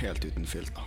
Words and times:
helt 0.00 0.24
uten 0.24 0.46
filter. 0.46 0.84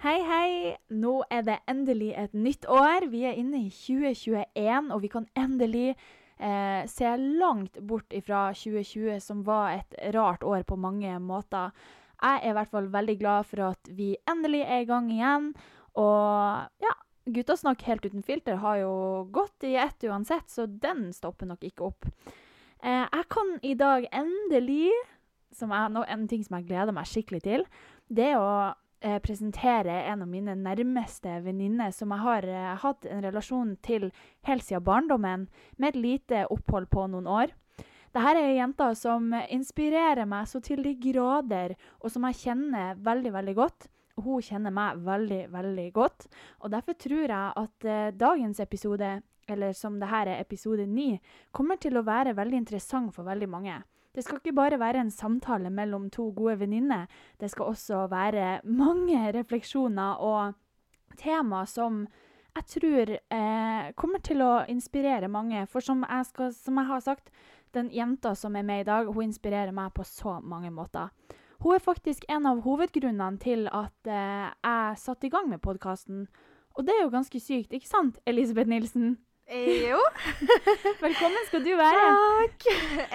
Hei, 0.00 0.16
hei! 0.24 0.52
Nå 0.88 1.18
er 1.28 1.44
det 1.44 1.58
endelig 1.68 2.14
et 2.16 2.32
nytt 2.32 2.64
år. 2.72 3.10
Vi 3.12 3.26
er 3.28 3.36
inne 3.36 3.66
i 3.66 3.68
2021, 3.68 4.88
og 4.94 5.02
vi 5.02 5.10
kan 5.12 5.26
endelig 5.36 5.90
eh, 5.92 6.86
se 6.88 7.10
langt 7.20 7.76
bort 7.84 8.14
fra 8.24 8.46
2020, 8.56 9.18
som 9.20 9.42
var 9.44 9.82
et 9.82 9.98
rart 10.16 10.46
år 10.46 10.64
på 10.64 10.80
mange 10.80 11.12
måter. 11.20 11.76
Jeg 12.20 12.40
er 12.40 12.48
i 12.48 12.56
hvert 12.56 12.72
fall 12.72 12.88
veldig 12.92 13.18
glad 13.20 13.48
for 13.48 13.66
at 13.70 13.92
vi 13.96 14.14
endelig 14.28 14.64
er 14.64 14.82
i 14.84 14.88
gang 14.88 15.12
igjen. 15.12 15.52
Og 16.00 16.84
ja, 16.84 16.96
Guttasnakk 17.28 17.84
helt 17.84 18.08
uten 18.08 18.24
filter 18.24 18.60
har 18.64 18.80
jo 18.80 18.92
gått 19.32 19.68
i 19.68 19.76
ett 19.76 20.08
uansett, 20.08 20.48
så 20.48 20.64
den 20.64 21.10
stopper 21.12 21.48
nok 21.48 21.64
ikke 21.68 21.90
opp. 21.92 22.08
Eh, 22.80 23.04
jeg 23.04 23.26
kan 23.28 23.56
i 23.60 23.76
dag 23.76 24.08
endelig, 24.16 24.88
som 25.56 25.72
no, 25.92 26.04
en 26.06 26.28
ting 26.30 26.44
som 26.46 26.58
jeg 26.58 26.68
gleder 26.70 26.94
meg 26.94 27.08
skikkelig 27.10 27.42
til, 27.46 27.66
det 28.08 28.32
er 28.32 28.38
å 28.40 28.52
eh, 29.00 29.18
presentere 29.22 30.02
en 30.10 30.24
av 30.24 30.30
mine 30.30 30.56
nærmeste 30.58 31.40
venninner 31.44 31.94
som 31.94 32.12
jeg 32.14 32.24
har 32.24 32.48
eh, 32.48 32.74
hatt 32.82 33.06
en 33.10 33.24
relasjon 33.24 33.76
til 33.86 34.10
helt 34.48 34.66
siden 34.66 34.86
barndommen, 34.86 35.48
med 35.76 35.94
et 35.94 36.00
lite 36.00 36.44
opphold 36.50 36.90
på 36.92 37.06
noen 37.10 37.30
år. 37.30 37.54
Dette 38.10 38.34
er 38.34 38.56
jenter 38.56 38.96
som 38.98 39.30
inspirerer 39.54 40.26
meg 40.26 40.48
så 40.50 40.58
til 40.64 40.82
de 40.82 40.96
grader, 40.98 41.76
og 42.02 42.10
som 42.10 42.24
jeg 42.26 42.40
kjenner 42.40 42.98
veldig, 42.98 43.32
veldig 43.36 43.54
godt. 43.54 43.86
Hun 44.20 44.42
kjenner 44.42 44.74
meg 44.74 44.98
veldig, 45.06 45.44
veldig 45.52 45.86
godt. 45.94 46.26
Og 46.60 46.72
derfor 46.72 46.98
tror 46.98 47.30
jeg 47.30 47.52
at 47.62 47.86
eh, 47.86 48.10
dagens 48.18 48.60
episode, 48.60 49.12
eller 49.50 49.72
som 49.78 50.00
det 50.00 50.10
her 50.10 50.26
er 50.26 50.42
episode 50.42 50.86
ni, 50.90 51.14
kommer 51.54 51.78
til 51.78 51.96
å 51.96 52.06
være 52.06 52.34
veldig 52.38 52.58
interessant 52.64 53.14
for 53.14 53.28
veldig 53.30 53.48
mange. 53.50 53.78
Det 54.14 54.24
skal 54.24 54.40
ikke 54.40 54.56
bare 54.56 54.80
være 54.80 55.04
en 55.04 55.10
samtale 55.14 55.70
mellom 55.70 56.08
to 56.10 56.30
gode 56.36 56.58
venninner. 56.60 57.06
Det 57.40 57.50
skal 57.50 57.70
også 57.70 58.06
være 58.10 58.60
mange 58.64 59.32
refleksjoner 59.36 60.18
og 60.18 60.54
tema 61.18 61.64
som 61.66 62.06
jeg 62.56 62.66
tror 62.66 63.12
eh, 63.14 63.92
kommer 63.94 64.22
til 64.26 64.42
å 64.42 64.64
inspirere 64.68 65.30
mange. 65.30 65.62
For 65.70 65.84
som 65.84 66.02
jeg, 66.02 66.26
skal, 66.26 66.50
som 66.54 66.80
jeg 66.80 66.90
har 66.90 67.04
sagt, 67.04 67.30
den 67.74 67.90
jenta 67.94 68.34
som 68.34 68.56
er 68.58 68.66
med 68.66 68.82
i 68.82 68.88
dag, 68.88 69.06
hun 69.06 69.28
inspirerer 69.28 69.72
meg 69.72 69.92
på 69.94 70.04
så 70.04 70.40
mange 70.42 70.72
måter. 70.74 71.14
Hun 71.60 71.76
er 71.76 71.84
faktisk 71.84 72.24
en 72.32 72.48
av 72.48 72.62
hovedgrunnene 72.64 73.38
til 73.38 73.68
at 73.68 74.10
eh, 74.10 74.50
jeg 74.50 74.98
satte 74.98 75.28
i 75.28 75.32
gang 75.32 75.50
med 75.52 75.62
podkasten. 75.62 76.26
Og 76.74 76.86
det 76.86 76.96
er 76.96 77.04
jo 77.04 77.14
ganske 77.14 77.40
sykt, 77.42 77.74
ikke 77.76 77.88
sant, 77.88 78.18
Elisabeth 78.26 78.70
Nilsen? 78.70 79.18
Jo. 79.50 79.98
Velkommen 81.02 81.46
skal 81.48 81.64
du 81.64 81.70
være. 81.74 82.02
Takk. 82.40 82.66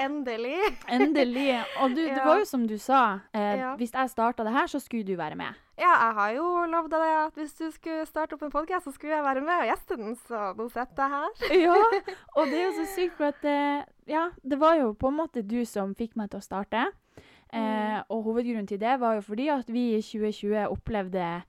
Endelig. 0.03 0.58
Endelig. 0.92 1.45
Og 1.80 1.94
du, 1.95 2.02
det 2.09 2.17
var 2.25 2.42
jo 2.42 2.47
som 2.50 2.66
du 2.67 2.73
sa, 2.81 3.22
eh, 3.31 3.53
Ja. 3.61 3.69
hvis 3.80 3.94
jeg 3.95 4.09
starta 4.11 4.44
det 4.44 4.52
her, 4.52 4.67
så 4.67 4.80
skulle 4.83 5.05
du 5.08 5.16
være 5.16 5.36
med. 5.39 5.55
Ja, 5.80 5.94
jeg 6.08 6.14
har 6.17 6.33
jo 6.36 6.44
lovd 6.72 6.92
deg 6.92 7.05
at 7.22 7.39
hvis 7.39 7.53
du 7.55 7.69
skulle 7.72 8.03
starte 8.08 8.36
opp 8.36 8.44
en 8.44 8.52
podkast, 8.52 8.83
så 8.88 8.92
skulle 8.92 9.16
jeg 9.16 9.23
være 9.23 9.42
med 9.47 9.61
og 9.64 9.69
gjeste 9.69 9.95
den, 10.00 10.16
så 10.27 10.42
nå 10.58 10.67
sitter 10.72 11.03
jeg 11.03 11.14
her. 11.16 11.30
Ja, 11.66 11.77
og 12.38 12.52
det 12.52 12.59
er 12.59 12.66
jo 12.66 12.73
så 12.81 12.86
sykt, 12.95 13.16
for 13.17 13.31
at 13.31 13.47
eh, 13.47 13.86
Ja, 14.11 14.25
det 14.44 14.59
var 14.59 14.75
jo 14.75 14.92
på 14.94 15.08
en 15.14 15.17
måte 15.22 15.42
du 15.44 15.61
som 15.66 15.95
fikk 15.95 16.17
meg 16.20 16.31
til 16.31 16.39
å 16.44 16.44
starte. 16.44 16.83
Eh, 16.86 17.22
Mm. 17.55 18.03
og 18.11 18.23
hovedgrunnen 18.25 18.67
til 18.67 18.80
det 18.81 18.97
var 18.99 19.14
jo 19.16 19.22
fordi 19.23 19.45
at 19.53 19.70
vi 19.72 19.94
i 19.95 20.02
2020 20.03 20.66
opplevde 20.67 21.44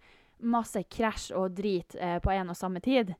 masse 0.47 0.79
krasj 0.93 1.33
og 1.35 1.57
drit 1.57 1.97
eh, 1.99 2.21
på 2.23 2.31
en 2.31 2.53
og 2.53 2.57
samme 2.57 2.79
tid. 2.85 3.15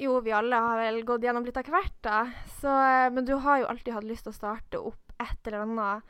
Jo, 0.00 0.14
vi 0.24 0.32
alle 0.32 0.56
har 0.56 0.78
vel 0.80 1.02
gått 1.04 1.22
gjennom 1.26 1.44
litt 1.44 1.56
av 1.60 1.66
hvert, 1.68 1.96
da. 2.06 2.20
Så, 2.60 2.68
eh, 2.72 3.10
men 3.12 3.24
du 3.28 3.34
har 3.44 3.58
jo 3.60 3.66
alltid 3.68 3.92
hatt 3.94 4.04
lyst 4.08 4.24
til 4.24 4.32
å 4.32 4.38
starte 4.38 4.80
opp 4.80 5.12
et 5.20 5.46
eller 5.46 5.66
annet. 5.66 6.02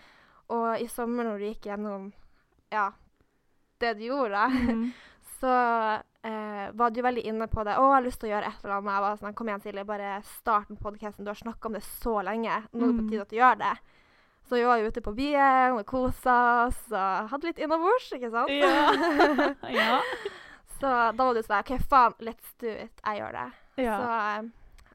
Og 0.54 0.80
i 0.82 0.86
sommer 0.90 1.24
når 1.26 1.38
du 1.42 1.44
gikk 1.48 1.66
gjennom 1.70 2.12
ja, 2.70 2.92
det 3.80 3.94
du 3.98 4.04
gjorde, 4.06 4.44
Mhm. 4.50 4.92
så 5.40 5.50
eh, 6.22 6.70
var 6.76 6.90
du 6.90 7.00
veldig 7.02 7.22
inne 7.24 7.46
på 7.48 7.64
det. 7.64 7.74
'Å, 7.74 7.82
jeg 7.82 7.94
har 7.96 8.02
lyst 8.04 8.20
til 8.20 8.28
å 8.30 8.32
gjøre 8.34 8.46
et 8.52 8.64
eller 8.64 8.76
annet.' 8.76 8.92
Jeg 8.94 9.02
var 9.02 9.16
sånn 9.16 9.34
'Kom 9.34 9.48
igjen, 9.48 9.62
Silje, 9.62 9.84
bare 9.86 10.22
start 10.22 10.68
med 10.70 10.78
podkasten. 10.80 11.24
Du 11.24 11.30
har 11.30 11.34
snakka 11.40 11.66
om 11.66 11.72
det 11.72 11.82
så 11.82 12.22
lenge. 12.22 12.62
Nå 12.74 12.82
er 12.84 12.92
det 12.92 12.98
på 12.98 13.02
Mm. 13.06 13.10
tide 13.10 13.22
at 13.22 13.28
du 13.30 13.36
gjør 13.36 13.58
det.' 13.58 13.78
Så 14.44 14.56
vi 14.56 14.64
var 14.64 14.76
jo 14.78 14.86
ute 14.88 15.00
på 15.00 15.14
byen 15.14 15.78
og 15.78 15.86
kosa 15.86 16.66
oss 16.66 16.92
og 16.92 17.28
hadde 17.30 17.44
litt 17.46 17.58
innabords, 17.58 18.10
ikke 18.12 18.30
sant? 18.30 18.50
Ja. 18.50 18.90
ja. 19.80 20.00
Så 20.80 20.86
da 21.16 21.24
var 21.24 21.34
du 21.34 21.42
sånn 21.42 21.58
'OK, 21.60 21.78
faen, 21.88 22.14
let's 22.20 22.54
do 22.58 22.68
it. 22.68 22.92
Jeg 23.04 23.18
gjør 23.20 23.32
det.' 23.32 23.52
Ja. 23.82 23.96
Så 23.98 24.12
eh, 24.44 24.50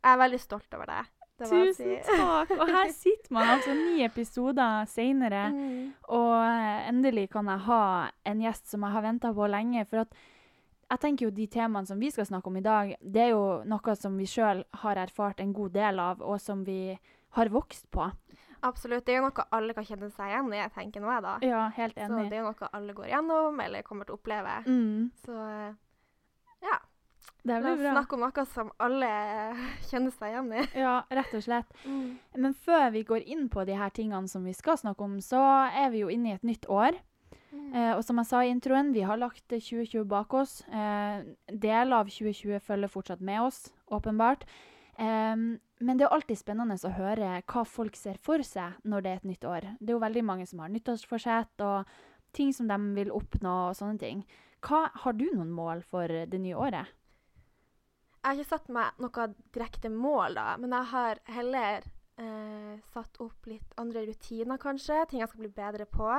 jeg 0.06 0.13
er 0.13 0.18
veldig 0.22 0.40
stolt 0.44 0.73
over 0.78 0.85
det. 0.91 1.01
det 1.41 1.50
Tusen 1.50 1.97
takk! 2.06 2.51
Og 2.59 2.69
her 2.69 2.91
sitter 3.03 3.34
man 3.35 3.50
altså 3.57 3.73
ni 3.73 4.03
episoder 4.06 4.85
seinere, 4.91 5.47
Mm. 5.51 5.91
og 6.09 6.35
eh, 6.46 6.88
endelig 6.90 7.29
kan 7.34 7.46
jeg 7.51 7.59
ha 7.68 7.81
en 8.25 8.41
gjest 8.46 8.69
som 8.72 8.85
jeg 8.85 8.91
har 8.96 9.01
venta 9.07 9.34
på 9.34 9.47
lenge. 9.51 9.85
For 9.90 10.06
at 10.06 10.13
jeg 10.91 11.00
tenker 11.01 11.25
jo 11.25 11.31
de 11.34 11.47
temaene 11.50 11.88
som 11.90 12.00
vi 12.00 12.12
skal 12.13 12.25
snakke 12.29 12.47
om 12.51 12.57
i 12.57 12.62
dag, 12.62 12.96
det 13.01 13.22
er 13.23 13.31
jo 13.34 13.63
noe 13.66 13.96
som 13.97 14.18
vi 14.22 14.28
sjøl 14.29 14.62
har 14.84 14.96
erfart 15.02 15.40
en 15.41 15.53
god 15.53 15.73
del 15.73 16.00
av, 16.00 16.22
og 16.22 16.38
som 16.40 16.62
vi 16.63 16.94
har 17.35 17.50
vokst 17.50 17.90
på. 17.91 18.06
Absolutt. 18.66 19.03
Det 19.06 19.13
er 19.13 19.19
jo 19.19 19.25
noe 19.28 19.44
alle 19.53 19.73
kan 19.78 19.85
kjenne 19.85 20.07
seg 20.13 20.29
igjen 20.31 20.53
i, 20.53 20.57
jeg 20.62 20.72
tenker 20.73 21.02
nå, 21.03 21.09
jeg, 21.12 21.22
da. 21.25 21.34
Ja, 21.46 21.63
helt 21.75 21.97
enig. 21.97 22.09
Så 22.23 22.29
det 22.29 22.38
er 22.38 22.44
jo 22.46 22.52
noe 22.53 22.69
alle 22.78 22.94
går 22.97 23.09
gjennom 23.12 23.59
eller 23.66 23.84
kommer 23.85 24.06
til 24.07 24.16
å 24.16 24.19
oppleve. 24.22 24.53
Mm, 24.66 25.09
Så 25.25 25.35
eh, 25.35 25.73
ja. 26.69 26.78
Det 27.45 27.61
blir 27.61 27.78
bra. 27.78 27.91
snakke 27.94 28.17
om 28.17 28.23
noe 28.25 28.45
som 28.50 28.72
alle 28.81 29.09
kjenner 29.89 30.13
seg 30.16 30.31
igjen 30.33 30.53
i. 30.53 30.63
Ja, 30.81 30.95
rett 31.13 31.33
og 31.38 31.44
slett. 31.45 31.75
Men 31.85 32.56
før 32.66 32.88
vi 32.95 33.03
går 33.07 33.25
inn 33.25 33.50
på 33.53 33.66
de 33.69 33.78
her 33.78 33.94
tingene 33.94 34.31
som 34.31 34.47
vi 34.47 34.56
skal 34.57 34.79
snakke 34.81 35.06
om, 35.06 35.19
så 35.22 35.41
er 35.69 35.91
vi 35.94 36.01
jo 36.01 36.09
inne 36.13 36.34
i 36.34 36.38
et 36.39 36.47
nytt 36.47 36.66
år. 36.72 36.97
Eh, 37.75 37.91
og 37.94 38.01
som 38.05 38.19
jeg 38.19 38.29
sa 38.29 38.41
i 38.44 38.51
introen, 38.51 38.91
vi 38.95 39.03
har 39.07 39.19
lagt 39.19 39.53
eh, 39.53 39.61
2020 39.61 40.07
bak 40.11 40.34
oss. 40.35 40.59
Eh, 40.67 41.22
deler 41.51 42.00
av 42.01 42.09
2020 42.11 42.59
følger 42.63 42.91
fortsatt 42.91 43.22
med 43.23 43.45
oss, 43.45 43.69
åpenbart. 43.94 44.45
Eh, 44.97 45.35
men 45.35 46.00
det 46.00 46.07
er 46.07 46.16
alltid 46.16 46.39
spennende 46.39 46.78
å 46.81 46.95
høre 46.97 47.38
hva 47.44 47.63
folk 47.67 47.97
ser 48.00 48.19
for 48.23 48.44
seg 48.47 48.79
når 48.88 49.05
det 49.05 49.11
er 49.11 49.22
et 49.22 49.29
nytt 49.31 49.47
år. 49.47 49.69
Det 49.79 49.91
er 49.91 49.97
jo 49.97 50.03
veldig 50.03 50.25
mange 50.28 50.50
som 50.50 50.63
har 50.63 50.72
nyttårsforsett 50.73 51.63
og 51.67 51.95
ting 52.35 52.51
som 52.55 52.67
de 52.72 52.78
vil 52.97 53.13
oppnå 53.16 53.55
og 53.69 53.78
sånne 53.79 54.01
ting. 54.01 54.25
Hva, 54.66 54.88
har 55.03 55.16
du 55.16 55.28
noen 55.29 55.51
mål 55.53 55.84
for 55.85 56.09
det 56.09 56.39
nye 56.41 56.57
året? 56.57 56.91
Jeg 58.25 58.31
har 58.31 58.39
ikke 58.41 58.55
satt 58.55 58.69
meg 58.73 59.01
noe 59.03 59.25
direkte 59.53 59.89
mål, 59.93 60.33
da, 60.33 60.45
men 60.57 60.71
jeg 60.73 60.89
har 60.89 61.19
heller 61.29 61.83
eh, 62.17 62.71
satt 62.89 63.19
opp 63.21 63.45
litt 63.45 63.75
andre 63.77 64.01
rutiner, 64.07 64.57
kanskje. 64.57 65.03
Ting 65.11 65.21
jeg 65.21 65.29
skal 65.29 65.43
bli 65.43 65.51
bedre 65.53 65.85
på. 65.85 66.09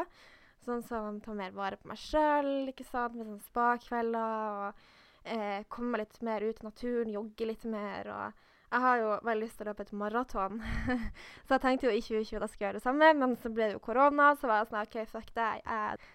Sånn 0.63 0.85
som 0.87 1.19
ta 1.25 1.35
mer 1.35 1.51
vare 1.57 1.81
på 1.81 1.91
meg 1.91 1.99
sjøl, 1.99 2.71
ikke 2.71 2.87
sant. 2.87 3.17
Med 3.19 3.27
sånn 3.27 3.43
spa-kvelder. 3.49 4.61
Og 4.71 5.35
eh, 5.35 5.67
komme 5.67 5.99
litt 5.99 6.21
mer 6.23 6.47
ut 6.47 6.63
i 6.63 6.69
naturen, 6.69 7.11
jogge 7.11 7.51
litt 7.51 7.67
mer. 7.67 8.13
og 8.15 8.45
jeg 8.67 8.83
har 8.83 9.03
jo 9.03 9.11
veldig 9.27 9.47
lyst 9.47 9.59
til 9.59 9.67
å 9.67 9.73
løpe 9.73 9.85
et 9.87 9.93
maraton. 9.99 10.63
så 11.47 11.57
jeg 11.57 11.65
tenkte 11.67 11.87
jo 11.89 11.97
i 11.97 12.07
2020 12.07 12.39
da 12.43 12.49
skulle 12.51 12.63
jeg 12.63 12.69
gjøre 12.69 12.79
det 12.79 12.87
samme, 12.87 13.11
men 13.19 13.35
så 13.43 13.51
ble 13.51 13.67
det 13.67 13.77
jo 13.77 13.83
korona, 13.83 14.31
så 14.39 14.51
var 14.51 14.63
jeg 14.63 14.71
sånn 14.71 14.81
OK, 14.83 14.97
fuck 15.11 15.35
det. 15.35 15.51
Jeg 15.67 16.07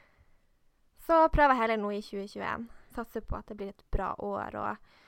så 1.07 1.21
prøver 1.33 1.55
jeg 1.55 1.61
heller 1.65 1.79
nå 1.83 1.93
i 1.95 2.01
2021. 2.05 2.67
Satser 2.95 3.23
på 3.27 3.35
at 3.39 3.47
det 3.51 3.57
blir 3.59 3.71
et 3.71 3.85
bra 3.91 4.13
år. 4.23 4.55
Og 4.59 5.00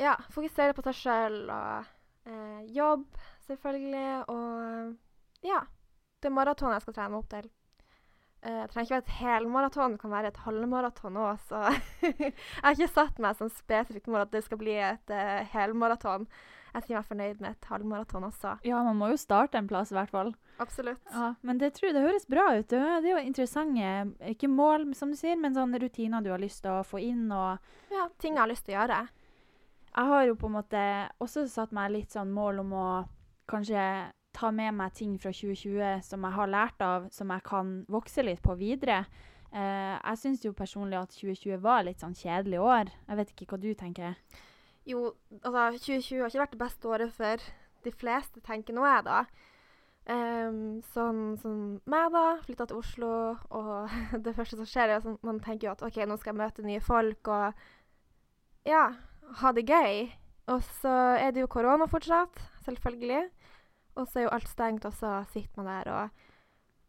ja, 0.00 0.16
fokusere 0.32 0.76
på 0.76 0.84
seg 0.88 0.98
sjøl 0.98 1.40
og 1.52 1.90
eh, 2.28 2.62
jobb, 2.74 3.04
selvfølgelig. 3.48 4.06
Og 4.32 5.48
ja, 5.48 5.64
det 6.22 6.30
er 6.30 6.36
maraton 6.38 6.72
jeg 6.74 6.84
skal 6.84 6.96
trene 6.96 7.12
meg 7.14 7.24
opp 7.24 7.34
til. 7.34 7.50
Eh, 8.42 8.62
det 8.64 8.70
trenger 8.72 8.88
ikke 8.88 8.96
være 8.96 9.04
et 9.04 9.18
helmaraton, 9.20 9.92
det 9.94 10.00
kan 10.02 10.14
være 10.16 10.32
et 10.32 10.40
halvmaraton 10.46 11.20
òg. 11.22 11.44
Så 11.46 11.60
jeg 12.08 12.32
har 12.64 12.74
ikke 12.74 12.90
satt 12.90 13.22
meg 13.22 13.38
som 13.38 13.52
spesifikt 13.52 14.10
mål 14.10 14.24
at 14.24 14.34
det 14.34 14.42
skal 14.46 14.58
bli 14.58 14.74
et 14.82 15.14
eh, 15.14 15.44
helmaraton. 15.54 16.26
Jeg 16.72 16.86
sier 16.86 16.96
meg 16.96 17.04
fornøyd 17.06 17.40
med 17.44 17.52
et 17.52 17.66
halvmaraton 17.68 18.24
også. 18.30 18.54
Ja, 18.64 18.78
man 18.82 18.96
må 18.96 19.10
jo 19.12 19.18
starte 19.20 19.60
en 19.60 19.68
plass, 19.68 19.90
i 19.92 19.96
hvert 19.98 20.10
fall. 20.10 20.32
Absolutt. 20.62 21.02
Ja, 21.12 21.34
men 21.44 21.60
det 21.60 21.74
tror 21.76 21.90
jeg 21.90 21.96
det 21.98 22.04
høres 22.06 22.24
bra 22.32 22.46
ut. 22.56 22.64
Det 22.70 22.80
det 22.80 23.10
er 23.10 23.12
jo 23.12 23.24
interessante, 23.28 23.90
ikke 24.32 24.48
mål, 24.48 24.88
som 24.96 25.12
du 25.12 25.18
sier, 25.20 25.36
men 25.36 25.52
sånne 25.54 25.82
rutiner 25.82 26.24
du 26.24 26.30
har 26.32 26.40
lyst 26.40 26.64
til 26.64 26.72
å 26.72 26.86
få 26.86 27.02
inn. 27.04 27.26
og 27.28 27.92
Ja, 27.92 28.08
ting 28.18 28.38
jeg 28.38 28.42
har 28.42 28.50
lyst 28.50 28.64
til 28.66 28.74
å 28.74 28.80
gjøre. 28.80 29.02
Jeg 29.92 30.08
har 30.08 30.24
jo 30.24 30.38
på 30.40 30.48
en 30.48 30.56
måte 30.56 30.82
også 31.20 31.44
satt 31.52 31.72
meg 31.76 31.92
litt 31.92 32.14
sånn 32.14 32.32
mål 32.32 32.62
om 32.62 32.72
å 32.72 32.88
kanskje 33.50 33.82
ta 34.32 34.48
med 34.54 34.72
meg 34.78 34.94
ting 34.96 35.18
fra 35.20 35.32
2020 35.34 36.00
som 36.06 36.24
jeg 36.24 36.36
har 36.38 36.48
lært 36.48 36.80
av, 36.84 37.10
som 37.12 37.30
jeg 37.34 37.44
kan 37.44 37.74
vokse 37.92 38.24
litt 38.24 38.40
på 38.44 38.56
videre. 38.56 39.02
Eh, 39.52 39.96
jeg 39.98 40.20
syns 40.22 40.46
jo 40.46 40.54
personlig 40.56 40.96
at 40.96 41.12
2020 41.12 41.60
var 41.60 41.84
litt 41.84 42.00
sånn 42.00 42.16
kjedelig 42.16 42.62
år. 42.64 42.92
Jeg 43.08 43.20
vet 43.20 43.34
ikke 43.34 43.50
hva 43.50 43.60
du 43.60 43.68
tenker. 43.76 44.16
Jo, 44.88 45.12
altså 45.42 45.76
2020 45.76 46.22
har 46.22 46.32
ikke 46.32 46.42
vært 46.46 46.56
det 46.56 46.62
beste 46.64 46.88
året 46.88 47.12
for 47.14 47.44
de 47.84 47.92
fleste, 47.92 48.40
tenker 48.46 48.74
nå 48.74 48.86
jeg, 48.88 49.04
da. 49.06 49.20
Um, 50.02 50.80
sånn 50.94 51.36
som 51.38 51.58
meg, 51.84 52.08
da. 52.14 52.24
Flytta 52.46 52.66
til 52.70 52.80
Oslo, 52.80 53.12
og 53.52 53.92
det 54.24 54.34
første 54.38 54.58
som 54.58 54.66
skjer, 54.66 54.96
er 54.96 55.02
at 55.02 55.26
man 55.26 55.42
tenker 55.44 55.68
jo 55.68 55.76
at 55.76 55.84
OK, 55.86 56.00
nå 56.08 56.16
skal 56.18 56.32
jeg 56.32 56.40
møte 56.40 56.66
nye 56.66 56.82
folk, 56.82 57.28
og 57.28 57.52
ja, 58.66 58.86
ha 59.40 59.52
det 59.52 59.64
gøy. 59.68 60.10
Og 60.52 60.62
så 60.80 60.90
er 61.20 61.30
det 61.32 61.40
jo 61.44 61.50
korona 61.50 61.86
fortsatt, 61.86 62.40
selvfølgelig. 62.64 63.22
Og 63.96 64.08
så 64.08 64.18
er 64.18 64.26
jo 64.26 64.32
alt 64.34 64.48
stengt, 64.48 64.84
og 64.88 64.94
så 64.96 65.20
sitter 65.32 65.60
man 65.62 65.68
der 65.70 65.90
og 65.92 66.10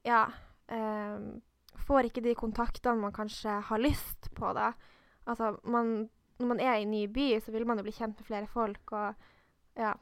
ja. 0.08 0.24
ehm, 0.72 1.42
får 1.86 2.08
ikke 2.10 2.24
de 2.24 2.34
kontaktene 2.36 3.00
man 3.02 3.14
kanskje 3.16 3.60
har 3.68 3.82
lyst 3.84 4.30
på, 4.36 4.54
da. 4.56 4.72
Altså, 5.28 5.58
man, 5.64 6.10
når 6.40 6.48
man 6.48 6.60
er 6.64 6.80
i 6.80 6.86
en 6.88 6.92
ny 6.92 7.06
by, 7.12 7.28
så 7.44 7.52
vil 7.52 7.68
man 7.68 7.78
jo 7.78 7.84
bli 7.84 7.94
kjent 7.96 8.18
med 8.20 8.28
flere 8.28 8.48
folk, 8.48 8.92
og 8.92 9.14
ja. 9.78 9.94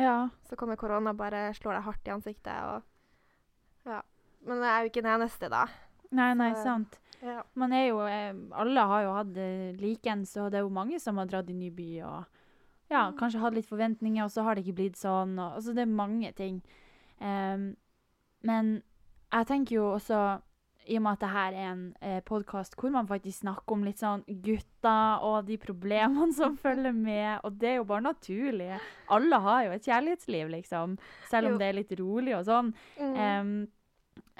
Ja. 0.00 0.28
Så 0.48 0.56
kommer 0.56 0.76
korona 0.80 1.12
og 1.12 1.18
bare 1.20 1.50
slår 1.56 1.76
deg 1.76 1.84
hardt 1.88 2.08
i 2.08 2.14
ansiktet, 2.14 2.54
og 2.64 3.90
ja. 3.90 4.00
Men 4.46 4.62
jeg 4.64 4.70
er 4.72 4.80
jo 4.80 4.90
ikke 4.92 5.02
den 5.04 5.12
eneste, 5.12 5.48
da. 5.52 5.66
Nei, 6.10 6.32
nei, 6.34 6.52
Så- 6.54 6.62
sant. 6.64 7.00
Ja. 7.22 7.42
Man 7.54 7.72
er 7.76 7.86
jo 7.90 7.98
eh, 8.08 8.32
Alle 8.56 8.80
har 8.88 9.02
jo 9.04 9.12
hatt 9.12 9.32
det 9.34 9.76
likens, 9.80 10.36
og 10.40 10.50
det 10.52 10.58
er 10.60 10.64
jo 10.64 10.70
mange 10.72 11.00
som 11.00 11.18
har 11.20 11.26
dratt 11.28 11.50
i 11.50 11.56
ny 11.56 11.70
by 11.70 11.88
og 12.08 12.24
ja, 12.90 13.04
Mm. 13.10 13.16
kanskje 13.20 13.38
hatt 13.40 13.54
litt 13.54 13.68
forventninger, 13.68 14.24
og 14.24 14.30
så 14.34 14.42
har 14.42 14.54
det 14.56 14.64
ikke 14.66 14.74
blitt 14.80 14.96
sånn. 14.98 15.36
Og, 15.38 15.52
altså, 15.60 15.74
det 15.76 15.82
er 15.84 15.92
mange 15.94 16.32
ting. 16.34 16.56
Um, 17.20 17.76
men 18.42 18.82
jeg 19.32 19.46
tenker 19.46 19.76
jo 19.76 19.84
også, 19.94 20.40
i 20.88 20.96
og 20.96 21.02
med 21.04 21.12
at 21.12 21.20
det 21.20 21.28
her 21.30 21.52
er 21.54 21.68
en 21.70 21.84
eh, 22.02 22.20
podkast 22.26 22.74
hvor 22.74 22.90
man 22.90 23.06
faktisk 23.06 23.44
snakker 23.44 23.76
om 23.76 23.84
litt 23.84 24.00
sånn 24.00 24.24
gutter 24.42 25.22
og 25.22 25.44
de 25.46 25.56
problemene 25.62 26.32
som 26.34 26.56
følger 26.64 26.90
med, 26.96 27.38
og 27.44 27.60
det 27.60 27.68
er 27.68 27.76
jo 27.76 27.84
bare 27.84 28.08
naturlig. 28.08 28.72
Alle 29.08 29.38
har 29.44 29.64
jo 29.68 29.70
et 29.76 29.86
kjærlighetsliv, 29.86 30.48
liksom. 30.56 30.98
Selv 31.30 31.46
om 31.46 31.52
Jo. 31.52 31.58
det 31.62 31.68
er 31.68 31.78
litt 31.78 31.92
rolig 32.00 32.34
og 32.40 32.44
sånn. 32.48 32.72
Mm. 32.98 33.14
Um, 33.20 33.68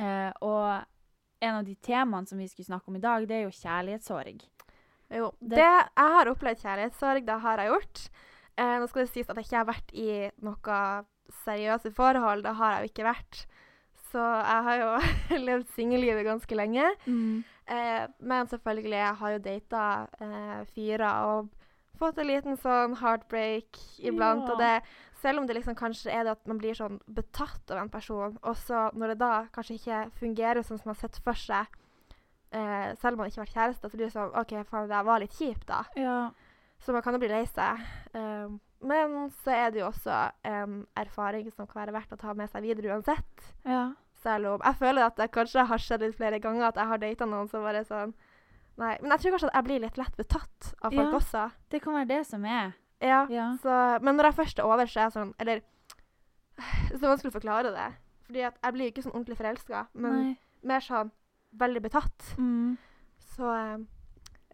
uh, 0.01 0.33
og 0.43 0.90
en 1.41 1.55
av 1.61 1.65
de 1.65 1.75
temaene 1.77 2.27
som 2.29 2.39
vi 2.39 2.49
skulle 2.49 2.67
snakke 2.69 2.89
om 2.89 2.97
i 2.97 3.01
dag, 3.05 3.27
det 3.29 3.37
er 3.39 3.43
jo 3.47 3.55
kjærlighetssorg. 3.61 4.43
Jo. 5.11 5.31
Det- 5.41 5.57
Det, 5.57 5.69
jeg 5.97 6.11
har 6.17 6.27
opplevd 6.31 6.61
kjærlighetssorg, 6.63 7.25
det 7.27 7.41
har 7.41 7.57
jeg 7.59 7.71
gjort. 7.73 8.09
Eh, 8.59 8.79
nå 8.79 8.89
skal 8.89 9.03
det 9.07 9.11
sies 9.13 9.31
at 9.31 9.37
jeg 9.37 9.45
ikke 9.47 9.57
har 9.57 9.71
vært 9.73 9.95
i 9.95 10.31
noe 10.43 11.05
seriøse 11.45 11.93
forhold. 11.95 12.43
Det 12.45 12.55
har 12.57 12.73
jeg 12.75 12.81
jo 12.83 12.93
ikke 12.93 13.09
vært. 13.15 13.47
Så 14.11 14.19
jeg 14.19 14.63
har 14.67 14.77
jo 14.83 14.91
levd 15.49 15.69
singellivet 15.77 16.25
ganske 16.27 16.55
lenge. 16.59 16.85
Eh, 17.71 18.07
men 18.21 18.47
selvfølgelig, 18.51 18.99
jeg 18.99 19.15
har 19.21 19.31
jo 19.31 19.39
data 19.39 19.83
eh, 20.21 20.65
fyrer 20.75 21.25
og 21.31 21.51
fått 22.01 22.19
en 22.19 22.27
liten 22.27 22.57
sånn 22.59 22.97
heartbreak 22.99 23.79
iblant. 24.03 24.47
Ja. 24.49 24.53
Og 24.53 24.59
det, 24.59 24.83
selv 25.21 25.41
om 25.43 25.47
det 25.47 25.55
liksom 25.59 25.77
kanskje 25.79 26.13
er 26.13 26.25
det 26.25 26.33
at 26.37 26.47
man 26.49 26.59
blir 26.61 26.75
sånn 26.77 26.99
betatt 27.07 27.71
av 27.71 27.83
en 27.83 27.93
person, 27.93 28.39
og 28.43 28.57
så 28.57 28.87
når 28.97 29.15
det 29.15 29.19
da 29.23 29.33
kanskje 29.55 29.77
ikke 29.79 30.01
fungerer 30.21 30.63
sånn 30.65 30.79
som 30.81 30.91
man 30.91 30.97
har 30.97 31.03
sett 31.09 31.21
for 31.25 31.37
seg, 31.39 31.67
eh, 32.53 32.95
selv 33.01 33.15
om 33.15 33.23
man 33.23 33.31
ikke 33.31 33.41
har 33.43 33.47
vært 33.47 33.57
kjæreste, 33.59 33.91
så 33.91 33.97
blir 33.99 34.07
det 34.09 34.15
sånn 34.17 34.35
OK, 34.41 34.55
faen, 34.71 34.89
det 34.91 35.05
var 35.07 35.21
litt 35.23 35.37
kjipt, 35.37 35.67
da. 35.69 35.85
Ja. 35.97 36.19
Så 36.81 36.93
man 36.97 37.03
kan 37.05 37.13
jo 37.15 37.21
bli 37.21 37.29
lei 37.29 37.45
seg. 37.47 37.83
Um, 38.17 38.61
men 38.81 39.29
så 39.45 39.53
er 39.53 39.71
det 39.75 39.83
jo 39.83 39.91
også 39.91 40.15
en 40.49 40.87
erfaring 40.97 41.51
som 41.53 41.67
kan 41.69 41.83
være 41.83 41.93
verdt 41.99 42.15
å 42.17 42.21
ta 42.23 42.33
med 42.35 42.49
seg 42.51 42.65
videre 42.65 42.95
uansett. 42.97 43.51
ja. 43.65 43.91
Selv 44.21 44.51
om 44.51 44.61
jeg 44.61 44.77
føler 44.77 45.07
at 45.07 45.17
det 45.17 45.31
kanskje 45.33 45.63
har 45.65 45.81
skjedd 45.81 46.03
litt 46.05 46.17
flere 46.19 46.37
ganger 46.45 46.67
at 46.67 46.77
jeg 46.77 46.89
har 46.91 46.99
data 47.01 47.25
noen 47.25 47.47
som 47.49 47.63
bare 47.65 47.81
sånn 47.89 48.11
Nei. 48.77 48.99
Men 49.01 49.13
jeg 49.15 49.21
tror 49.23 49.33
kanskje 49.33 49.49
at 49.49 49.55
jeg 49.57 49.65
blir 49.65 49.81
litt 49.81 49.97
lett 49.97 50.17
betatt 50.19 50.69
av 50.83 50.93
folk 50.93 51.09
Ja. 51.09 51.17
også. 51.17 51.45
Det 51.73 51.81
kan 51.83 51.95
være 51.95 52.09
det 52.09 52.27
som 52.27 52.45
er. 52.45 52.75
Ja. 53.01 53.25
Ja. 53.33 53.47
Så, 53.63 53.77
men 54.05 54.19
når 54.19 54.31
jeg 54.31 54.39
først 54.43 54.61
er 54.61 54.69
over, 54.69 54.87
så 54.87 55.01
er 55.01 55.07
jeg 55.09 55.17
sånn 55.17 55.35
Eller 55.41 55.63
Så 56.91 56.99
er 56.99 57.01
det 57.01 57.13
vanskelig 57.13 57.33
å 57.33 57.39
forklare 57.39 57.73
det. 57.75 57.89
Fordi 58.29 58.45
at 58.47 58.59
jeg 58.61 58.77
blir 58.77 58.91
ikke 58.93 59.03
sånn 59.07 59.15
ordentlig 59.15 59.39
forelska, 59.41 59.87
men 59.99 60.19
Nei. 60.19 60.35
mer 60.69 60.85
sånn 60.85 61.11
veldig 61.59 61.83
betatt. 61.83 62.27
Mm. 62.39 62.77
Så 63.33 63.49
um, 63.49 63.87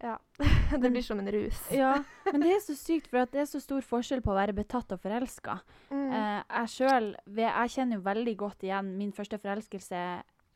ja. 0.01 0.15
det 0.81 0.89
blir 0.89 1.01
som 1.05 1.19
en 1.19 1.31
rus. 1.31 1.59
Ja, 1.81 2.03
men 2.31 2.41
det 2.41 2.55
er 2.55 2.63
så 2.63 2.75
sykt, 2.77 3.09
for 3.11 3.27
det 3.33 3.43
er 3.43 3.49
så 3.49 3.61
stor 3.61 3.85
forskjell 3.85 4.23
på 4.25 4.33
å 4.33 4.37
være 4.37 4.55
betatt 4.57 4.93
og 4.93 5.01
forelska. 5.03 5.59
Mm. 5.91 6.07
Eh, 6.07 6.41
jeg 6.41 6.73
sjøl 6.73 7.13
Jeg 7.37 7.75
kjenner 7.75 7.99
jo 7.99 8.07
veldig 8.07 8.35
godt 8.39 8.65
igjen 8.67 8.95
min 8.97 9.13
første 9.15 9.39
forelskelse. 9.41 10.03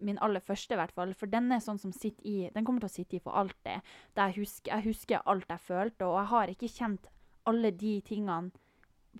Min 0.01 0.17
aller 0.25 0.41
første, 0.41 0.73
i 0.73 0.79
hvert 0.79 0.93
fall. 0.97 1.13
For 1.13 1.29
den 1.29 1.51
er 1.53 1.61
sånn 1.61 1.77
som 1.77 1.91
sitter 1.93 2.25
i 2.25 2.49
Den 2.55 2.65
kommer 2.65 2.81
til 2.81 2.89
å 2.89 2.95
sitte 2.95 3.19
i 3.19 3.21
for 3.21 3.37
alltid. 3.37 3.85
Jeg, 4.17 4.37
husker, 4.39 4.71
jeg 4.73 4.87
husker 4.89 5.25
alt 5.29 5.49
jeg 5.49 5.61
følte, 5.67 6.09
og 6.09 6.17
jeg 6.17 6.31
har 6.33 6.53
ikke 6.55 6.71
kjent 6.73 7.11
alle 7.45 7.71
de 7.71 8.01
tingene 8.01 8.51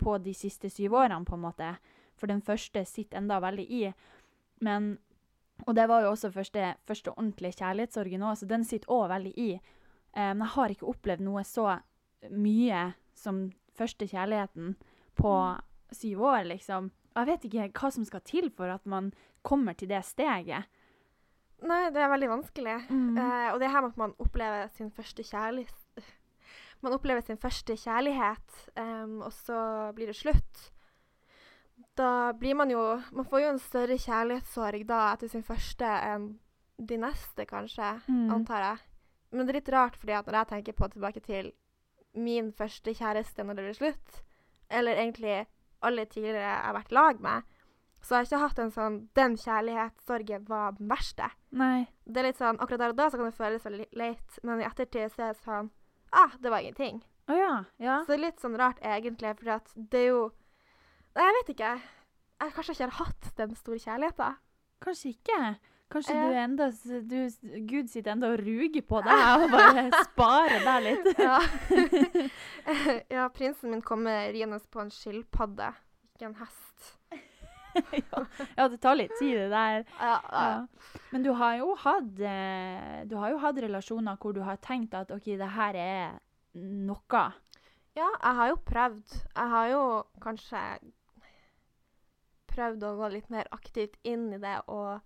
på 0.00 0.16
de 0.18 0.34
siste 0.34 0.70
syv 0.70 0.94
årene, 0.94 1.24
på 1.24 1.34
en 1.36 1.44
måte. 1.44 1.76
For 2.16 2.30
den 2.30 2.42
første 2.42 2.84
sitter 2.88 3.18
enda 3.18 3.40
veldig 3.40 3.66
i. 3.70 3.86
Men 4.60 4.98
Og 5.66 5.74
det 5.76 5.84
var 5.88 6.02
jo 6.02 6.10
også 6.10 6.30
første, 6.32 6.74
første 6.86 7.10
ordentlige 7.10 7.52
kjærlighetssorgen 7.60 8.22
òg, 8.22 8.36
så 8.36 8.46
den 8.46 8.64
sitter 8.64 8.90
òg 8.90 9.08
veldig 9.12 9.32
i. 9.38 9.52
Eh, 10.16 10.32
men 10.34 10.40
jeg 10.42 10.54
har 10.56 10.72
ikke 10.74 10.88
opplevd 10.90 11.22
noe 11.22 11.44
så 11.44 11.78
mye 12.30 12.94
som 13.14 13.52
første 13.78 14.08
kjærligheten 14.10 14.74
på 15.14 15.34
syv 15.92 16.22
år, 16.24 16.42
liksom. 16.50 16.90
Jeg 17.14 17.26
vet 17.28 17.44
ikke 17.44 17.68
hva 17.78 17.90
som 17.92 18.04
skal 18.04 18.24
til 18.26 18.50
for 18.50 18.72
at 18.72 18.84
man 18.86 19.12
kommer 19.42 19.76
til 19.78 19.88
det 19.92 20.02
steget. 20.04 20.66
Nei, 21.62 21.90
det 21.94 22.02
er 22.02 22.10
veldig 22.10 22.30
vanskelig. 22.32 22.76
Mm. 22.90 23.18
Eh, 23.18 23.48
og 23.52 23.60
det 23.60 23.68
er 23.68 23.74
her 23.76 23.84
med 23.84 23.92
at 23.94 24.02
man 24.02 24.14
opplever 24.18 24.68
sin 24.74 24.90
første 24.90 25.22
kjærlighet 25.22 25.81
Man 26.82 26.96
opplever 26.96 27.22
sin 27.22 27.38
første 27.38 27.76
kjærlighet, 27.78 28.54
um, 28.74 29.20
og 29.22 29.32
så 29.34 29.58
blir 29.94 30.10
det 30.10 30.18
slutt. 30.18 30.62
Da 31.98 32.32
blir 32.38 32.54
man 32.56 32.70
jo 32.70 32.80
Man 33.12 33.26
får 33.28 33.40
jo 33.42 33.50
en 33.52 33.60
større 33.60 33.98
kjærlighetssorg 34.00 34.86
da 34.88 35.00
etter 35.12 35.30
sin 35.30 35.44
første 35.46 35.86
enn 35.86 36.32
de 36.78 36.98
neste, 36.98 37.46
kanskje. 37.46 37.94
Mm. 38.08 38.30
Antar 38.34 38.64
jeg. 38.64 38.78
Men 39.32 39.46
det 39.46 39.52
er 39.54 39.58
litt 39.60 39.72
rart, 39.72 39.96
fordi 39.96 40.14
at 40.16 40.26
når 40.26 40.38
jeg 40.40 40.50
tenker 40.50 40.76
på 40.76 40.88
tilbake 40.92 41.22
til 41.24 41.52
min 42.18 42.50
første 42.52 42.92
kjæreste 42.96 43.44
når 43.44 43.58
det 43.58 43.66
ble 43.66 43.74
slutt, 43.76 44.22
eller 44.72 44.98
egentlig 44.98 45.36
alle 45.82 46.06
tidligere 46.06 46.42
jeg 46.42 46.64
har 46.66 46.76
vært 46.76 46.96
lag 46.96 47.20
med, 47.22 47.52
så 48.02 48.14
har 48.14 48.24
jeg 48.24 48.32
ikke 48.32 48.42
hatt 48.42 48.58
en 48.58 48.74
sånn 48.74 48.96
Den 49.14 49.36
kjærlighetssorgen 49.38 50.48
var 50.48 50.74
den 50.78 50.90
verste. 50.90 51.28
Nei. 51.54 51.86
Det 52.04 52.18
er 52.18 52.28
litt 52.30 52.40
sånn, 52.40 52.58
Akkurat 52.58 52.82
der 52.82 52.94
og 52.96 52.98
da 52.98 53.08
så 53.08 53.20
kan 53.20 53.30
det 53.30 53.38
føles 53.38 53.68
veldig 53.68 53.86
leit, 54.00 54.40
men 54.42 54.60
i 54.62 54.66
ettertid 54.66 55.14
så 55.14 55.28
er 55.28 55.36
det 55.36 55.44
sånn 55.44 55.70
Ah, 56.12 56.30
det 56.40 56.52
var 56.52 56.60
ingenting. 56.60 57.00
Å 57.30 57.36
ja. 57.38 57.56
Ja. 57.82 57.98
Så 58.06 58.18
litt 58.20 58.40
sånn 58.42 58.56
rart 58.60 58.80
egentlig, 58.84 59.34
for 59.38 59.60
det 59.74 60.00
er 60.00 60.08
jo 60.10 60.22
Nei, 61.12 61.26
jeg 61.26 61.36
vet 61.36 61.50
ikke. 61.52 61.70
Jeg 62.40 62.52
kanskje 62.56 62.74
ikke 62.74 62.86
har 62.86 62.94
hatt 63.02 63.26
den 63.36 63.50
store 63.58 63.82
kjærligheten. 63.82 64.36
Kanskje 64.82 65.10
ikke. 65.12 65.40
Kanskje 65.92 66.14
eh. 66.16 66.22
du 66.24 66.38
enda 66.40 66.68
du, 67.04 67.18
Gud 67.68 67.90
sitter 67.92 68.14
enda 68.14 68.30
og 68.32 68.40
ruger 68.40 68.84
på 68.88 69.02
deg 69.04 69.44
og 69.44 69.52
bare 69.52 69.84
sparer 70.06 70.64
deg 70.64 70.86
litt. 70.86 71.20
Ja. 71.20 71.38
ja, 73.18 73.28
prinsen 73.34 73.74
min 73.74 73.84
kommer 73.84 74.32
riende 74.32 74.60
på 74.72 74.80
en 74.80 74.92
skilpadde, 74.94 75.68
ikke 76.14 76.30
en 76.30 76.38
hest. 76.40 76.71
ja. 78.02 78.24
ja, 78.56 78.66
det 78.68 78.80
tar 78.82 78.98
litt 78.98 79.14
tid, 79.18 79.36
det 79.38 79.48
der. 79.52 79.84
Ja, 80.00 80.16
ja. 80.32 80.96
Men 81.12 81.24
du 81.24 81.30
har 81.38 81.56
jo 81.60 81.74
hatt 81.80 82.20
eh, 82.20 83.04
Du 83.08 83.16
har 83.20 83.32
jo 83.32 83.38
hatt 83.42 83.60
relasjoner 83.64 84.18
hvor 84.20 84.36
du 84.36 84.42
har 84.44 84.60
tenkt 84.64 84.94
at 84.98 85.12
OK, 85.14 85.30
det 85.40 85.52
her 85.56 85.78
er 85.78 86.18
noe. 86.54 87.24
ja, 87.96 88.08
jeg 88.08 88.36
har 88.40 88.52
jo 88.52 88.58
prøvd. 88.66 89.16
Jeg 89.36 89.48
har 89.54 89.70
jo 89.72 89.82
kanskje 90.20 90.60
prøvd 92.52 92.84
å 92.84 92.96
gå 93.00 93.08
litt 93.14 93.32
mer 93.32 93.48
aktivt 93.56 93.96
inn 94.04 94.28
i 94.36 94.40
det 94.40 94.58
og 94.68 95.00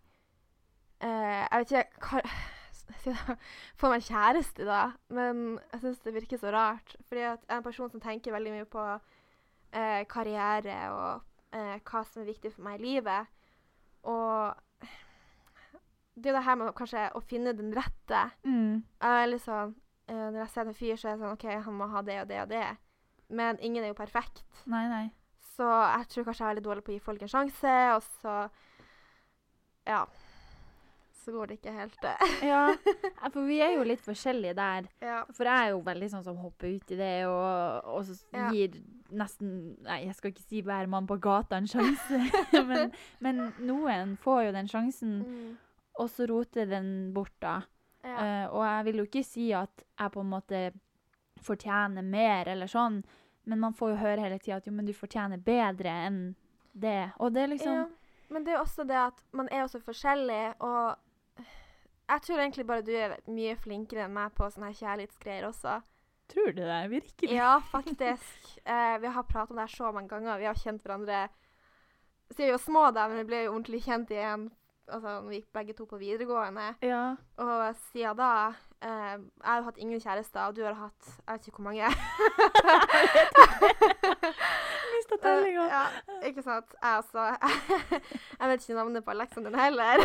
eh, 0.99 1.45
Jeg 1.47 1.63
vet 1.63 1.73
ikke 1.73 2.11
hva 2.11 2.23
Få 3.81 3.91
meg 3.91 4.05
kjæreste, 4.07 4.67
da. 4.67 4.93
Men 5.11 5.59
jeg 5.73 5.83
syns 5.83 6.03
det 6.05 6.15
virker 6.15 6.39
så 6.39 6.53
rart. 6.55 6.95
Fordi 7.09 7.25
jeg 7.25 7.33
er 7.35 7.57
en 7.57 7.65
person 7.65 7.91
som 7.91 8.03
tenker 8.03 8.35
veldig 8.35 8.53
mye 8.55 8.69
på 8.71 8.85
eh, 9.73 10.03
karriere 10.11 10.77
og 10.95 11.25
eh, 11.53 11.77
hva 11.85 12.03
som 12.07 12.23
er 12.23 12.31
viktig 12.31 12.53
for 12.55 12.67
meg 12.67 12.81
i 12.81 12.87
livet. 12.87 13.33
Og 14.07 14.89
det 16.17 16.31
er 16.31 16.39
det 16.39 16.45
her 16.47 16.57
med 16.57 16.73
kanskje 16.79 17.09
å 17.17 17.21
finne 17.25 17.53
den 17.57 17.75
rette. 17.77 18.23
Mm. 18.47 18.83
Jeg 19.03 19.41
sånn 19.45 19.75
eh, 20.09 20.27
Når 20.33 20.41
jeg 20.41 20.53
ser 20.55 20.71
en 20.71 20.79
fyr, 20.79 20.97
så 20.97 21.09
er 21.11 21.17
det 21.17 21.25
sånn 21.25 21.37
OK, 21.37 21.47
han 21.67 21.77
må 21.77 21.89
ha 21.93 22.03
det 22.07 22.21
og 22.23 22.29
det 22.31 22.43
og 22.45 22.53
det. 22.55 22.67
Men 23.29 23.59
ingen 23.61 23.85
er 23.85 23.93
jo 23.93 23.99
perfekt. 23.99 24.45
Nei, 24.71 24.87
nei. 24.89 25.07
Så 25.57 25.67
jeg 25.67 26.09
tror 26.13 26.27
kanskje 26.29 26.43
jeg 26.43 26.47
er 26.47 26.55
veldig 26.55 26.67
dårlig 26.69 26.85
på 26.87 26.93
å 26.93 26.97
gi 26.97 27.05
folk 27.05 27.23
en 27.25 27.33
sjanse, 27.33 27.77
og 27.97 28.07
så 28.23 28.39
Ja. 29.87 30.07
Så 31.27 31.33
går 31.35 31.49
det 31.51 31.57
ikke 31.59 31.73
helt. 31.75 32.05
Ja, 32.53 32.61
for 33.35 33.43
vi 33.49 33.57
er 33.67 33.73
jo 33.75 33.83
litt 33.89 34.01
forskjellige 34.05 34.55
der. 34.55 34.87
ja. 35.03 35.25
For 35.35 35.49
jeg 35.51 35.65
er 35.67 35.73
jo 35.75 35.81
veldig 35.89 36.09
sånn 36.13 36.23
som 36.25 36.37
hopper 36.39 36.71
ut 36.77 36.93
i 36.95 36.99
det, 37.01 37.13
og, 37.27 37.89
og 37.97 38.05
så 38.07 38.15
Ja. 38.37 38.49
gir 38.55 38.77
nesten 39.11 39.51
Nei, 39.87 40.01
jeg 40.07 40.15
skal 40.19 40.31
ikke 40.33 40.47
si 40.47 40.63
hver 40.67 40.87
mann 40.91 41.07
på 41.11 41.19
gata 41.23 41.59
en 41.59 41.67
sjanse, 41.71 42.21
men, 42.71 42.93
men 43.23 43.43
noen 43.67 44.15
får 44.23 44.45
jo 44.49 44.55
den 44.57 44.71
sjansen, 44.71 45.17
Mm. 45.27 45.53
og 45.99 46.09
så 46.15 46.27
roter 46.31 46.67
den 46.71 47.13
bort, 47.15 47.35
da. 47.43 47.61
ja. 48.05 48.17
Uh, 48.17 48.47
og 48.55 48.65
jeg 48.67 48.85
vil 48.89 48.97
jo 49.03 49.05
ikke 49.11 49.25
si 49.27 49.51
at 49.55 49.83
jeg 49.99 50.13
på 50.15 50.21
en 50.23 50.31
måte 50.31 50.61
fortjener 51.43 52.03
mer, 52.07 52.49
eller 52.49 52.67
sånn, 52.71 53.03
men 53.47 53.61
man 53.63 53.75
får 53.75 53.93
jo 53.95 54.01
høre 54.03 54.23
hele 54.25 54.39
tida 54.43 54.57
at 54.61 54.67
jo, 54.67 54.73
men 54.75 54.87
du 54.89 54.93
fortjener 54.97 55.39
bedre 55.43 55.93
enn 56.07 56.21
det. 56.75 57.13
Og 57.23 57.33
det 57.35 57.43
er 57.47 57.53
liksom 57.55 57.75
ja. 57.83 57.87
Men 58.29 58.43
det 58.43 58.51
er 58.51 58.57
jo 58.57 58.63
også 58.65 58.83
det 58.89 58.97
at 58.99 59.21
man 59.39 59.47
er 59.55 59.61
jo 59.63 59.69
så 59.71 59.79
forskjellig, 59.87 60.57
og 60.67 60.97
jeg 62.07 62.23
tror 62.23 62.41
egentlig 62.41 62.67
bare 62.67 62.85
du 62.87 62.93
er 62.95 63.17
mye 63.27 63.57
flinkere 63.59 64.07
enn 64.07 64.15
meg 64.15 64.35
på 64.37 64.49
sånne 64.51 64.71
her 64.71 64.81
kjærlighetsgreier 64.81 65.49
også. 65.49 65.81
Tror 66.31 66.53
du 66.55 66.63
det? 66.63 66.83
Virkelig? 66.91 67.33
Ja, 67.35 67.57
faktisk. 67.73 68.33
Eh, 68.67 68.97
vi 68.99 69.07
har 69.15 69.23
pratet 69.23 69.53
om 69.53 69.59
det 69.61 69.63
her 69.69 69.77
så 69.77 69.93
mange 69.95 70.09
ganger. 70.11 70.41
Vi 70.41 70.47
har 70.49 70.57
kjent 70.59 70.83
hverandre 70.83 71.29
siden 72.33 72.49
vi 72.49 72.51
var 72.51 72.59
små, 72.59 72.81
da, 72.91 73.05
men 73.07 73.21
vi 73.21 73.27
ble 73.29 73.43
jo 73.45 73.53
ordentlig 73.53 73.85
kjent 73.85 74.11
igjen 74.11 74.49
altså, 74.89 75.21
vi 75.29 75.35
gikk 75.41 75.53
begge 75.53 75.73
to 75.77 75.85
på 75.89 75.97
videregående. 76.01 76.75
Ja. 76.83 77.15
Og 77.43 77.75
siden 77.91 78.17
da 78.19 78.31
eh, 78.83 79.19
Jeg 79.19 79.51
har 79.51 79.63
hatt 79.67 79.79
ingen 79.79 80.01
kjærester, 80.01 80.47
og 80.47 80.57
du 80.57 80.65
har 80.65 80.75
hatt 80.79 81.03
Jeg 81.27 81.33
vet 81.33 81.47
ikke 81.47 81.63
hvor 81.63 81.71
mange. 81.71 81.87
Mista 84.97 85.17
tellinga. 85.23 85.65
Eh, 85.67 85.73
ja, 85.77 85.85
ikke 86.29 86.43
sant. 86.43 86.75
Jeg 86.83 86.99
også. 86.99 87.21
jeg 88.41 88.49
vet 88.51 88.69
ikke 88.69 88.81
navnet 88.81 89.05
på 89.05 89.15
Alexander 89.15 89.63
heller. 89.63 89.97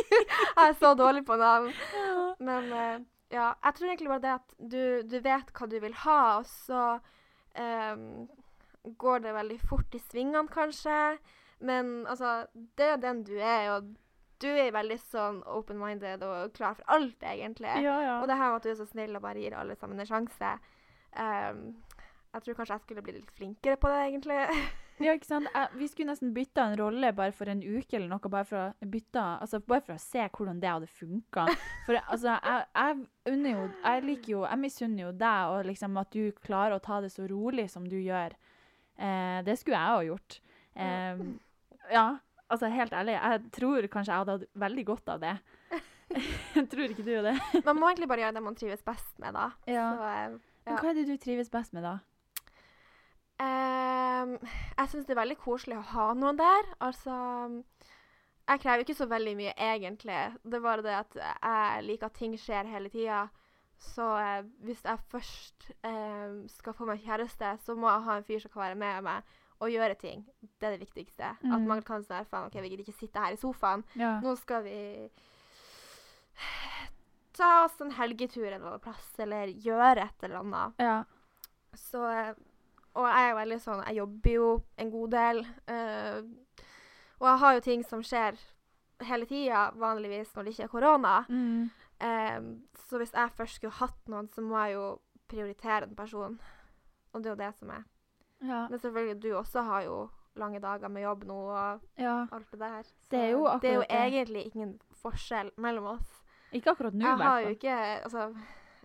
jeg 0.56 0.68
er 0.68 0.74
så 0.80 0.94
dårlig 0.94 1.24
på 1.26 1.36
navn. 1.40 1.72
Men 2.38 2.72
eh, 2.72 2.98
ja, 3.32 3.52
jeg 3.64 3.74
tror 3.74 3.88
egentlig 3.88 4.08
bare 4.08 4.24
det 4.24 4.34
at 4.34 4.54
du, 4.58 4.82
du 5.10 5.18
vet 5.22 5.52
hva 5.58 5.66
du 5.70 5.78
vil 5.82 5.94
ha, 6.04 6.20
og 6.38 6.46
så 6.46 6.82
ehm, 7.58 8.26
går 8.98 9.24
det 9.24 9.34
veldig 9.34 9.58
fort 9.66 9.96
i 9.98 10.02
svingene, 10.10 10.46
kanskje. 10.52 11.16
Men 11.58 12.06
altså, 12.06 12.46
det 12.78 12.92
er 12.92 13.02
den 13.02 13.24
du 13.26 13.34
er, 13.38 13.70
og 13.76 13.90
du 14.42 14.48
er 14.52 14.72
veldig 14.74 14.98
sånn 15.08 15.42
open-minded 15.48 16.24
og 16.26 16.54
klar 16.56 16.76
for 16.78 16.96
alt, 16.96 17.22
egentlig. 17.24 17.72
Ja, 17.84 17.98
ja. 18.04 18.16
Og 18.20 18.28
det 18.30 18.38
her 18.38 18.52
med 18.52 18.60
at 18.60 18.66
du 18.66 18.72
er 18.72 18.80
så 18.80 18.88
snill 18.88 19.16
og 19.16 19.24
bare 19.24 19.42
gir 19.42 19.56
alle 19.56 19.76
sammen 19.80 20.00
en 20.02 20.08
sjanse 20.08 20.56
um, 21.16 21.62
Jeg 22.34 22.42
tror 22.44 22.58
kanskje 22.58 22.74
jeg 22.74 22.84
skulle 22.84 23.04
bli 23.06 23.14
litt 23.16 23.32
flinkere 23.38 23.78
på 23.80 23.92
det, 23.92 24.02
egentlig. 24.10 24.42
Ja, 24.96 25.12
ikke 25.12 25.28
sant? 25.28 25.48
Jeg, 25.52 25.68
vi 25.76 25.86
skulle 25.92 26.08
nesten 26.08 26.30
bytta 26.32 26.70
en 26.70 26.78
rolle 26.80 27.10
bare 27.12 27.34
for 27.36 27.50
en 27.52 27.60
uke 27.60 27.98
eller 27.98 28.08
noe, 28.08 28.30
bare 28.32 28.48
for 28.48 28.60
å, 28.62 28.88
bytte, 28.88 29.20
altså, 29.44 29.60
bare 29.60 29.84
for 29.84 29.92
å 29.92 30.00
se 30.00 30.22
hvordan 30.24 30.62
det 30.62 30.70
hadde 30.70 30.88
funka. 30.88 31.44
For 31.84 32.00
altså, 32.00 32.38
jeg, 32.40 32.62
jeg 32.72 33.34
unner 33.34 33.52
jo 33.52 33.66
Jeg 33.74 34.04
liker 34.06 34.30
jo 34.32 34.40
Jeg 34.46 34.60
misunner 34.62 35.02
jo 35.02 35.10
deg 35.20 35.52
og 35.52 35.68
liksom 35.68 36.00
at 36.00 36.16
du 36.16 36.32
klarer 36.40 36.78
å 36.78 36.84
ta 36.86 37.02
det 37.04 37.12
så 37.12 37.28
rolig 37.28 37.68
som 37.72 37.84
du 37.84 37.98
gjør. 37.98 38.38
Eh, 38.96 39.42
det 39.44 39.58
skulle 39.60 39.82
jeg 39.82 39.98
ha 39.98 40.06
gjort. 40.08 40.38
Eh, 40.80 41.20
ja, 41.92 42.06
altså 42.48 42.70
helt 42.72 42.94
ærlig, 42.94 43.16
jeg 43.16 43.44
tror 43.58 43.86
kanskje 43.92 44.12
jeg 44.12 44.22
hadde 44.22 44.38
hatt 44.38 44.62
veldig 44.66 44.86
godt 44.86 45.14
av 45.14 45.22
det. 45.22 45.36
tror 46.70 46.90
ikke 46.90 47.04
du 47.04 47.14
det? 47.24 47.36
Man 47.64 47.78
må 47.78 47.88
egentlig 47.90 48.08
bare 48.10 48.26
gjøre 48.26 48.36
det 48.38 48.42
man 48.44 48.58
trives 48.58 48.84
best 48.86 49.16
med, 49.22 49.34
da. 49.36 49.48
Ja. 49.66 49.86
Så, 49.92 50.10
eh, 50.10 50.36
Men 50.66 50.78
hva 50.82 50.90
er 50.90 50.98
det 50.98 51.06
du 51.08 51.16
trives 51.20 51.50
best 51.52 51.74
med, 51.76 51.86
da? 51.86 51.98
Um, 53.36 54.36
jeg 54.78 54.88
syns 54.88 55.04
det 55.04 55.12
er 55.12 55.20
veldig 55.20 55.38
koselig 55.42 55.76
å 55.76 55.88
ha 55.92 56.06
noen 56.16 56.38
der. 56.40 56.70
Altså 56.80 57.16
Jeg 58.46 58.62
krever 58.62 58.84
ikke 58.84 58.96
så 58.96 59.08
veldig 59.10 59.34
mye, 59.36 59.56
egentlig. 59.58 60.20
Det 60.44 60.58
er 60.58 60.64
bare 60.64 60.86
det 60.86 60.94
at 60.94 61.18
jeg 61.18 61.82
liker 61.88 62.08
at 62.08 62.16
ting 62.16 62.36
skjer 62.40 62.70
hele 62.70 62.92
tida. 62.92 63.26
Så 63.76 64.06
uh, 64.06 64.46
hvis 64.64 64.84
jeg 64.86 65.08
først 65.12 65.66
uh, 65.84 66.46
skal 66.48 66.76
få 66.78 66.86
meg 66.88 67.02
kjæreste, 67.04 67.56
så 67.66 67.76
må 67.76 67.90
jeg 67.90 68.06
ha 68.06 68.16
en 68.16 68.28
fyr 68.28 68.40
som 68.40 68.54
kan 68.54 68.68
være 68.68 68.80
med 68.80 69.02
meg 69.04 69.34
og 69.60 69.70
gjøre 69.72 69.94
ting. 69.98 70.24
Det 70.60 70.66
er 70.68 70.76
det 70.76 70.80
viktigste. 70.88 71.24
At 71.36 71.42
Mm. 71.42 71.66
man 71.66 71.82
kan 71.82 72.02
sånn 72.04 72.26
faen, 72.26 72.46
OK, 72.46 72.60
vi 72.60 72.68
gidder 72.68 72.84
ikke 72.84 72.98
sitte 73.00 73.18
her 73.20 73.32
i 73.32 73.36
sofaen. 73.40 73.84
Ja. 73.96 74.20
Nå 74.20 74.36
skal 74.36 74.62
vi 74.64 75.08
ta 77.36 77.64
oss 77.64 77.80
en 77.80 77.90
helgetur 77.92 78.46
en 78.46 78.52
eller 78.54 78.66
annen 78.66 78.80
plass, 78.84 79.08
eller 79.20 79.46
gjøre 79.48 80.04
et 80.08 80.24
eller 80.24 80.42
annet. 80.42 80.74
ja. 80.78 81.04
Så 81.76 82.00
Og 82.96 83.04
jeg 83.04 83.24
er 83.26 83.28
jo 83.28 83.36
veldig 83.36 83.56
sånn 83.60 83.82
Jeg 83.84 83.96
jobber 83.96 84.30
jo 84.32 84.62
en 84.78 84.90
god 84.90 85.10
del. 85.10 85.40
eh, 85.68 86.22
og 87.20 87.26
jeg 87.28 87.38
har 87.38 87.54
jo 87.54 87.60
ting 87.60 87.82
som 87.84 88.00
skjer 88.02 88.38
hele 89.02 89.26
tida, 89.26 89.70
vanligvis 89.76 90.32
når 90.34 90.44
det 90.44 90.52
ikke 90.54 90.64
er 90.64 90.68
korona. 90.68 91.26
Mm. 91.28 91.70
Um, 92.00 92.62
så 92.88 92.96
hvis 92.98 93.12
jeg 93.12 93.30
først 93.36 93.54
skulle 93.56 93.72
hatt 93.72 94.08
noen, 94.08 94.28
så 94.28 94.40
må 94.42 94.56
jeg 94.66 94.74
jo 94.74 94.98
prioritere 95.28 95.82
en 95.84 95.94
person. 95.96 96.40
Og 97.12 97.22
det 97.22 97.26
er 97.26 97.34
jo 97.36 97.42
det 97.44 97.54
som 97.58 97.70
er. 97.70 97.84
Ja. 98.42 98.66
Men 98.70 98.78
selvfølgelig, 98.78 99.22
du 99.22 99.36
også 99.36 99.62
har 99.62 99.82
jo 99.82 100.08
lange 100.36 100.60
dager 100.60 100.88
med 100.88 101.02
jobb 101.02 101.24
nå 101.24 101.36
og 101.48 101.80
ja. 101.98 102.26
alt 102.32 102.50
det 102.50 102.58
der. 102.60 102.82
Det 103.10 103.18
er 103.20 103.30
jo 103.30 103.46
det 103.62 103.70
er 103.70 103.74
jo 103.74 103.84
egentlig 103.88 104.42
ingen 104.54 104.78
forskjell 105.02 105.50
mellom 105.56 105.84
oss. 105.96 106.10
Ikke 106.52 106.70
akkurat 106.70 106.94
nå, 106.94 107.00
i 107.04 107.08
Jeg 107.08 107.16
har 107.18 107.40
jo 107.40 107.48
ikke 107.48 107.76
Altså, 108.04 108.26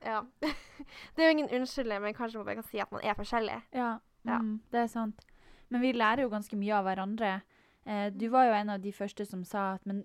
ja. 0.06 0.22
det 1.16 1.24
er 1.24 1.28
jo 1.28 1.32
ingen 1.38 1.50
unnskyldning, 1.60 2.02
men 2.02 2.14
kanskje 2.14 2.38
man 2.40 2.46
bare 2.46 2.56
kan 2.62 2.64
si 2.70 2.80
at 2.80 2.92
man 2.92 3.02
er 3.04 3.14
forskjellig. 3.14 3.62
Ja, 3.74 3.98
Ja. 4.24 4.38
mm, 4.40 4.62
det 4.72 4.80
er 4.80 4.88
sant. 4.88 5.22
Men 5.70 5.82
vi 5.82 5.92
lærer 5.94 6.22
jo 6.24 6.30
ganske 6.30 6.56
mye 6.58 6.74
av 6.78 6.86
hverandre. 6.86 7.42
Eh, 7.86 8.10
du 8.14 8.28
var 8.30 8.46
jo 8.46 8.54
en 8.54 8.70
av 8.70 8.82
de 8.82 8.92
første 8.92 9.26
som 9.26 9.44
sa 9.44 9.74
at 9.74 9.86
men 9.86 10.04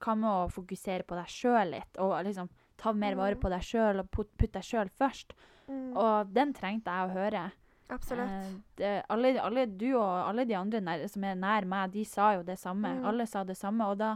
hva 0.00 0.14
med 0.16 0.30
å 0.30 0.50
fokusere 0.50 1.04
på 1.04 1.14
deg 1.14 1.26
sjøl 1.28 1.70
litt, 1.74 1.98
og 1.98 2.24
liksom 2.24 2.48
ta 2.80 2.92
mer 2.92 3.14
vare 3.14 3.34
Mm. 3.36 3.40
på 3.42 3.50
deg 3.50 3.60
sjøl 3.62 4.00
og 4.00 4.10
putte 4.10 4.36
putt 4.38 4.52
deg 4.52 4.62
sjøl 4.62 4.88
først. 4.88 5.34
Og 5.68 6.32
den 6.32 6.52
trengte 6.54 6.90
jeg 6.90 7.08
å 7.10 7.12
høre. 7.12 7.52
Absolutt. 7.90 8.30
Eh, 8.30 8.52
det, 8.78 8.92
alle, 9.10 9.32
alle 9.42 9.66
du 9.66 9.88
og 9.96 10.28
alle 10.28 10.44
de 10.46 10.54
andre 10.58 10.80
nær, 10.80 11.02
som 11.10 11.24
er 11.26 11.34
nær 11.38 11.66
meg, 11.68 11.90
de 11.92 12.04
sa 12.06 12.34
jo 12.36 12.44
det 12.46 12.58
samme. 12.60 12.94
Mm. 13.00 13.04
Alle 13.10 13.26
sa 13.26 13.42
det 13.44 13.56
samme, 13.58 13.88
og 13.90 13.98
da 14.00 14.14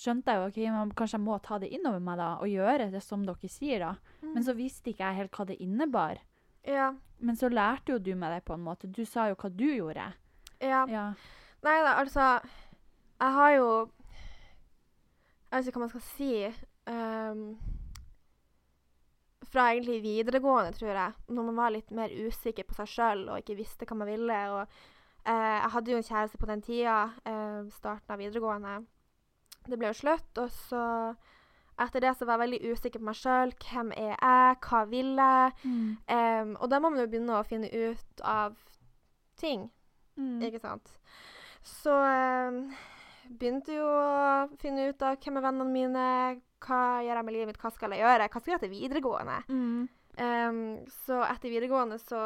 skjønte 0.00 0.32
jeg 0.32 0.40
jo 0.40 0.48
okay, 0.48 0.70
men 0.72 0.92
kanskje 0.96 1.18
jeg 1.18 1.24
må 1.26 1.36
ta 1.42 1.58
det 1.60 1.68
innover 1.74 2.00
meg 2.00 2.20
da, 2.20 2.28
og 2.40 2.48
gjøre 2.48 2.90
det 2.92 3.02
som 3.04 3.24
dere 3.26 3.50
sier 3.50 3.82
da. 3.82 3.92
Men 4.22 4.46
så 4.46 4.54
visste 4.56 4.92
ikke 4.92 5.08
jeg 5.10 5.18
helt 5.24 5.36
hva 5.36 5.46
det 5.50 5.58
innebar. 5.60 6.22
Ja. 6.64 6.92
Men 7.18 7.36
så 7.36 7.50
lærte 7.52 7.92
jo 7.92 7.98
du 7.98 8.14
meg 8.16 8.32
det 8.36 8.44
på 8.46 8.54
en 8.56 8.64
måte. 8.64 8.88
Du 8.88 9.02
sa 9.04 9.26
jo 9.28 9.36
hva 9.36 9.50
du 9.52 9.66
gjorde. 9.68 10.12
ja. 10.60 10.86
Ja. 10.88 11.12
Nei 11.60 11.74
da, 11.84 11.90
altså 12.00 12.20
Jeg 13.20 13.32
har 13.36 13.50
jo 13.52 13.66
Jeg 15.50 15.58
vet 15.58 15.66
ikke 15.68 15.76
hva 15.76 15.82
man 15.84 15.90
skal 15.92 16.06
si. 16.06 16.30
ehm, 16.88 17.42
fra 19.48 19.70
egentlig 19.72 20.02
videregående, 20.04 20.72
tror 20.76 20.92
jeg, 20.92 21.12
når 21.32 21.48
man 21.48 21.60
var 21.62 21.74
litt 21.74 21.90
mer 21.96 22.12
usikker 22.12 22.66
på 22.68 22.76
seg 22.76 22.90
sjøl 22.92 23.26
og 23.30 23.40
ikke 23.40 23.58
visste 23.58 23.88
hva 23.88 23.96
man 23.96 24.10
ville. 24.10 24.40
og 24.52 24.62
eh, 25.24 25.56
Jeg 25.56 25.72
hadde 25.74 25.92
jo 25.94 26.00
en 26.00 26.08
kjæreste 26.10 26.40
på 26.40 26.50
den 26.50 26.62
tida, 26.62 26.98
eh, 27.24 27.60
starten 27.72 28.14
av 28.14 28.20
videregående. 28.20 28.76
Det 29.66 29.78
ble 29.78 29.90
jo 29.90 29.96
slutt, 29.96 30.40
og 30.40 30.52
så 30.68 30.84
etter 31.80 32.04
det 32.04 32.12
så 32.16 32.26
var 32.28 32.36
jeg 32.36 32.44
veldig 32.44 32.72
usikker 32.72 33.00
på 33.00 33.08
meg 33.08 33.16
sjøl. 33.16 33.52
Hvem 33.64 33.92
er 33.96 34.12
jeg? 34.12 34.56
Hva 34.66 34.80
vil 34.90 35.14
jeg? 35.16 35.52
Mm. 35.64 35.90
Um, 36.12 36.54
og 36.60 36.70
da 36.72 36.80
må 36.80 36.90
man 36.92 37.00
jo 37.00 37.08
begynne 37.08 37.38
å 37.38 37.46
finne 37.48 37.70
ut 37.72 38.24
av 38.26 38.58
ting. 39.40 39.70
Mm. 40.20 40.42
Ikke 40.44 40.60
sant? 40.60 40.92
Så 41.64 41.94
um, 41.94 42.60
begynte 43.30 43.78
jo 43.78 43.86
å 43.88 44.44
finne 44.60 44.90
ut 44.90 45.04
av 45.06 45.16
hvem 45.22 45.40
er 45.40 45.46
vennene 45.46 45.72
mine, 45.72 46.06
hva 46.64 46.80
gjør 47.04 47.18
jeg 47.20 47.26
med 47.26 47.36
livet 47.36 47.50
mitt, 47.50 47.60
hva 47.62 47.72
skal 47.74 47.94
jeg 47.94 48.04
gjøre, 48.04 48.26
hva 48.26 48.40
skal 48.40 48.50
jeg 48.50 48.56
gjøre 48.56 48.66
til 48.66 48.74
videregående. 48.74 49.38
Mm. 49.48 49.88
Um, 50.20 50.60
så 51.06 51.20
etter 51.24 51.52
videregående 51.52 52.00
så 52.02 52.22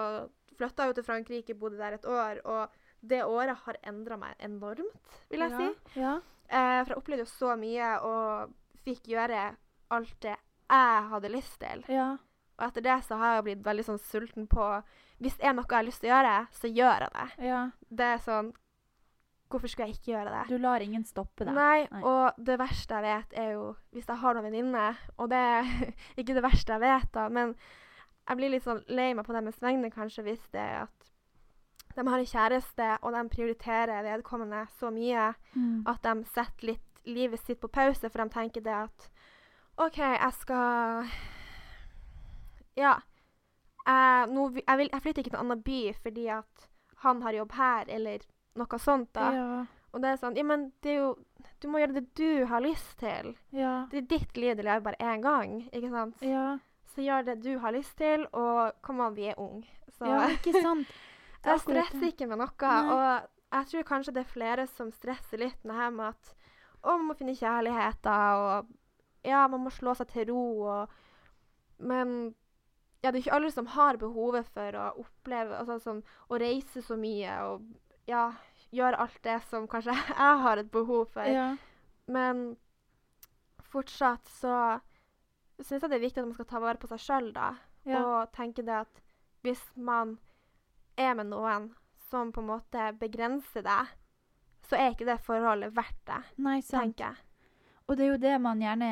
flytta 0.59 0.85
jeg 0.85 0.93
jo 0.93 0.97
til 0.99 1.07
Frankrike, 1.07 1.59
bodde 1.59 1.79
der 1.81 1.99
et 1.99 2.09
år, 2.09 2.41
og 2.45 2.75
det 3.05 3.23
året 3.27 3.61
har 3.67 3.79
endra 3.87 4.19
meg 4.19 4.39
enormt, 4.43 5.19
vil 5.31 5.45
jeg 5.45 5.55
ja. 5.55 5.61
si. 5.61 6.01
Ja. 6.01 6.15
Uh, 6.49 6.81
for 6.83 6.95
jeg 6.95 7.01
opplevde 7.01 7.27
jo 7.27 7.31
så 7.33 7.55
mye 7.61 7.95
og 8.07 8.55
fikk 8.85 9.09
gjøre 9.15 9.47
alt 9.95 10.17
det 10.25 10.35
jeg 10.35 11.09
hadde 11.13 11.33
lyst 11.33 11.59
til. 11.61 11.85
Ja. 11.93 12.15
Og 12.55 12.69
etter 12.69 12.85
det 12.87 12.99
så 13.07 13.19
har 13.19 13.37
jeg 13.37 13.47
blitt 13.49 13.65
veldig 13.67 13.85
sånn 13.89 13.99
sulten 13.99 14.45
på 14.47 14.65
Hvis 15.19 15.35
det 15.41 15.49
er 15.49 15.57
noe 15.57 15.67
jeg 15.67 15.75
har 15.75 15.87
lyst 15.87 16.05
til 16.05 16.11
å 16.11 16.15
gjøre, 16.15 16.35
så 16.55 16.71
gjør 16.71 17.05
jeg 17.07 17.15
det. 17.17 17.27
ja. 17.49 17.63
Det 17.91 18.13
er 18.15 18.23
sånn 18.23 18.53
Hvorfor 19.55 19.71
skulle 19.71 19.87
jeg 19.87 19.97
ikke 20.01 20.11
gjøre 20.17 20.33
det? 20.35 20.43
Du 20.51 20.59
lar 20.59 20.83
ingen 20.83 21.05
stoppe 21.07 21.47
deg. 21.47 21.55
Nei, 21.55 21.85
Nei. 21.93 22.03
og 22.11 22.39
det 22.43 22.57
verste 22.59 22.99
jeg 22.99 23.05
vet, 23.07 23.35
er 23.39 23.53
jo 23.55 23.69
hvis 23.95 24.09
jeg 24.11 24.19
har 24.25 24.35
noen 24.35 24.49
venninner. 24.49 24.99
Og 25.23 25.31
det 25.31 25.39
er 25.39 25.73
ikke 26.19 26.35
det 26.35 26.43
verste 26.43 26.75
jeg 26.75 26.83
vet, 26.83 27.11
da, 27.15 27.29
men 27.31 27.55
jeg 28.29 28.41
blir 28.41 28.51
litt 28.55 28.65
sånn 28.67 28.83
lei 28.89 29.13
meg 29.15 29.27
på 29.29 29.35
deres 29.37 29.61
vegne 29.63 29.91
kanskje 29.95 30.25
hvis 30.27 30.45
det 30.55 30.63
er 30.65 30.87
at 30.89 31.11
de 31.95 32.03
har 32.09 32.19
en 32.19 32.27
kjæreste, 32.27 32.87
og 33.07 33.13
de 33.15 33.21
prioriterer 33.31 34.03
vedkommende 34.03 34.65
så 34.81 34.91
mye 34.91 35.29
Mm. 35.55 35.85
at 35.87 36.03
de 36.03 36.25
setter 36.35 36.67
litt 36.73 37.05
livet 37.07 37.39
sitt 37.45 37.61
på 37.63 37.69
pause, 37.71 38.09
for 38.11 38.19
de 38.25 38.33
tenker 38.35 38.65
det 38.65 38.75
at 38.75 39.11
OK, 39.79 39.99
jeg 40.03 40.33
skal 40.41 41.07
Ja. 42.77 42.97
Jeg, 43.87 44.29
nå, 44.33 44.49
jeg, 44.67 44.79
vil, 44.81 44.89
jeg 44.93 45.03
flytter 45.05 45.23
ikke 45.23 45.31
til 45.35 45.39
en 45.39 45.45
annen 45.45 45.63
by 45.63 45.81
fordi 46.03 46.27
at 46.33 46.69
han 47.05 47.21
har 47.23 47.37
jobb 47.37 47.53
her, 47.53 47.85
eller 47.93 48.25
noe 48.61 48.79
sånt. 48.79 49.13
da. 49.17 49.31
Ja. 49.35 49.49
Og 49.95 50.03
det 50.03 50.11
er 50.11 50.19
sånn 50.19 50.37
Ja, 50.37 50.43
men 50.47 50.73
det 50.83 50.91
er 50.91 51.01
jo 51.05 51.11
Du 51.63 51.69
må 51.71 51.79
gjøre 51.79 52.01
det 52.01 52.09
du 52.19 52.45
har 52.51 52.63
lyst 52.65 52.99
til. 53.01 53.35
Ja. 53.55 53.87
Det 53.91 54.03
er 54.03 54.09
ditt 54.11 54.37
liv 54.37 54.57
du 54.57 54.63
lever 54.63 54.83
bare 54.85 55.01
én 55.01 55.23
gang, 55.23 55.61
ikke 55.71 55.91
sant? 55.93 56.23
Ja. 56.25 56.59
Så 56.95 57.03
gjør 57.03 57.25
det 57.27 57.41
du 57.43 57.59
har 57.59 57.73
lyst 57.75 57.97
til, 57.99 58.27
og 58.33 58.75
kom 58.83 59.01
an, 59.01 59.15
vi 59.17 59.31
er 59.31 59.39
unge. 59.41 59.67
Så 59.97 60.07
ja, 60.07 60.27
ikke 60.31 60.53
sant? 60.61 60.91
Jeg 61.45 61.61
stresser 61.61 62.07
ikke 62.09 62.27
med 62.31 62.41
noe. 62.41 62.53
Nei. 62.61 62.93
Og 62.95 63.31
jeg 63.55 63.67
tror 63.71 63.87
kanskje 63.89 64.15
det 64.17 64.23
er 64.25 64.31
flere 64.33 64.67
som 64.67 64.91
stresser 64.95 65.43
litt 65.43 65.59
med 65.63 65.75
det 65.75 65.81
her 65.83 65.91
med 65.95 66.15
at 66.15 66.31
å, 66.85 66.95
man 66.97 67.11
må 67.11 67.17
finne 67.19 67.35
kjærligheter, 67.37 68.41
og 68.41 68.71
ja, 69.25 69.45
man 69.49 69.63
må 69.65 69.73
slå 69.73 69.95
seg 69.97 70.11
til 70.13 70.31
ro, 70.33 70.45
og 70.69 71.01
Men 71.79 72.35
ja, 73.03 73.11
det 73.11 73.19
er 73.19 73.23
ikke 73.25 73.37
alle 73.37 73.51
som 73.53 73.67
har 73.75 73.99
behovet 74.01 74.47
for 74.55 74.77
å 74.79 74.85
oppleve 75.03 75.59
altså 75.59 75.79
sånn 75.83 76.03
Å 76.31 76.39
reise 76.41 76.81
så 76.83 76.97
mye 76.97 77.35
og 77.51 77.65
ja, 78.11 78.25
gjøre 78.75 79.01
alt 79.05 79.21
det 79.25 79.39
som 79.51 79.69
kanskje 79.71 79.95
jeg 80.11 80.43
har 80.47 80.61
et 80.61 80.71
behov 80.73 81.07
for. 81.15 81.29
Ja. 81.29 81.55
Men 82.11 82.57
fortsatt 83.73 84.29
så 84.41 84.57
syns 85.61 85.83
jeg 85.83 85.91
det 85.91 85.99
er 85.99 86.07
viktig 86.07 86.23
at 86.23 86.29
man 86.29 86.37
skal 86.37 86.51
ta 86.51 86.61
vare 86.63 86.81
på 86.81 86.91
seg 86.93 87.03
sjøl, 87.03 87.33
da. 87.37 87.53
Ja. 87.89 88.01
Og 88.03 88.33
tenke 88.35 88.65
det 88.67 88.77
at 88.85 89.03
hvis 89.45 89.63
man 89.77 90.17
er 90.97 91.15
med 91.19 91.31
noen 91.33 91.73
som 92.09 92.31
på 92.33 92.43
en 92.43 92.51
måte 92.53 92.91
begrenser 93.01 93.65
deg, 93.67 93.93
så 94.65 94.79
er 94.79 94.95
ikke 94.95 95.09
det 95.09 95.21
forholdet 95.25 95.75
verdt 95.77 96.05
det, 96.09 96.21
Nei, 96.41 96.61
sant. 96.65 96.95
tenker 96.95 97.11
jeg. 97.11 97.51
Og 97.85 97.99
det 97.99 98.07
er 98.07 98.13
jo 98.15 98.21
det 98.23 98.37
man 98.41 98.63
gjerne 98.65 98.91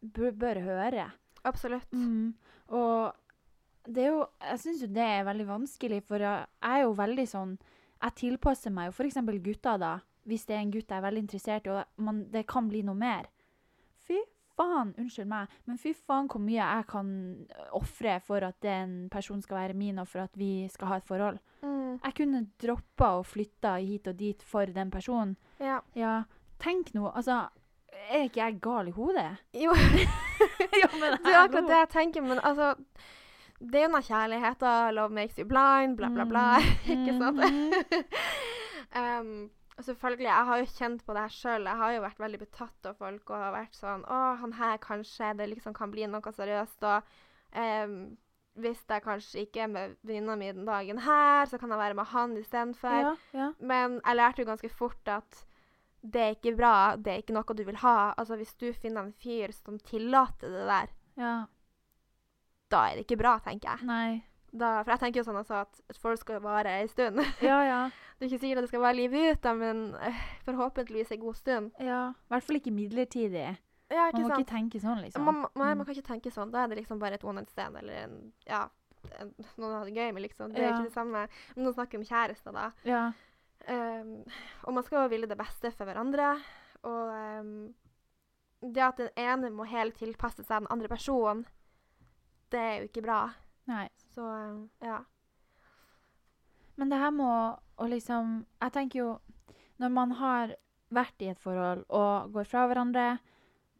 bør, 0.00 0.30
bør 0.32 0.60
høre. 0.64 1.10
Absolutt. 1.44 1.92
Mm. 1.92 2.32
Og 2.72 3.12
det 3.84 4.04
er 4.04 4.12
jo 4.14 4.20
Jeg 4.46 4.60
syns 4.62 4.82
jo 4.84 4.88
det 4.94 5.04
er 5.04 5.26
veldig 5.26 5.46
vanskelig, 5.48 6.00
for 6.06 6.22
jeg 6.22 6.46
jeg 6.62 6.78
er 6.78 6.84
jo 6.86 6.94
veldig 6.96 7.26
sånn 7.28 7.56
Jeg 8.02 8.18
tilpasser 8.18 8.74
meg 8.74 8.90
jo 8.90 8.96
f.eks. 8.96 9.20
gutter, 9.44 9.78
da. 9.78 9.92
Hvis 10.26 10.46
det 10.46 10.56
er 10.56 10.62
en 10.62 10.70
gutt 10.70 10.90
jeg 10.90 10.98
er 10.98 11.04
veldig 11.06 11.22
interessert 11.24 11.66
i, 11.66 11.72
og 11.74 12.02
man, 12.02 12.24
det 12.30 12.44
kan 12.50 12.68
bli 12.70 12.82
noe 12.86 12.98
mer. 12.98 13.28
Fy 14.06 14.18
faen, 14.56 14.92
unnskyld 15.00 15.30
meg, 15.30 15.54
men 15.66 15.78
fy 15.80 15.92
faen 15.96 16.28
hvor 16.30 16.42
mye 16.42 16.60
jeg 16.60 16.86
kan 16.90 17.08
ofre 17.78 18.18
for 18.24 18.44
at 18.46 18.58
den 18.62 19.08
personen 19.12 19.42
skal 19.42 19.58
være 19.62 19.78
min, 19.78 19.98
og 20.02 20.08
for 20.10 20.24
at 20.26 20.36
vi 20.38 20.68
skal 20.72 20.92
ha 20.92 20.98
et 21.00 21.08
forhold. 21.08 21.40
Mm. 21.62 21.96
Jeg 22.02 22.14
kunne 22.18 22.44
droppa 22.62 23.14
og 23.20 23.26
flytta 23.30 23.76
hit 23.80 24.10
og 24.10 24.18
dit 24.18 24.44
for 24.46 24.70
den 24.78 24.92
personen. 24.92 25.34
Ja. 25.62 25.80
Ja, 25.98 26.22
tenk 26.62 26.94
nå, 26.94 27.08
altså 27.10 27.48
Er 27.92 28.24
ikke 28.26 28.40
jeg 28.40 28.60
gal 28.64 28.88
i 28.88 28.94
hodet? 28.96 29.28
Jo, 29.54 29.74
ja, 30.82 30.88
men 30.96 31.18
det 31.20 31.28
er 31.28 31.42
akkurat 31.42 31.68
det 31.68 31.80
jeg 31.82 31.90
tenker, 31.92 32.24
men 32.24 32.40
altså 32.42 32.72
Det 33.62 33.78
er 33.78 33.86
jo 33.86 33.92
noe 33.94 34.06
kjærligheten. 34.06 34.94
Love 34.98 35.14
makes 35.14 35.38
you 35.38 35.46
blind, 35.48 35.96
bla, 35.98 36.10
bla, 36.12 36.26
bla. 36.28 36.46
Ikke 36.94 37.18
sant? 37.20 37.42
Um, 38.92 39.48
selvfølgelig, 39.80 40.26
jeg 40.26 40.46
har 40.48 40.58
jo 40.60 40.66
kjent 40.68 41.04
på 41.06 41.14
det 41.16 41.22
her 41.24 41.32
sjøl. 41.32 41.62
Jeg 41.64 41.80
har 41.80 41.92
jo 41.94 42.02
vært 42.04 42.18
veldig 42.20 42.40
betatt 42.42 42.88
av 42.90 42.98
folk 42.98 43.30
og 43.30 43.40
har 43.40 43.54
vært 43.54 43.78
sånn 43.78 44.02
Å, 44.04 44.18
han 44.42 44.52
her 44.58 44.74
kanskje 44.84 45.30
det 45.38 45.46
liksom 45.48 45.72
kan 45.76 45.88
bli 45.94 46.04
noe 46.12 46.34
seriøst. 46.36 46.84
Og 46.84 47.14
um, 47.56 47.94
hvis 48.60 48.82
jeg 48.84 49.04
kanskje 49.06 49.46
ikke 49.46 49.64
er 49.64 49.72
med 49.72 49.94
venninna 50.04 50.36
mi 50.36 50.50
den 50.52 50.68
dagen 50.68 51.00
her, 51.06 51.48
så 51.48 51.56
kan 51.60 51.72
jeg 51.72 51.80
være 51.80 51.96
med 51.96 52.10
han 52.12 52.36
istedenfor. 52.36 52.98
Ja, 53.06 53.14
ja. 53.38 53.48
Men 53.64 53.96
jeg 54.02 54.18
lærte 54.20 54.44
jo 54.44 54.50
ganske 54.50 54.72
fort 54.76 55.08
at 55.08 55.40
det 56.02 56.20
er 56.20 56.36
ikke 56.36 56.56
bra, 56.58 56.74
det 56.98 57.12
er 57.12 57.22
ikke 57.22 57.36
noe 57.36 57.56
du 57.56 57.64
vil 57.64 57.80
ha. 57.80 58.12
Altså 58.18 58.36
Hvis 58.36 58.54
du 58.60 58.72
finner 58.74 59.06
en 59.06 59.16
fyr 59.24 59.54
som 59.56 59.78
tillater 59.80 60.52
det 60.52 60.68
der, 60.68 60.94
ja. 61.16 61.34
Da 62.72 62.82
er 62.90 62.98
det 62.98 63.04
ikke 63.06 63.18
bra, 63.20 63.36
tenker 63.44 63.74
jeg. 63.76 63.86
Nei. 63.88 64.22
Da, 64.52 64.82
for 64.84 64.92
jeg 64.92 65.00
tenker 65.00 65.20
jo 65.22 65.24
sånn 65.30 65.38
altså 65.40 65.62
at 65.62 65.78
forhold 66.00 66.18
skal 66.20 66.40
vare 66.44 66.72
ei 66.82 66.88
stund. 66.92 67.20
Ja, 67.50 67.60
ja. 67.68 67.82
Det 68.22 68.26
er 68.28 68.34
ikke 68.36 68.42
sikkert 68.44 68.58
at 68.60 68.66
det 68.66 68.70
skal 68.70 68.82
være 68.84 68.96
livet 69.00 69.32
ut, 69.32 69.40
da, 69.42 69.52
men 69.58 69.78
øh, 69.98 70.18
forhåpentligvis 70.46 71.10
en 71.16 71.20
god 71.24 71.34
stund. 71.40 71.70
ja. 71.82 72.02
I 72.12 72.30
hvert 72.34 72.44
fall 72.46 72.58
ikke 72.60 72.70
midlertidig. 72.76 73.46
Ja, 73.92 74.04
Man 74.14 74.22
må 74.28 74.36
ikke 74.38 74.50
tenke 74.52 74.78
sånn, 74.80 75.00
liksom. 75.04 75.24
Man, 75.26 75.40
man, 75.42 75.72
Mm. 75.72 75.80
man 75.80 75.84
kan 75.88 75.94
ikke 75.96 76.06
tenke 76.06 76.30
sånn. 76.32 76.52
Da 76.52 76.62
er 76.62 76.68
det 76.70 76.78
liksom 76.78 77.00
bare 77.02 77.14
et 77.18 77.24
night 77.24 77.50
stand 77.50 77.76
eller 77.76 78.04
en, 78.04 78.14
ja, 78.46 78.60
en, 79.20 79.32
noen 79.58 79.74
har 79.74 79.84
det 79.88 79.96
gøy 79.96 80.12
med, 80.14 80.22
liksom. 80.22 80.52
Det 80.54 80.62
er 80.62 80.68
Ja. 80.68 80.76
ikke 80.78 80.86
det 80.88 80.94
samme. 80.94 81.24
Men 81.56 81.64
nå 81.66 81.72
snakker 81.74 81.98
om 81.98 82.04
kjærester, 82.08 82.52
da. 82.56 82.70
Ja. 82.88 83.02
Um, 83.68 84.24
og 84.64 84.74
man 84.74 84.82
skal 84.86 85.02
jo 85.04 85.08
ville 85.12 85.26
det 85.28 85.36
beste 85.38 85.70
for 85.76 85.84
hverandre. 85.90 86.30
Og 86.84 87.10
um, 87.42 87.74
det 88.62 88.82
at 88.86 88.96
den 89.02 89.10
ene 89.18 89.50
må 89.50 89.66
hele 89.68 89.90
tilpasse 89.92 90.44
seg 90.46 90.62
den 90.62 90.70
andre 90.70 90.88
personen, 90.88 91.44
det 92.52 92.60
er 92.60 92.74
jo 92.82 92.88
ikke 92.90 93.02
bra. 93.06 93.20
Nei. 93.70 93.86
Så 94.14 94.24
ja. 94.84 95.00
Men 96.76 96.90
det 96.92 96.98
her 96.98 97.12
må 97.14 97.28
å 97.78 97.86
liksom 97.88 98.40
Jeg 98.62 98.72
tenker 98.74 98.98
jo 99.02 99.10
Når 99.82 99.92
man 99.92 100.14
har 100.18 100.54
vært 100.92 101.22
i 101.24 101.28
et 101.32 101.40
forhold 101.40 101.84
og 101.88 102.32
går 102.34 102.48
fra 102.48 102.64
hverandre 102.68 103.04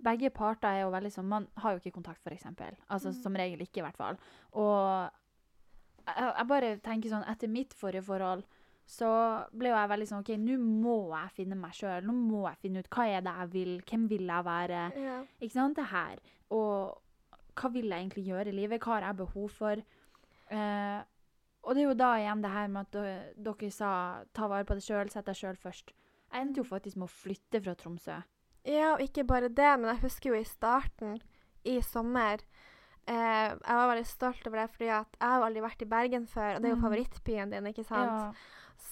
Begge 0.03 0.31
parter 0.35 0.69
er 0.79 0.85
jo 0.85 0.93
veldig 0.95 1.13
sånn 1.15 1.29
Man 1.31 1.49
har 1.63 1.75
jo 1.75 1.83
ikke 1.83 1.95
kontakt, 1.99 2.23
f.eks. 2.25 2.47
Altså 2.89 3.13
Mm. 3.13 3.19
som 3.23 3.37
regel 3.39 3.61
ikke, 3.65 3.81
i 3.81 3.85
hvert 3.87 3.97
fall. 3.97 4.17
Og 4.53 5.11
jeg, 6.07 6.17
jeg 6.39 6.47
bare 6.51 6.71
tenker 6.83 7.13
sånn 7.13 7.27
Etter 7.31 7.49
mitt 7.53 7.75
forrige 7.79 8.03
forhold 8.09 8.45
så 8.93 9.09
ble 9.55 9.71
jo 9.71 9.77
jeg 9.79 9.89
veldig 9.93 10.07
sånn 10.11 10.25
OK, 10.25 10.33
nå 10.43 10.57
må 10.59 10.95
jeg 11.15 11.31
finne 11.37 11.55
meg 11.57 11.73
sjøl. 11.79 12.03
Nå 12.05 12.13
må 12.19 12.41
jeg 12.49 12.59
finne 12.65 12.81
ut 12.83 12.89
hva 12.93 13.05
er 13.09 13.23
det 13.25 13.33
jeg 13.39 13.51
vil, 13.53 13.71
hvem 13.89 14.09
vil 14.11 14.27
jeg 14.27 14.45
være? 14.45 14.81
ja. 15.01 15.15
Ikke 15.41 15.55
sant? 15.55 15.77
Det 15.79 15.87
her. 15.87 16.19
Og 16.51 16.99
hva 17.55 17.71
vil 17.73 17.89
jeg 17.91 17.99
egentlig 18.07 18.25
gjøre 18.27 18.49
i 18.53 18.57
livet? 18.57 18.81
Hva 18.83 18.97
har 18.99 19.09
jeg 19.09 19.17
behov 19.23 19.49
for? 19.51 19.83
Eh, 20.53 21.01
og 21.63 21.75
det 21.77 21.83
er 21.85 21.89
jo 21.89 21.95
da 21.95 22.13
igjen 22.19 22.43
det 22.43 22.51
her 22.51 22.69
med 22.69 22.87
at 22.89 22.97
dere, 23.39 23.71
sa 23.71 23.91
ta 24.35 24.49
vare 24.51 24.65
på 24.67 24.75
deg 24.79 24.83
sjøl, 24.83 25.11
sett 25.13 25.29
deg 25.29 25.39
sjøl 25.39 25.57
først. 25.61 25.93
Jeg 26.33 26.41
endte 26.47 26.63
jo 26.63 26.65
faktisk 26.67 26.97
med 26.99 27.07
å 27.07 27.13
flytte 27.13 27.61
fra 27.63 27.75
Tromsø. 27.79 28.17
Ja, 28.65 28.95
og 28.95 29.01
ikke 29.05 29.25
bare 29.27 29.49
det, 29.51 29.71
men 29.81 29.89
jeg 29.93 30.03
husker 30.05 30.33
jo 30.33 30.41
i 30.41 30.47
starten, 30.47 31.21
i 31.67 31.77
sommer 31.83 32.41
eh, 33.07 33.49
Jeg 33.55 33.77
var 33.79 33.89
veldig 33.93 34.07
stolt 34.07 34.47
over 34.47 34.59
det, 34.63 34.71
fordi 34.75 34.89
at 34.95 35.17
jeg 35.21 35.29
har 35.29 35.43
aldri 35.47 35.63
vært 35.63 35.83
i 35.83 35.89
Bergen 35.91 36.27
før, 36.31 36.57
og 36.57 36.63
det 36.63 36.69
er 36.71 36.75
jo 36.75 36.81
Mm. 36.81 36.85
favorittbyen 36.87 37.51
din, 37.51 37.67
ikke 37.71 37.85
sant? 37.87 38.11
Ja. 38.11 38.33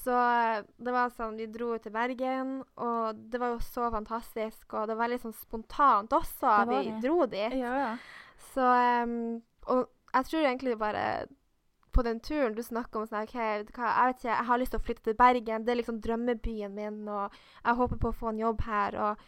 Så 0.05 0.15
eh, 0.15 0.63
det 0.79 0.93
var 0.95 1.11
sånn, 1.11 1.37
vi 1.37 1.47
dro 1.51 1.77
til 1.79 1.93
Bergen, 1.93 2.65
og 2.79 3.19
det 3.31 3.41
var 3.41 3.55
jo 3.55 3.59
så 3.63 3.91
fantastisk, 3.91 4.73
og 4.75 4.87
det 4.89 4.97
var 4.97 5.09
veldig 5.09 5.21
sånn 5.25 5.35
spontant 5.35 6.11
også 6.15 6.67
vi 6.71 6.91
det. 6.91 7.01
dro 7.03 7.27
dit. 7.27 7.53
ja, 7.59 7.75
ja. 7.79 7.97
Så 8.55 8.65
um, 9.05 9.43
Og 9.71 9.85
jeg 10.15 10.25
tror 10.31 10.47
egentlig 10.47 10.79
bare 10.79 11.05
på 11.93 12.03
den 12.07 12.21
turen 12.23 12.55
du 12.55 12.63
snakker 12.63 13.01
om 13.01 13.07
sånn 13.11 13.25
OK, 13.27 13.35
jeg 13.35 13.65
vet 13.65 13.71
ikke, 13.75 14.29
jeg 14.31 14.47
har 14.47 14.59
lyst 14.63 14.71
til 14.75 14.79
å 14.81 14.85
flytte 14.87 15.03
til 15.09 15.17
Bergen. 15.19 15.65
Det 15.67 15.73
er 15.75 15.79
liksom 15.81 16.01
drømmebyen 16.03 16.75
min, 16.75 17.01
og 17.11 17.35
jeg 17.65 17.75
håper 17.81 17.99
på 17.99 18.11
å 18.13 18.17
få 18.21 18.29
en 18.31 18.39
jobb 18.39 18.61
her. 18.67 18.95
Og 19.09 19.25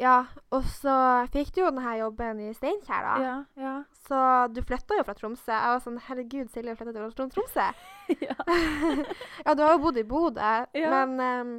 ja, 0.00 0.14
og 0.50 0.64
så 0.72 0.94
fikk 1.34 1.50
du 1.54 1.60
jo 1.60 1.66
denne 1.68 1.92
jobben 2.00 2.40
i 2.42 2.48
Steinkjer, 2.56 3.04
da. 3.06 3.16
ja, 3.22 3.34
ja. 3.60 3.74
Så 4.08 4.20
du 4.56 4.62
flytta 4.66 4.96
jo 4.98 5.04
fra 5.06 5.14
Tromsø. 5.14 5.52
Jeg 5.52 5.74
var 5.74 5.82
sånn 5.84 6.00
Herregud, 6.08 6.48
Silje 6.50 6.74
flytta 6.80 6.94
til 6.96 7.12
Trom- 7.18 7.30
Tromsø. 7.36 7.66
ja. 8.26 8.38
ja, 9.44 9.54
du 9.54 9.62
har 9.62 9.76
jo 9.76 9.82
bodd 9.84 10.00
i 10.00 10.06
Bodø, 10.08 10.54
Ja. 10.74 11.04
men 11.04 11.20
um, 11.20 11.52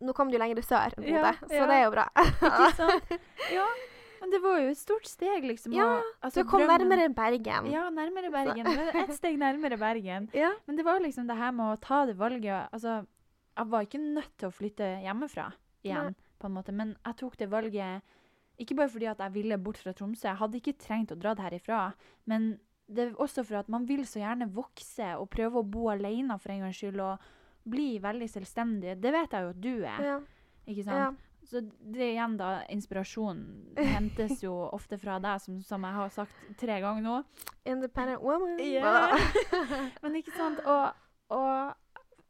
nå 0.00 0.14
kom 0.16 0.30
du 0.30 0.38
jo 0.38 0.42
lenger 0.44 0.62
sør 0.64 0.94
enn 0.94 1.02
Bodø, 1.04 1.18
Ja, 1.18 1.34
så 1.42 1.66
det 1.68 1.80
er 1.80 1.84
jo 1.88 1.92
bra. 1.98 2.06
Ikke 2.22 2.70
sant? 2.78 3.12
Ja. 3.58 3.66
Men 4.24 4.30
det 4.32 4.38
var 4.40 4.56
jo 4.62 4.70
et 4.72 4.78
stort 4.80 5.04
steg, 5.04 5.44
liksom. 5.44 5.74
Ja, 5.76 5.98
Du 6.00 6.12
altså, 6.24 6.44
kom 6.48 6.62
drømmen- 6.64 6.88
nærmere 6.88 7.08
Bergen. 7.14 7.66
Ja, 7.70 7.82
nærmere 7.92 8.30
Bergen. 8.32 8.66
Ett 9.02 9.12
steg 9.18 9.36
nærmere 9.36 9.76
Bergen. 9.78 10.30
Ja. 10.42 10.54
Men 10.66 10.76
det 10.80 10.84
var 10.86 10.98
liksom 11.04 11.26
det 11.28 11.36
her 11.36 11.52
med 11.52 11.74
å 11.74 11.80
ta 11.80 12.06
det 12.08 12.16
valget 12.16 12.70
Altså, 12.72 13.02
jeg 13.56 13.68
var 13.70 13.84
ikke 13.84 14.00
nødt 14.00 14.32
til 14.40 14.48
å 14.48 14.52
flytte 14.56 14.88
hjemmefra 15.04 15.50
igjen, 15.84 16.14
på 16.40 16.48
en 16.48 16.54
måte, 16.56 16.72
men 16.72 16.96
jeg 17.04 17.16
tok 17.20 17.36
det 17.36 17.50
valget 17.52 18.00
ikke 18.58 18.74
bare 18.78 18.88
fordi 18.88 19.06
at 19.10 19.18
jeg 19.20 19.32
ville 19.34 19.58
bort 19.58 19.76
fra 19.76 19.92
Tromsø, 19.92 20.24
jeg 20.30 20.36
hadde 20.40 20.56
ikke 20.62 20.78
trengt 20.78 21.12
å 21.12 21.18
dra 21.20 21.34
det 21.34 21.44
herifra, 21.44 21.92
men 22.26 22.58
det 22.88 23.08
er 23.10 23.12
også 23.20 23.44
for 23.44 23.56
at 23.60 23.68
man 23.68 23.84
vil 23.86 24.02
så 24.06 24.20
gjerne 24.22 24.48
vokse 24.54 25.12
og 25.18 25.28
prøve 25.30 25.60
å 25.60 25.68
bo 25.68 25.88
alene 25.90 26.38
for 26.40 26.50
en 26.54 26.60
gangs 26.64 26.78
skyld 26.80 27.00
og 27.04 27.18
bli 27.68 27.98
veldig 28.00 28.28
selvstendig. 28.30 28.96
Det 29.00 29.12
vet 29.12 29.30
jeg 29.36 29.42
jo 29.42 29.52
at 29.54 29.60
du 29.60 29.72
er, 29.84 30.00
Ja. 30.04 30.18
ikke 30.66 30.84
sant? 30.84 30.96
ja. 30.96 31.10
Så 31.44 31.60
det 31.60 32.10
igjen 32.14 32.36
da, 32.40 32.62
inspirasjonen 32.72 33.74
hentes 33.76 34.42
jo 34.42 34.52
ofte 34.72 34.96
fra 34.98 35.18
deg, 35.20 35.40
som, 35.44 35.58
som 35.62 35.82
jeg 35.84 35.92
har 35.98 36.12
sagt 36.14 36.32
tre 36.60 36.78
ganger 36.80 37.02
nå. 37.04 37.16
Independent 37.68 38.22
woman. 38.24 38.58
Yeah. 38.60 39.16
Men 40.02 40.16
ikke 40.20 40.32
sant, 40.36 40.62
og, 40.64 40.94
og 41.28 41.74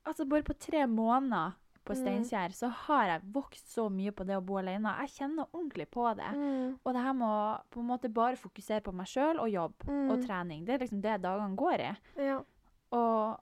altså 0.05 0.27
bare 0.29 0.43
på 0.47 0.57
tre 0.59 0.87
måneder 0.91 1.55
på 1.85 1.93
Mm. 1.95 2.53
Så 2.57 2.69
har 2.87 3.05
jeg 3.07 3.21
vokst 3.35 3.69
så 3.75 3.91
mye 3.93 4.09
på 4.17 4.25
det 4.25 4.39
å 4.39 4.41
bo 4.41 4.57
alene. 4.57 4.95
Jeg 5.03 5.11
kjenner 5.19 5.45
ordentlig 5.53 5.85
på 5.93 6.07
det. 6.17 6.31
Mm. 6.33 6.79
Og 6.81 6.95
det 6.97 7.03
her 7.05 7.13
med 7.13 7.29
å 7.29 7.59
på 7.71 7.81
en 7.83 7.87
måte 7.91 8.09
bare 8.09 8.39
fokusere 8.41 8.81
på 8.81 8.95
meg 8.97 9.07
sjøl 9.07 9.37
og 9.43 9.51
jobb 9.53 9.85
Mm. 9.85 10.11
og 10.11 10.23
trening, 10.25 10.65
det 10.65 10.75
er 10.75 10.79
liksom 10.81 11.03
det 11.05 11.19
dagene 11.21 11.55
går 11.61 11.85
i. 11.85 11.91
Ja. 12.25 12.39
Og 12.97 13.37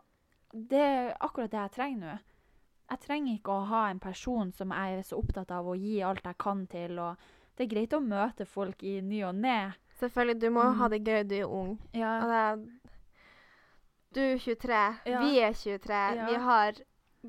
det 0.53 0.81
er 0.83 1.17
akkurat 1.21 1.51
det 1.55 1.61
jeg 1.61 1.71
trenger 1.77 2.01
nå. 2.03 2.19
Jeg 2.93 3.01
trenger 3.07 3.39
ikke 3.39 3.55
å 3.57 3.65
ha 3.71 3.83
en 3.91 4.01
person 4.03 4.51
som 4.53 4.73
jeg 4.77 4.99
er 4.99 5.03
så 5.09 5.17
opptatt 5.23 5.51
av 5.57 5.67
å 5.73 5.77
gi 5.79 6.03
alt 6.05 6.25
jeg 6.29 6.37
kan 6.43 6.67
til. 6.69 6.99
og 7.01 7.17
Det 7.57 7.65
er 7.67 7.71
greit 7.75 7.95
å 7.97 8.01
møte 8.05 8.45
folk 8.49 8.83
i 8.85 8.99
ny 9.01 9.23
og 9.25 9.35
ne. 9.41 9.73
Selvfølgelig, 10.01 10.41
du 10.41 10.49
må 10.51 10.63
Mm. 10.69 10.77
ha 10.79 10.89
det 10.89 11.03
gøy, 11.05 11.23
du 11.29 11.35
er 11.37 11.47
ung. 11.49 11.79
Ja. 11.95 12.13
Og 12.23 12.29
det 12.29 12.39
er, 12.45 12.57
du 14.13 14.21
er 14.21 14.39
23, 14.39 14.99
Ja. 15.07 15.21
vi 15.23 15.39
er 15.41 15.53
23. 15.53 16.17
Ja. 16.17 16.27
Vi 16.27 16.35
har 16.37 16.73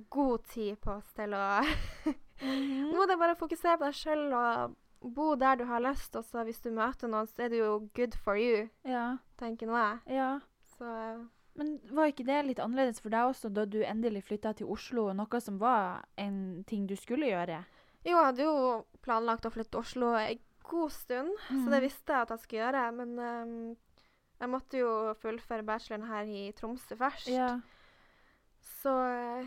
god 0.09 0.43
tid 0.49 0.75
på 0.81 0.91
oss 0.97 1.11
til 1.13 1.33
å 1.33 1.61
Mhm. 2.43 2.89
Nå 2.91 2.97
må 2.97 3.05
du 3.07 3.15
bare 3.17 3.35
fokusere 3.39 3.77
på 3.79 3.85
deg 3.85 3.93
sjøl 3.95 4.33
og 4.33 4.75
bo 5.15 5.35
der 5.35 5.55
du 5.55 5.63
har 5.65 5.79
lyst. 5.79 6.15
Og 6.15 6.25
så 6.25 6.43
hvis 6.43 6.59
du 6.61 6.71
møter 6.71 7.07
noen, 7.07 7.27
så 7.27 7.43
er 7.45 7.49
det 7.49 7.59
jo 7.59 7.89
good 7.95 8.15
for 8.15 8.35
you, 8.35 8.67
ja. 8.83 9.17
tenker 9.37 9.67
nå 9.67 9.77
jeg. 9.77 10.15
ja. 10.17 10.39
Så 10.77 11.29
Men 11.55 11.79
var 11.93 12.09
ikke 12.09 12.25
det 12.25 12.39
litt 12.47 12.59
annerledes 12.59 12.99
for 13.03 13.13
deg 13.13 13.29
også 13.29 13.51
da 13.53 13.65
du 13.69 13.83
endelig 13.85 14.23
flytta 14.25 14.55
til 14.57 14.67
Oslo? 14.73 15.11
Noe 15.13 15.39
som 15.41 15.59
var 15.61 16.03
en 16.17 16.63
ting 16.65 16.87
du 16.89 16.95
skulle 16.97 17.29
gjøre? 17.29 17.59
Jo, 18.03 18.17
jeg 18.17 18.25
hadde 18.25 18.47
jo 18.47 18.55
planlagt 19.05 19.45
å 19.45 19.51
flytte 19.53 19.71
til 19.75 19.83
Oslo 19.83 20.13
en 20.17 20.39
god 20.63 20.91
stund, 20.91 21.29
så 21.49 21.69
det 21.69 21.77
Mhm. 21.79 21.85
visste 21.85 22.13
jeg 22.13 22.21
at 22.21 22.29
jeg 22.29 22.39
skulle 22.39 22.63
gjøre. 22.63 22.91
Men 22.95 23.19
um, 23.19 23.77
jeg 24.41 24.49
måtte 24.49 24.77
jo 24.81 25.13
fullføre 25.21 25.63
bacheloren 25.63 26.07
her 26.09 26.23
i 26.25 26.51
Tromsø 26.57 26.95
først. 26.97 27.27
Ja. 27.29 27.59
Så 28.81 28.89
eh, 29.03 29.45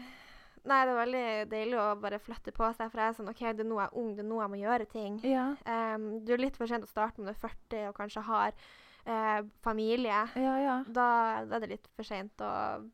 Nei, 0.67 0.81
det 0.83 0.91
er 0.91 0.99
veldig 0.99 1.27
deilig 1.51 1.77
å 1.79 2.01
bare 2.03 2.19
flytte 2.19 2.51
på 2.51 2.67
seg, 2.75 2.89
for 2.91 2.99
jeg 2.99 3.13
er 3.13 3.15
sånn 3.15 3.29
OK, 3.31 3.43
det 3.55 3.63
er 3.63 3.69
nå 3.71 3.77
jeg 3.79 3.87
er 3.87 3.99
ung, 4.01 4.09
det 4.17 4.25
er 4.25 4.27
nå 4.27 4.41
jeg 4.43 4.51
må 4.51 4.59
gjøre 4.59 4.87
ting. 4.91 5.19
Ja. 5.23 5.45
Um, 5.63 6.07
du 6.27 6.33
er 6.35 6.41
litt 6.43 6.57
for 6.59 6.67
sent 6.67 6.83
å 6.83 6.91
starte 6.91 7.21
når 7.23 7.29
du 7.29 7.37
er 7.37 7.43
40 7.45 7.85
og 7.93 7.95
kanskje 8.01 8.25
har 8.27 8.57
eh, 9.07 9.39
familie. 9.65 10.19
Ja, 10.35 10.57
ja. 10.61 10.77
Da, 10.87 11.07
da 11.47 11.57
er 11.59 11.65
det 11.65 11.73
litt 11.77 11.89
for 11.95 12.07
sent 12.07 12.43
å 12.43 12.51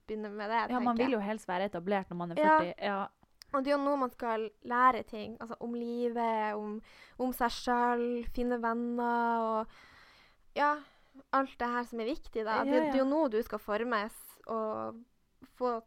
begynne 0.07 0.31
med 0.35 0.53
det. 0.53 0.63
Ja, 0.75 0.81
man 0.85 1.01
vil 1.01 1.17
jo 1.17 1.23
helst 1.25 1.49
være 1.51 1.71
etablert 1.71 2.13
når 2.13 2.21
man 2.23 2.35
er 2.35 2.43
40. 2.43 2.73
Ja. 2.85 3.01
Og 3.53 3.61
det 3.65 3.73
er 3.73 3.77
jo 3.77 3.83
nå 3.85 3.97
man 4.01 4.13
skal 4.13 4.47
lære 4.69 5.03
ting. 5.09 5.37
Altså 5.41 5.59
om 5.61 5.75
livet, 5.77 6.55
om, 6.57 6.79
om 7.21 7.35
seg 7.37 7.53
sjøl, 7.53 8.07
finne 8.33 8.61
venner 8.63 9.49
og 9.49 9.81
Ja, 10.57 10.75
alt 11.33 11.53
det 11.61 11.69
her 11.69 11.85
som 11.89 12.01
er 12.01 12.09
viktig, 12.13 12.45
da. 12.45 12.61
Ja, 12.61 12.65
Det, 12.65 12.81
det 12.93 12.97
er 12.97 13.03
jo 13.03 13.09
nå 13.09 13.27
du 13.33 13.39
skal 13.45 13.61
formes 13.61 14.17
og 14.53 15.01
få 15.57 15.79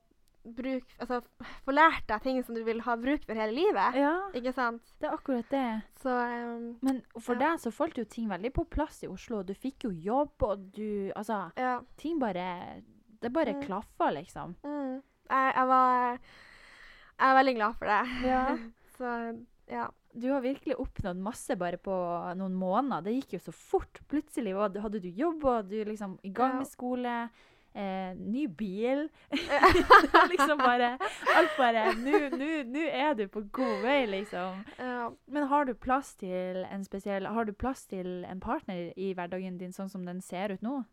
bruk 0.46 0.84
Altså 1.00 1.22
få 1.66 1.74
lært 1.74 2.06
deg 2.08 2.22
ting 2.24 2.44
som 2.46 2.56
du 2.56 2.64
vil 2.64 2.80
ha 2.86 2.96
bruk 2.96 3.26
for 3.26 3.34
hele 3.36 3.52
livet. 3.56 3.96
Ja, 3.96 4.12
Ikke 4.34 4.54
sant? 4.54 4.94
det 5.02 5.10
er 5.10 5.16
akkurat 5.18 5.50
det. 5.50 5.82
Så 6.02 6.10
um, 6.12 6.78
Men 6.86 7.02
for 7.20 7.34
Ja. 7.36 7.40
deg 7.52 7.60
så 7.66 7.72
falt 7.74 7.98
jo 7.98 8.04
ting 8.06 8.28
veldig 8.30 8.54
på 8.54 8.66
plass 8.70 9.04
i 9.04 9.08
Oslo. 9.08 9.42
Du 9.44 9.54
fikk 9.54 9.84
jo 9.88 9.92
jobb, 9.92 10.44
og 10.44 10.72
du 10.76 11.12
Altså, 11.16 11.52
ja. 11.58 11.80
ting 11.98 12.20
bare 12.20 12.82
Det 13.22 13.32
bare 13.34 13.54
Mm. 13.56 13.62
klaffa, 13.64 14.12
liksom. 14.14 14.56
Mm. 14.64 15.02
Jeg, 15.30 15.54
jeg 15.56 15.68
var 15.68 16.20
Jeg 17.20 17.30
er 17.32 17.36
veldig 17.44 17.56
glad 17.56 17.76
for 17.80 17.86
det. 17.86 18.28
Ja. 18.28 18.58
Så 18.98 19.46
ja. 19.72 19.88
Du 20.18 20.30
har 20.32 20.40
virkelig 20.42 20.76
oppnådd 20.80 21.18
masse 21.20 21.56
bare 21.60 21.76
på 21.78 21.92
noen 22.38 22.54
måneder. 22.56 23.04
Det 23.04 23.14
gikk 23.18 23.34
jo 23.34 23.40
så 23.40 23.52
fort. 23.52 24.00
Plutselig 24.08 24.54
hadde 24.56 25.02
du 25.02 25.10
jobb, 25.10 25.44
og 25.44 25.68
du 25.68 25.84
liksom 25.84 26.18
i 26.24 26.30
gang 26.30 26.56
med 26.60 26.68
skole. 26.68 27.30
Eh, 27.76 28.16
ny 28.16 28.48
bil. 28.48 29.10
liksom 30.32 30.58
bare 30.58 30.94
Alt 31.36 31.58
bare 31.58 31.82
Nå 32.00 32.84
er 32.88 33.18
du 33.20 33.26
på 33.28 33.42
god 33.52 33.82
vei, 33.84 34.06
liksom. 34.08 34.62
ja. 34.80 35.10
Men 35.28 35.48
har 35.52 35.68
du 35.68 35.74
plass 35.76 36.14
til 36.16 36.62
en 36.72 36.86
spesiell 36.88 37.28
Har 37.28 37.44
du 37.44 37.52
plass 37.52 37.84
til 37.92 38.24
en 38.30 38.40
partner 38.40 38.94
i 38.96 39.12
hverdagen 39.12 39.60
din 39.60 39.76
sånn 39.76 39.92
som 39.92 40.08
den 40.08 40.24
ser 40.24 40.56
ut 40.56 40.64
nå? 40.64 40.86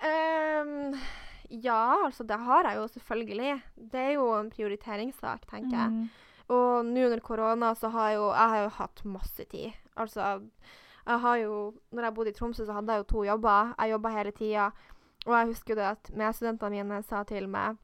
Um, 0.00 0.98
ja, 1.50 2.02
altså 2.06 2.24
det 2.24 2.40
har 2.40 2.66
jeg 2.66 2.76
jo 2.80 2.86
selvfølgelig. 2.88 3.54
Det 3.92 4.00
er 4.00 4.12
jo 4.16 4.28
en 4.38 4.50
prioriteringssak, 4.50 5.46
tenker 5.50 5.76
jeg. 5.76 5.90
Mm. 5.90 6.06
Og 6.50 6.86
nå 6.86 7.06
under 7.06 7.20
korona 7.22 7.74
så 7.78 7.90
har 7.94 8.14
jo 8.16 8.28
jeg 8.30 8.54
har 8.54 8.62
jo 8.64 8.76
hatt 8.78 9.02
masse 9.04 9.44
tid. 9.50 9.76
Altså, 9.94 10.40
jeg 11.06 11.20
har 11.20 11.36
jo 11.36 11.74
Når 11.90 12.04
jeg 12.04 12.14
bodde 12.14 12.30
i 12.30 12.32
Tromsø, 12.32 12.64
så 12.64 12.72
hadde 12.72 12.92
jeg 12.92 13.04
jo 13.04 13.12
to 13.12 13.24
jobber. 13.24 13.74
Jeg 13.78 13.90
jobba 13.90 14.08
hele 14.18 14.32
tida. 14.32 14.70
Og 15.26 15.34
jeg 15.36 15.50
husker 15.52 15.74
jo 15.74 15.80
det 15.80 15.88
at 15.90 16.10
medstudentene 16.16 16.82
mine 16.82 17.02
sa 17.06 17.22
til 17.28 17.48
meg 17.50 17.78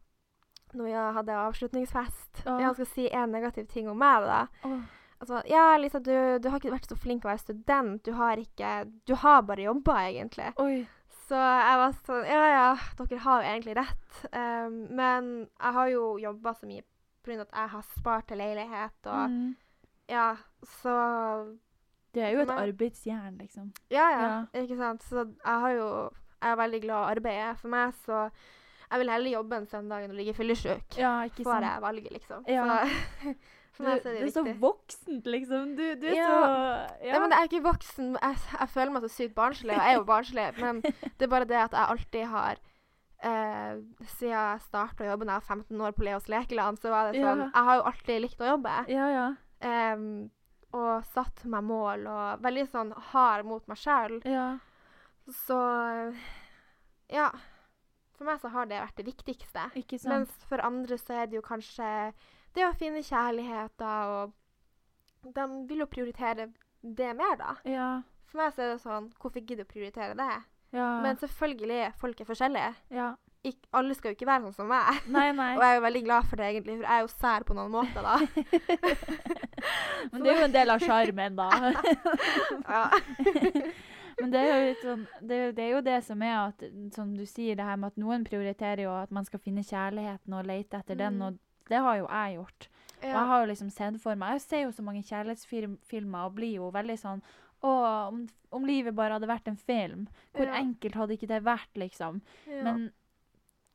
når 0.77 0.89
jeg 0.91 1.15
hadde 1.17 1.37
avslutningsfest 1.41 2.41
oh. 2.47 2.59
Jeg 2.61 2.75
skal 2.77 2.89
si 2.91 3.05
en 3.15 3.33
negativ 3.33 3.69
ting 3.71 3.89
om 3.89 3.99
meg, 4.01 4.27
da. 4.27 4.41
Oh. 4.67 4.81
Altså, 5.21 5.41
ja, 5.49 5.77
Lisa, 5.81 6.01
du, 6.05 6.13
du 6.43 6.51
har 6.51 6.61
ikke 6.61 6.75
vært 6.75 6.91
så 6.91 6.99
flink 7.01 7.25
å 7.25 7.31
være 7.31 7.41
student. 7.41 8.03
Du 8.05 8.13
har 8.19 8.37
ikke 8.41 8.73
Du 9.09 9.15
har 9.17 9.47
bare 9.49 9.65
jobba, 9.65 10.01
egentlig. 10.11 10.51
Oi. 10.61 10.83
Så 11.27 11.39
jeg 11.39 11.79
var 11.81 11.95
sånn 12.07 12.27
Ja, 12.29 12.43
ja, 12.53 12.67
dere 12.99 13.23
har 13.25 13.41
jo 13.41 13.53
egentlig 13.55 13.77
rett. 13.79 14.19
Um, 14.29 14.77
men 14.99 15.31
jeg 15.47 15.79
har 15.79 15.89
jo 15.95 16.11
jobba 16.23 16.53
så 16.59 16.69
mye 16.69 16.85
pga. 17.25 17.41
at 17.47 17.57
jeg 17.57 17.73
har 17.73 17.87
spart 17.97 18.29
til 18.29 18.43
leilighet 18.43 19.09
og 19.13 19.31
Mm. 19.31 19.55
Ja, 20.09 20.37
så 20.63 21.57
Det 22.15 22.23
er 22.23 22.31
jo 22.31 22.41
et 22.45 22.51
arbeidsjern, 22.51 23.39
liksom. 23.39 23.73
Ja, 23.91 24.07
ja, 24.11 24.45
ikke 24.55 24.77
sant. 24.77 25.03
Så 25.03 25.25
jeg 25.25 25.61
har 25.65 25.71
jo 25.71 25.89
Jeg 26.43 26.53
er 26.53 26.57
veldig 26.61 26.81
glad 26.83 27.03
i 27.03 27.11
arbeidet. 27.17 27.59
For 27.63 27.69
meg 27.73 27.95
så 28.05 28.31
Jeg 28.91 28.99
vil 29.03 29.11
heller 29.11 29.31
jobbe 29.31 29.57
en 29.57 29.67
søndag 29.67 30.05
enn 30.05 30.13
å 30.15 30.17
ligge 30.17 30.35
fyllesyk. 30.37 30.97
Ja, 31.01 31.25
ikke 31.27 31.43
sant. 31.43 31.65
jeg 31.67 31.83
valget, 31.83 32.13
liksom. 32.13 32.45
Ja. 32.47 32.85
Så 32.87 33.33
Du, 33.77 33.83
for 33.83 33.85
meg 33.91 33.99
så 34.01 34.09
du 34.09 34.17
er 34.17 34.23
er 34.25 34.31
så 34.33 34.43
voksent, 34.61 35.27
liksom. 35.27 35.73
Du, 35.77 35.83
du 36.01 36.07
er 36.07 36.15
Ja. 36.15 36.29
så 36.29 36.37
Ja. 37.05 37.13
Nei, 37.13 37.19
men 37.21 37.31
jeg 37.35 37.41
er 37.41 37.49
ikke 37.51 37.65
voksen. 37.67 38.13
Jeg, 38.23 38.39
jeg 38.61 38.69
føler 38.69 38.93
meg 38.95 39.03
så 39.03 39.11
sykt 39.13 39.35
barnslig, 39.35 39.75
og 39.75 39.83
jeg 39.83 39.91
er 39.93 39.99
jo 39.99 40.05
barnslig. 40.09 40.47
Men 40.63 40.81
det 40.83 41.27
er 41.27 41.33
bare 41.35 41.45
det 41.51 41.59
at 41.65 41.73
jeg 41.77 41.87
alltid 41.97 42.25
har 42.37 42.57
Uh, 43.25 43.81
Siden 44.13 44.29
jeg 44.35 44.61
starta 44.61 45.07
jobben 45.09 45.27
da 45.31 45.39
jeg 45.39 45.43
var 45.49 45.57
15 45.57 45.81
år 45.87 45.93
på 45.97 46.05
Leos 46.05 46.27
lekeland, 46.29 46.77
så 46.79 46.91
var 46.93 47.07
det 47.11 47.23
sånn 47.23 47.41
Ja. 47.41 47.51
Jeg 47.55 47.65
har 47.65 47.77
jo 47.79 47.85
alltid 47.89 48.21
likt 48.23 48.43
å 48.45 48.49
jobbe. 48.53 48.75
ja, 48.93 49.07
ja. 49.09 49.29
Um, 49.95 50.31
og 50.77 51.03
satt 51.15 51.41
meg 51.49 51.65
mål, 51.65 52.05
og 52.13 52.43
veldig 52.45 52.67
sånn 52.69 52.93
hard 52.93 53.47
mot 53.49 53.65
meg 53.67 53.79
sjøl. 53.81 54.19
Så 55.33 55.59
Ja. 57.11 57.31
For 58.17 58.25
meg 58.25 58.41
så 58.41 58.49
har 58.49 58.65
det 58.67 58.79
vært 58.81 58.97
det 58.97 59.07
viktigste. 59.11 59.67
Ikke 59.77 59.99
sant. 60.01 60.13
Mens 60.13 60.45
for 60.49 60.63
andre 60.65 60.97
så 60.99 61.19
er 61.23 61.27
det 61.29 61.37
jo 61.37 61.43
kanskje 61.45 62.13
det 62.57 62.65
å 62.65 62.73
finne 62.79 63.03
kjærlighet, 63.05 63.75
da, 63.79 63.93
og 64.23 64.33
de 65.37 65.45
vil 65.69 65.83
jo 65.85 65.87
prioritere 65.87 66.47
det 66.83 67.11
mer, 67.19 67.37
da. 67.37 67.57
ja. 67.69 67.89
For 68.27 68.41
meg 68.41 68.55
så 68.57 68.63
er 68.65 68.73
det 68.73 68.81
sånn 68.83 69.05
Hvorfor 69.21 69.39
gidder 69.39 69.63
du 69.63 69.69
å 69.69 69.71
prioritere 69.71 70.15
det? 70.19 70.33
Ja. 70.75 70.87
Men 71.05 71.17
selvfølgelig, 71.21 71.93
folk 72.01 72.21
er 72.21 72.25
forskjellige. 72.33 72.75
ja. 72.91 73.15
Ik 73.47 73.61
alle 73.79 73.95
skal 73.95 74.11
jo 74.11 74.17
ikke 74.17 74.27
være 74.27 74.43
sånn 74.49 74.55
som 74.57 74.67
meg. 74.67 75.05
Nei, 75.07 75.29
nei. 75.31 75.53
Og 75.57 75.61
jeg 75.63 75.71
er 75.71 75.77
jo 75.77 75.83
veldig 75.85 76.01
glad 76.09 76.25
for 76.27 76.41
det, 76.41 76.47
egentlig, 76.51 76.75
for 76.81 76.87
jeg 76.89 76.97
er 76.97 77.05
jo 77.05 77.13
sær 77.13 77.45
på 77.47 77.55
noen 77.55 77.71
måter, 77.71 78.03
da. 78.03 78.17
Men 80.11 80.25
det 80.25 80.33
er 80.33 80.41
jo 80.41 80.47
en 80.49 80.57
del 80.57 80.73
av 80.75 80.83
sjarmen, 80.83 81.37
da. 81.39 81.47
ja. 82.75 82.83
Men 84.21 84.31
det 84.33 84.41
er 84.49 84.75
sånn 84.81 85.03
det, 85.21 85.39
det 85.57 85.65
er 85.67 85.71
jo 85.75 85.81
det 85.85 85.99
som 86.05 86.23
er 86.25 86.37
at 86.49 86.63
Som 86.95 87.11
du 87.17 87.27
sier, 87.29 87.55
det 87.59 87.65
her 87.69 87.77
med 87.77 87.93
at 87.93 87.99
noen 88.01 88.25
prioriterer 88.25 88.83
jo 88.87 88.95
at 88.97 89.11
man 89.13 89.25
skal 89.29 89.41
finne 89.45 89.61
kjærligheten 89.63 90.33
og 90.39 90.47
lete 90.49 90.79
etter 90.81 90.97
den, 90.97 91.19
Mm. 91.19 91.23
og 91.27 91.39
det 91.69 91.79
har 91.83 91.97
jo 91.99 92.07
jeg 92.09 92.35
gjort. 92.39 92.69
Og 93.03 93.09
jeg 93.11 93.27
har 93.29 93.41
jo 93.43 93.47
liksom 93.51 93.71
sett 93.71 94.01
for 94.01 94.15
meg 94.17 94.33
Jeg 94.33 94.41
ser 94.41 94.63
jo 94.63 94.71
så 94.73 94.83
mange 94.83 95.03
kjærlighetsfilmer 95.05 96.25
og 96.25 96.35
blir 96.39 96.55
jo 96.57 96.71
veldig 96.73 96.97
sånn 96.99 97.21
Å, 97.63 97.73
om, 98.09 98.27
om 98.53 98.65
livet 98.69 98.95
bare 98.95 99.13
hadde 99.17 99.27
vært 99.29 99.49
en 99.49 99.57
film, 99.57 100.07
hvor 100.33 100.47
Ja. 100.47 100.55
enkelt 100.61 100.95
hadde 100.95 101.13
ikke 101.17 101.27
det 101.29 101.43
vært, 101.45 101.73
liksom? 101.75 102.21
ja. 102.47 102.63
Men 102.63 102.93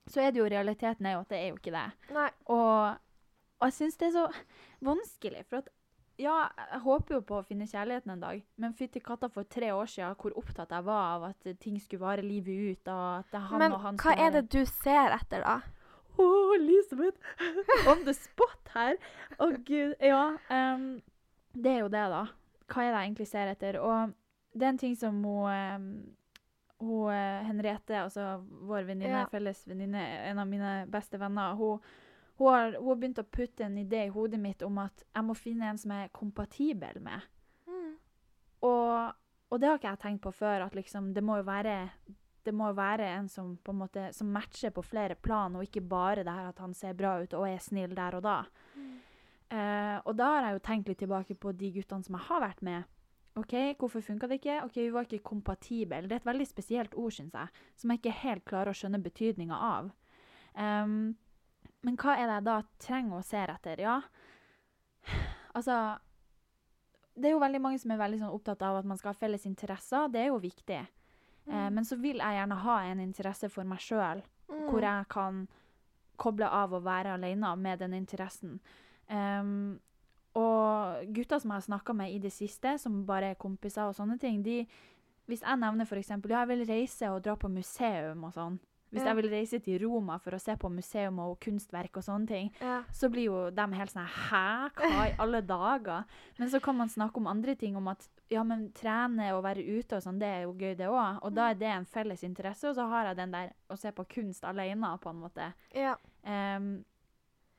så 0.08 0.22
er 0.22 0.32
det 0.32 0.40
jo 0.40 0.46
realiteten 0.50 1.06
er 1.06 1.14
jo 1.14 1.20
at 1.22 1.30
det 1.30 1.38
er 1.38 1.50
jo 1.50 1.58
ikke 1.58 1.72
det. 1.72 1.92
Nei. 2.14 2.30
Og, 2.46 2.98
og 3.60 3.66
jeg 3.70 3.74
syns 3.74 3.98
det 3.98 4.08
er 4.08 4.12
så 4.18 4.28
vanskelig, 4.82 5.46
for 5.50 5.58
at 5.62 5.70
ja, 6.22 6.36
jeg 6.72 6.80
håper 6.86 7.16
jo 7.18 7.22
på 7.26 7.40
å 7.40 7.46
finne 7.48 7.66
kjærligheten 7.70 8.14
en 8.14 8.22
dag, 8.24 8.42
men 8.62 8.74
fytti 8.78 9.02
katta 9.04 9.30
for 9.34 9.48
tre 9.50 9.72
år 9.74 9.90
siden 9.90 10.16
hvor 10.22 10.36
opptatt 10.40 10.72
jeg 10.76 10.86
var 10.88 11.04
av 11.18 11.24
at 11.32 11.52
ting 11.64 11.80
skulle 11.82 12.04
vare 12.06 12.22
livet 12.26 12.78
ut, 12.78 12.92
og 12.94 13.04
at 13.22 13.32
det, 13.34 13.42
han 13.50 13.60
Men 13.64 13.76
og 13.78 13.86
han 13.88 14.00
hva 14.02 14.14
er 14.18 14.36
det 14.38 14.44
du 14.54 14.62
ser 14.70 15.16
etter, 15.18 15.42
da? 15.46 15.60
Å, 16.22 16.28
Elisabeth! 16.58 17.18
On 17.90 18.04
the 18.06 18.14
spot 18.14 18.74
her! 18.76 18.98
Å, 19.40 19.50
gud. 19.66 19.96
Ja, 20.04 20.24
Um, 20.52 21.02
det 21.56 21.72
er 21.72 21.80
jo 21.86 21.92
det, 21.92 22.04
da. 22.14 22.26
Hva 22.72 22.84
er 22.86 22.92
det 22.94 22.98
jeg 23.00 23.10
egentlig 23.10 23.28
ser 23.32 23.50
etter? 23.52 23.78
Og 23.84 24.14
det 24.54 24.68
er 24.68 24.74
en 24.74 24.78
ting 24.80 24.94
som 25.00 25.18
hun, 25.24 25.88
hun 26.84 27.10
eh, 27.12 27.42
Henriette, 27.48 27.96
altså 28.06 28.38
vår 28.68 28.86
venninne, 28.88 29.24
Ja. 29.24 29.26
felles 29.32 29.64
venninne, 29.68 30.04
en 30.30 30.40
av 30.40 30.48
mine 30.48 30.72
beste 30.92 31.20
venner, 31.20 31.56
hun, 31.60 31.80
hun, 32.42 32.54
har, 32.54 32.78
hun 32.80 32.88
har 32.90 33.00
begynt 33.02 33.22
å 33.22 33.28
putte 33.30 33.66
en 33.68 33.78
idé 33.78 34.08
i 34.08 34.14
hodet 34.14 34.40
mitt 34.42 34.64
om 34.66 34.80
at 34.82 35.04
jeg 35.06 35.26
må 35.28 35.36
finne 35.38 35.70
en 35.70 35.78
som 35.78 35.94
jeg 35.94 36.08
er 36.08 36.16
kompatibel 36.16 37.02
med. 37.06 37.28
Mm. 37.70 37.92
Og, 38.66 39.20
og 39.52 39.62
det 39.62 39.70
har 39.70 39.78
ikke 39.78 39.94
jeg 39.94 40.04
tenkt 40.06 40.24
på 40.26 40.34
før, 40.34 40.66
at 40.66 40.78
liksom, 40.78 41.12
det 41.14 41.24
må 41.26 41.38
jo 41.42 41.48
være 41.48 41.78
det 42.42 42.54
må 42.58 42.72
være 42.74 43.06
en 43.20 43.28
som 43.30 43.52
på 43.62 43.74
en 43.74 43.82
måte 43.84 44.08
som 44.18 44.30
matcher 44.34 44.74
på 44.74 44.82
flere 44.82 45.14
plan, 45.14 45.54
og 45.54 45.68
ikke 45.68 45.84
bare 45.86 46.24
det 46.26 46.34
her 46.34 46.50
at 46.50 46.62
han 46.64 46.74
ser 46.74 46.98
bra 46.98 47.20
ut 47.22 47.36
og 47.38 47.46
er 47.46 47.62
snill 47.62 47.94
der 47.98 48.18
og 48.18 48.24
da. 48.26 48.40
Eh, 49.52 49.98
og 50.08 50.16
da 50.18 50.30
har 50.32 50.48
jeg 50.48 50.56
jo 50.56 50.64
tenkt 50.66 50.90
litt 50.90 51.02
tilbake 51.04 51.36
på 51.38 51.54
de 51.60 51.70
guttene 51.76 52.08
som 52.08 52.18
jeg 52.18 52.28
har 52.30 52.42
vært 52.42 52.66
med. 52.66 52.98
OK, 53.40 53.54
hvorfor 53.80 54.04
funka 54.04 54.28
det 54.28 54.42
ikke? 54.42 54.58
OK, 54.66 54.78
vi 54.80 54.92
var 54.92 55.08
ikke 55.08 55.28
kompatible. 55.30 56.02
Det 56.08 56.18
er 56.18 56.24
et 56.24 56.30
veldig 56.32 56.48
spesielt 56.48 56.96
ord, 57.00 57.14
syns 57.16 57.36
jeg, 57.38 57.66
som 57.80 57.92
jeg 57.92 58.02
ikke 58.02 58.22
helt 58.26 58.48
klarer 58.48 58.74
å 58.74 58.80
skjønne 58.80 59.04
betydninga 59.04 59.60
av. 59.68 59.92
Em, 60.60 60.96
men 61.84 61.96
hva 61.98 62.16
er 62.18 62.28
det 62.28 62.36
jeg 62.40 62.44
da 62.48 62.62
trenger 62.80 63.18
og 63.18 63.24
ser 63.26 63.48
etter? 63.56 63.80
Ja, 63.80 64.02
altså 65.56 65.98
Det 67.16 67.26
er 67.28 67.34
jo 67.36 67.40
veldig 67.44 67.60
mange 67.62 67.80
som 67.82 67.92
er 67.92 67.98
veldig 68.00 68.20
sånn 68.22 68.34
opptatt 68.34 68.62
av 68.64 68.78
at 68.80 68.86
man 68.88 68.98
skal 68.98 69.12
ha 69.12 69.20
felles 69.20 69.44
interesser. 69.46 70.08
Det 70.14 70.22
er 70.22 70.28
jo 70.32 70.40
viktig. 70.40 70.78
Eh, 70.80 70.88
Mm. 71.52 71.74
men 71.74 71.84
så 71.84 71.98
vil 72.00 72.18
jeg 72.18 72.38
gjerne 72.38 72.56
ha 72.62 72.78
en 72.84 73.00
interesse 73.00 73.50
for 73.52 73.64
meg 73.64 73.80
sjøl, 73.80 74.22
Mm. 74.48 74.70
hvor 74.70 74.82
jeg 74.82 75.08
kan 75.10 75.48
koble 76.18 76.46
av 76.48 76.74
og 76.74 76.84
være 76.84 77.14
alene 77.18 77.56
med 77.58 77.80
den 77.80 77.94
interessen. 77.94 78.60
Um, 79.10 79.80
og 80.36 81.04
gutter 81.14 81.40
som 81.40 81.52
jeg 81.52 81.62
har 81.62 81.80
snakka 81.80 81.94
med 81.96 82.14
i 82.14 82.20
det 82.20 82.32
siste, 82.32 82.78
som 82.80 83.06
bare 83.06 83.32
er 83.32 83.36
kompiser 83.36 83.82
og 83.90 83.96
sånne 83.96 84.20
ting, 84.20 84.44
de 84.44 84.68
Hvis 85.28 85.42
jeg 85.42 85.60
nevner 85.60 85.86
f.eks. 85.86 86.10
ja, 86.10 86.18
jeg 86.46 86.48
vil 86.48 86.66
reise 86.66 87.04
og 87.10 87.22
dra 87.24 87.36
på 87.36 87.48
museum 87.50 88.24
og 88.24 88.34
sånn. 88.34 88.60
Hvis 88.92 89.04
jeg 89.08 89.16
vil 89.16 89.30
reise 89.32 89.60
til 89.64 89.80
Roma 89.86 90.18
for 90.20 90.32
å 90.36 90.40
se 90.42 90.56
på 90.60 90.70
museum 90.70 91.20
og 91.24 91.40
kunstverk 91.40 91.96
og 91.98 92.04
sånne 92.04 92.28
ting, 92.28 92.52
Ja. 92.60 92.84
så 92.92 93.10
blir 93.10 93.24
jo 93.30 93.50
de 93.50 93.68
helt 93.74 93.92
sånn 93.94 94.06
Hæ, 94.06 94.70
hva 94.76 95.06
i 95.08 95.16
alle 95.24 95.42
dager? 95.42 96.04
Men 96.38 96.50
så 96.50 96.60
kan 96.62 96.76
man 96.76 96.90
snakke 96.90 97.18
om 97.18 97.28
andre 97.28 97.56
ting, 97.56 97.78
om 97.78 97.88
at 97.88 98.08
ja, 98.30 98.44
men 98.44 98.72
trene 98.74 99.32
og 99.34 99.44
være 99.44 99.64
ute 99.80 99.96
og 99.96 100.04
sånn, 100.04 100.20
det 100.20 100.28
er 100.28 100.42
jo 100.44 100.54
gøy, 100.54 100.76
det 100.76 100.88
òg. 100.88 101.20
Og 101.24 101.34
da 101.34 101.50
er 101.52 101.56
det 101.56 101.68
en 101.72 101.86
felles 101.86 102.24
interesse, 102.24 102.68
og 102.68 102.76
så 102.76 102.88
har 102.90 103.06
jeg 103.06 103.16
den 103.18 103.32
der 103.32 103.54
å 103.70 103.78
se 103.80 103.92
på 103.92 104.06
kunst 104.08 104.44
alene, 104.44 104.98
på 105.00 105.10
en 105.10 105.22
måte. 105.22 105.54
ja. 105.74 105.96
Um, 106.24 106.84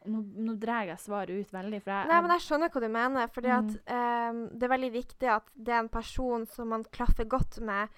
nå, 0.04 0.18
nå 0.34 0.54
drar 0.58 0.84
jeg 0.86 0.98
svaret 0.98 1.30
ut 1.30 1.50
veldig, 1.54 1.78
jeg 1.86 2.08
Nei, 2.08 2.20
men 2.20 2.30
jeg 2.34 2.40
skjønner 2.42 2.70
hva 2.74 2.80
du 2.82 2.88
mener. 2.88 3.28
fordi 3.28 3.48
Mm. 3.48 3.58
at 3.58 3.92
em, 3.94 4.48
det 4.58 4.62
er 4.64 4.68
veldig 4.76 4.92
viktig 4.92 5.28
at 5.30 5.44
det 5.54 5.68
er 5.74 5.78
en 5.78 5.88
person 5.88 6.46
som 6.46 6.68
man 6.68 6.82
klaffer 6.84 7.24
godt 7.24 7.60
med, 7.60 7.88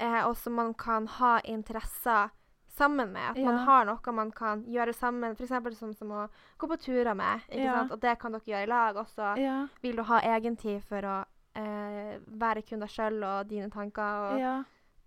eh, 0.00 0.24
og 0.26 0.36
som 0.36 0.52
man 0.54 0.74
kan 0.74 1.06
ha 1.06 1.40
interesser 1.44 2.30
sammen 2.72 3.12
med. 3.12 3.30
At 3.34 3.38
man 3.44 3.58
har 3.66 3.84
noe 3.88 4.12
man 4.16 4.30
kan 4.32 4.64
gjøre 4.64 4.94
sammen. 4.96 5.34
F.eks. 5.36 5.76
som, 5.78 5.92
som 5.94 6.10
å 6.10 6.28
gå 6.58 6.68
på 6.70 6.78
turer 6.80 7.14
med. 7.14 7.40
ikke 7.50 7.64
Ja. 7.64 7.74
sant? 7.80 7.92
Og 7.92 8.00
det 8.00 8.18
kan 8.18 8.32
dere 8.32 8.40
gjøre 8.48 8.62
i 8.62 8.66
lag. 8.72 8.96
også. 8.96 9.36
Ja. 9.38 9.66
vil 9.82 9.96
du 9.96 10.02
ha 10.02 10.20
egentid 10.20 10.82
for 10.88 11.00
å 11.02 11.24
eh, 11.54 12.18
være 12.26 12.62
kun 12.64 12.80
deg 12.80 12.88
sjøl 12.88 13.22
og 13.22 13.48
dine 13.48 13.68
tanker 13.70 14.32
og 14.32 14.38
ja. 14.40 14.54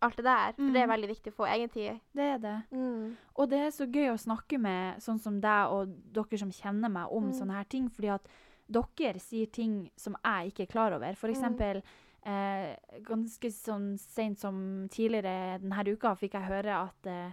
alt 0.06 0.16
det 0.18 0.26
der. 0.26 0.54
For 0.54 0.72
det 0.72 0.82
er 0.84 0.86
Mm. 0.88 0.94
veldig 0.94 1.08
viktig 1.10 1.32
å 1.34 1.36
få 1.36 1.48
egentid. 1.50 2.00
Det 2.14 2.22
er 2.36 2.38
det. 2.38 2.64
Mm. 2.72 3.16
Og 3.36 3.50
det 3.50 3.60
er 3.60 3.72
så 3.72 3.86
gøy 3.90 4.12
å 4.14 4.18
snakke 4.22 4.60
med 4.62 4.98
sånn 5.02 5.20
som 5.20 5.42
deg 5.42 5.72
og 5.72 5.88
dere 6.14 6.38
som 6.38 6.52
kjenner 6.52 6.90
meg 6.92 7.08
om 7.12 7.32
Mm. 7.32 7.34
sånne 7.34 7.54
her 7.58 7.64
ting, 7.64 7.90
fordi 7.90 8.10
at 8.14 8.28
dere 8.70 9.20
sier 9.20 9.48
ting 9.52 9.90
som 9.98 10.16
jeg 10.24 10.52
ikke 10.54 10.62
er 10.64 10.72
klar 10.72 10.94
over. 10.94 11.16
For 11.16 11.28
Mm. 11.30 11.34
eksempel 11.36 11.82
eh, 12.28 12.76
ganske 13.02 13.50
sånn 13.52 13.98
sent 14.00 14.40
som 14.40 14.88
tidligere 14.90 15.60
denne 15.62 15.84
uka 15.94 16.16
fikk 16.16 16.32
jeg 16.34 16.42
høre 16.50 16.74
at 16.90 17.06
eh, 17.08 17.32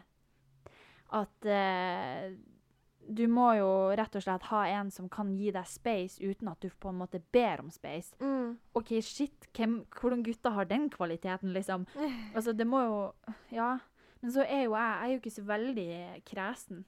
at 1.13 1.47
eh, 1.49 2.33
du 3.03 3.25
må 3.29 3.49
jo 3.59 3.69
rett 3.99 4.15
og 4.17 4.23
slett 4.25 4.45
ha 4.53 4.63
en 4.79 4.91
som 4.95 5.09
kan 5.13 5.33
gi 5.37 5.51
deg 5.55 5.67
space 5.69 6.23
uten 6.23 6.49
at 6.53 6.63
du 6.63 6.69
på 6.81 6.93
en 6.93 7.01
måte 7.01 7.21
ber 7.35 7.61
om 7.65 7.71
space. 7.75 8.15
Mm. 8.23 8.55
OK, 8.79 8.93
shit, 9.05 9.49
hvem, 9.57 9.81
hvordan 9.99 10.23
gutter 10.27 10.55
har 10.55 10.69
den 10.71 10.89
kvaliteten, 10.93 11.53
liksom? 11.57 11.87
Altså, 12.37 12.55
det 12.57 12.67
må 12.69 12.85
jo 12.87 13.01
Ja. 13.53 13.79
Men 14.23 14.31
så 14.31 14.45
er 14.47 14.65
jo 14.69 14.77
jeg 14.77 14.87
Jeg 14.87 15.03
er 15.03 15.13
jo 15.13 15.21
ikke 15.21 15.35
så 15.35 15.43
veldig 15.49 15.89
kresen. 16.31 16.85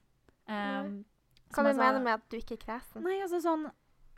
Um, 0.46 1.00
Hva 1.50 1.64
du 1.64 1.72
sa- 1.72 1.80
mener 1.80 2.00
med 2.04 2.12
at 2.14 2.28
du 2.30 2.36
ikke 2.38 2.54
er 2.54 2.62
kresen? 2.62 3.02
Nei, 3.02 3.18
altså 3.24 3.40
sånn 3.42 3.66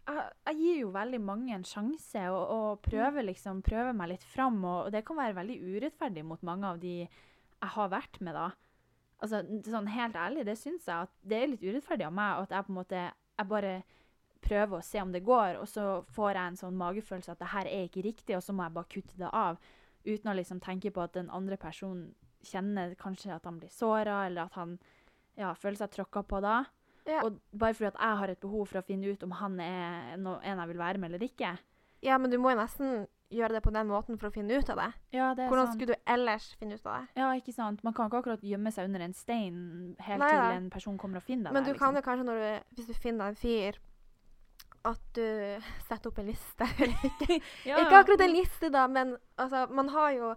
jeg, 0.06 0.26
jeg 0.46 0.56
gir 0.60 0.76
jo 0.84 0.90
veldig 0.94 1.18
mange 1.20 1.54
en 1.56 1.64
sjanse 1.66 2.20
og, 2.30 2.42
og 2.56 2.82
prøver 2.84 3.24
liksom 3.26 3.62
prøver 3.66 3.96
meg 3.96 4.12
litt 4.12 4.26
fram. 4.26 4.60
Og, 4.64 4.86
og 4.86 4.92
det 4.94 5.02
kan 5.08 5.18
være 5.18 5.34
veldig 5.40 5.56
urettferdig 5.64 6.22
mot 6.28 6.44
mange 6.46 6.68
av 6.74 6.78
de 6.82 6.92
jeg 7.06 7.72
har 7.72 7.88
vært 7.90 8.20
med, 8.20 8.36
da. 8.36 8.50
Altså, 9.22 9.40
sånn 9.64 9.88
helt 9.88 10.16
ærlig, 10.20 10.44
det 10.44 10.58
syns 10.60 10.88
jeg 10.88 11.06
at 11.06 11.12
det 11.24 11.38
er 11.38 11.48
litt 11.48 11.62
urettferdig 11.64 12.04
av 12.04 12.12
meg 12.16 12.42
at 12.42 12.50
jeg 12.52 12.66
på 12.66 12.72
en 12.72 12.80
måte 12.82 13.04
Jeg 13.36 13.48
bare 13.48 13.70
prøver 14.44 14.78
å 14.78 14.84
se 14.84 15.00
om 15.02 15.12
det 15.12 15.24
går, 15.24 15.58
og 15.60 15.66
så 15.68 15.86
får 16.14 16.30
jeg 16.30 16.50
en 16.50 16.58
sånn 16.60 16.76
magefølelse 16.78 17.32
at 17.32 17.40
det 17.40 17.50
her 17.52 17.68
er 17.68 17.88
ikke 17.88 18.04
riktig, 18.04 18.36
og 18.36 18.44
så 18.44 18.54
må 18.54 18.64
jeg 18.66 18.76
bare 18.76 18.92
kutte 18.92 19.18
det 19.18 19.30
av. 19.32 19.58
Uten 20.06 20.30
å 20.30 20.36
liksom 20.38 20.60
tenke 20.62 20.92
på 20.94 21.02
at 21.02 21.16
den 21.16 21.32
andre 21.34 21.58
personen 21.60 22.14
kjenner 22.46 22.94
kanskje 23.00 23.34
at 23.34 23.48
han 23.48 23.58
blir 23.58 23.72
såra, 23.74 24.20
eller 24.28 24.46
at 24.46 24.56
han 24.60 24.76
ja, 25.36 25.52
føler 25.58 25.80
seg 25.80 25.92
tråkka 25.96 26.22
på 26.28 26.40
da. 26.44 26.60
Ja. 27.06 27.24
Og 27.26 27.40
bare 27.52 27.74
fordi 27.76 27.90
at 27.90 28.00
jeg 28.02 28.20
har 28.20 28.32
et 28.32 28.42
behov 28.42 28.70
for 28.70 28.80
å 28.80 28.86
finne 28.86 29.10
ut 29.10 29.26
om 29.26 29.34
han 29.38 29.60
er 29.62 30.16
no 30.18 30.38
en 30.42 30.62
jeg 30.62 30.70
vil 30.72 30.80
være 30.80 31.02
med 31.02 31.12
eller 31.12 31.26
ikke. 31.26 31.52
ja, 32.02 32.18
men 32.18 32.30
du 32.30 32.38
må 32.38 32.52
jo 32.52 32.60
nesten 32.60 33.06
gjøre 33.32 33.56
det 33.56 33.62
på 33.64 33.72
den 33.74 33.88
måten 33.90 34.18
for 34.20 34.28
å 34.28 34.34
finne 34.34 34.58
ut 34.58 34.68
av 34.70 34.78
det. 34.80 34.88
Ja, 35.16 35.32
det 35.34 35.48
Hvordan 35.50 35.68
sant. 35.68 35.78
skulle 35.78 35.96
du 35.96 36.12
ellers 36.14 36.46
finne 36.60 36.78
ut 36.78 36.86
av 36.86 37.00
det? 37.00 37.20
Ja, 37.20 37.30
ikke 37.38 37.54
sant. 37.54 37.82
Man 37.86 37.94
kan 37.96 38.10
ikke 38.10 38.22
akkurat 38.22 38.44
gjemme 38.46 38.72
seg 38.74 38.90
under 38.90 39.06
en 39.06 39.16
stein 39.16 39.58
helt 40.06 40.22
Nei 40.22 40.30
til 40.30 40.58
en 40.60 40.70
person 40.70 40.98
kommer 41.00 41.20
og 41.20 41.26
finner 41.26 41.50
deg 41.50 41.56
Men 41.56 41.66
du 41.66 41.72
liksom. 41.72 41.82
kan 41.82 41.98
jo 41.98 42.04
kanskje, 42.06 42.26
når 42.28 42.42
du, 42.42 42.74
hvis 42.78 42.90
du 42.90 42.94
finner 42.94 43.32
en 43.32 43.38
fyr, 43.40 43.80
at 44.86 45.02
du 45.18 45.26
setter 45.88 46.12
opp 46.12 46.20
en 46.22 46.30
liste. 46.30 46.68
ikke, 47.10 47.40
Ja, 47.66 47.80
ikke 47.82 48.02
akkurat 48.04 48.22
en 48.28 48.36
liste, 48.36 48.70
da, 48.70 48.86
men 48.86 49.16
altså, 49.36 49.66
man 49.74 49.90
har 49.94 50.12
jo 50.14 50.34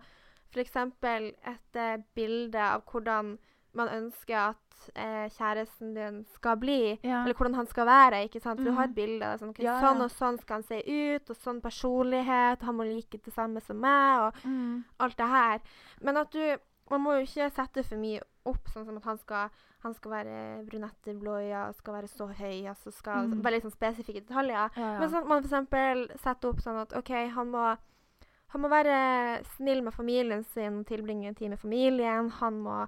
f.eks. 0.50 0.76
et 0.82 1.78
uh, 1.78 2.02
bilde 2.18 2.58
av 2.58 2.82
hvordan 2.90 3.36
man 3.74 3.88
ønsker 3.88 4.36
at 4.50 4.58
eh, 4.96 5.28
kjæresten 5.30 5.94
din 5.94 6.26
skal 6.34 6.56
bli. 6.58 7.00
Ja. 7.04 7.24
Eller 7.24 7.34
hvordan 7.36 7.56
han 7.56 7.68
skal 7.68 7.86
være. 7.86 8.24
ikke 8.26 8.42
sant? 8.42 8.60
For 8.60 8.66
Du 8.66 8.72
har 8.72 8.88
Mhm. 8.88 8.90
et 8.92 8.96
bilde 8.96 9.26
av 9.26 9.40
sånn, 9.40 9.50
okay, 9.50 9.66
Ja, 9.66 9.80
sånn 9.82 10.02
og 10.02 10.10
sånn 10.12 10.40
skal 10.40 10.56
han 10.56 10.64
se 10.64 10.80
ut, 10.88 11.30
og 11.30 11.36
sånn 11.36 11.62
personlighet. 11.62 12.62
Han 12.62 12.76
må 12.78 12.84
like 12.88 13.18
det 13.24 13.34
samme 13.34 13.62
som 13.62 13.78
meg, 13.82 14.20
og 14.20 14.34
Mm. 14.46 14.84
alt 15.00 15.18
det 15.18 15.28
her. 15.28 15.60
Men 16.02 16.18
at 16.18 16.32
du 16.32 16.58
Man 16.92 17.02
må 17.04 17.20
jo 17.20 17.22
ikke 17.28 17.52
sette 17.54 17.86
for 17.86 17.98
mye 17.98 18.20
opp, 18.48 18.66
sånn 18.66 18.84
som 18.84 18.98
at 18.98 19.04
han 19.04 19.18
skal, 19.20 19.50
han 19.84 19.94
skal 19.94 20.12
være 20.12 20.66
brunette, 20.68 21.14
blå 21.22 21.38
øyne, 21.38 21.68
og 21.68 21.76
skal 21.76 21.94
være 21.94 22.08
så 22.08 22.34
høy, 22.34 22.66
altså 22.66 22.92
skal 22.92 23.28
Mm. 23.28 23.44
Veldig 23.44 23.62
sånn 23.62 23.76
spesifikke 23.78 24.26
detaljer. 24.26 24.72
Ja. 24.76 24.98
Men 25.00 25.08
sånn 25.12 25.22
at 25.22 25.28
man 25.28 25.44
f.eks. 25.44 26.20
setter 26.20 26.50
opp 26.50 26.58
sånn 26.58 26.82
at 26.82 26.94
OK, 26.98 27.12
han 27.30 27.52
må, 27.52 27.78
han 28.48 28.62
må 28.62 28.68
være 28.72 29.46
snill 29.56 29.84
med 29.84 29.94
familien 29.94 30.44
sin, 30.44 30.84
tilbringe 30.84 31.36
tid 31.36 31.50
med 31.52 31.60
familien. 31.60 32.32
Han 32.32 32.60
må 32.64 32.88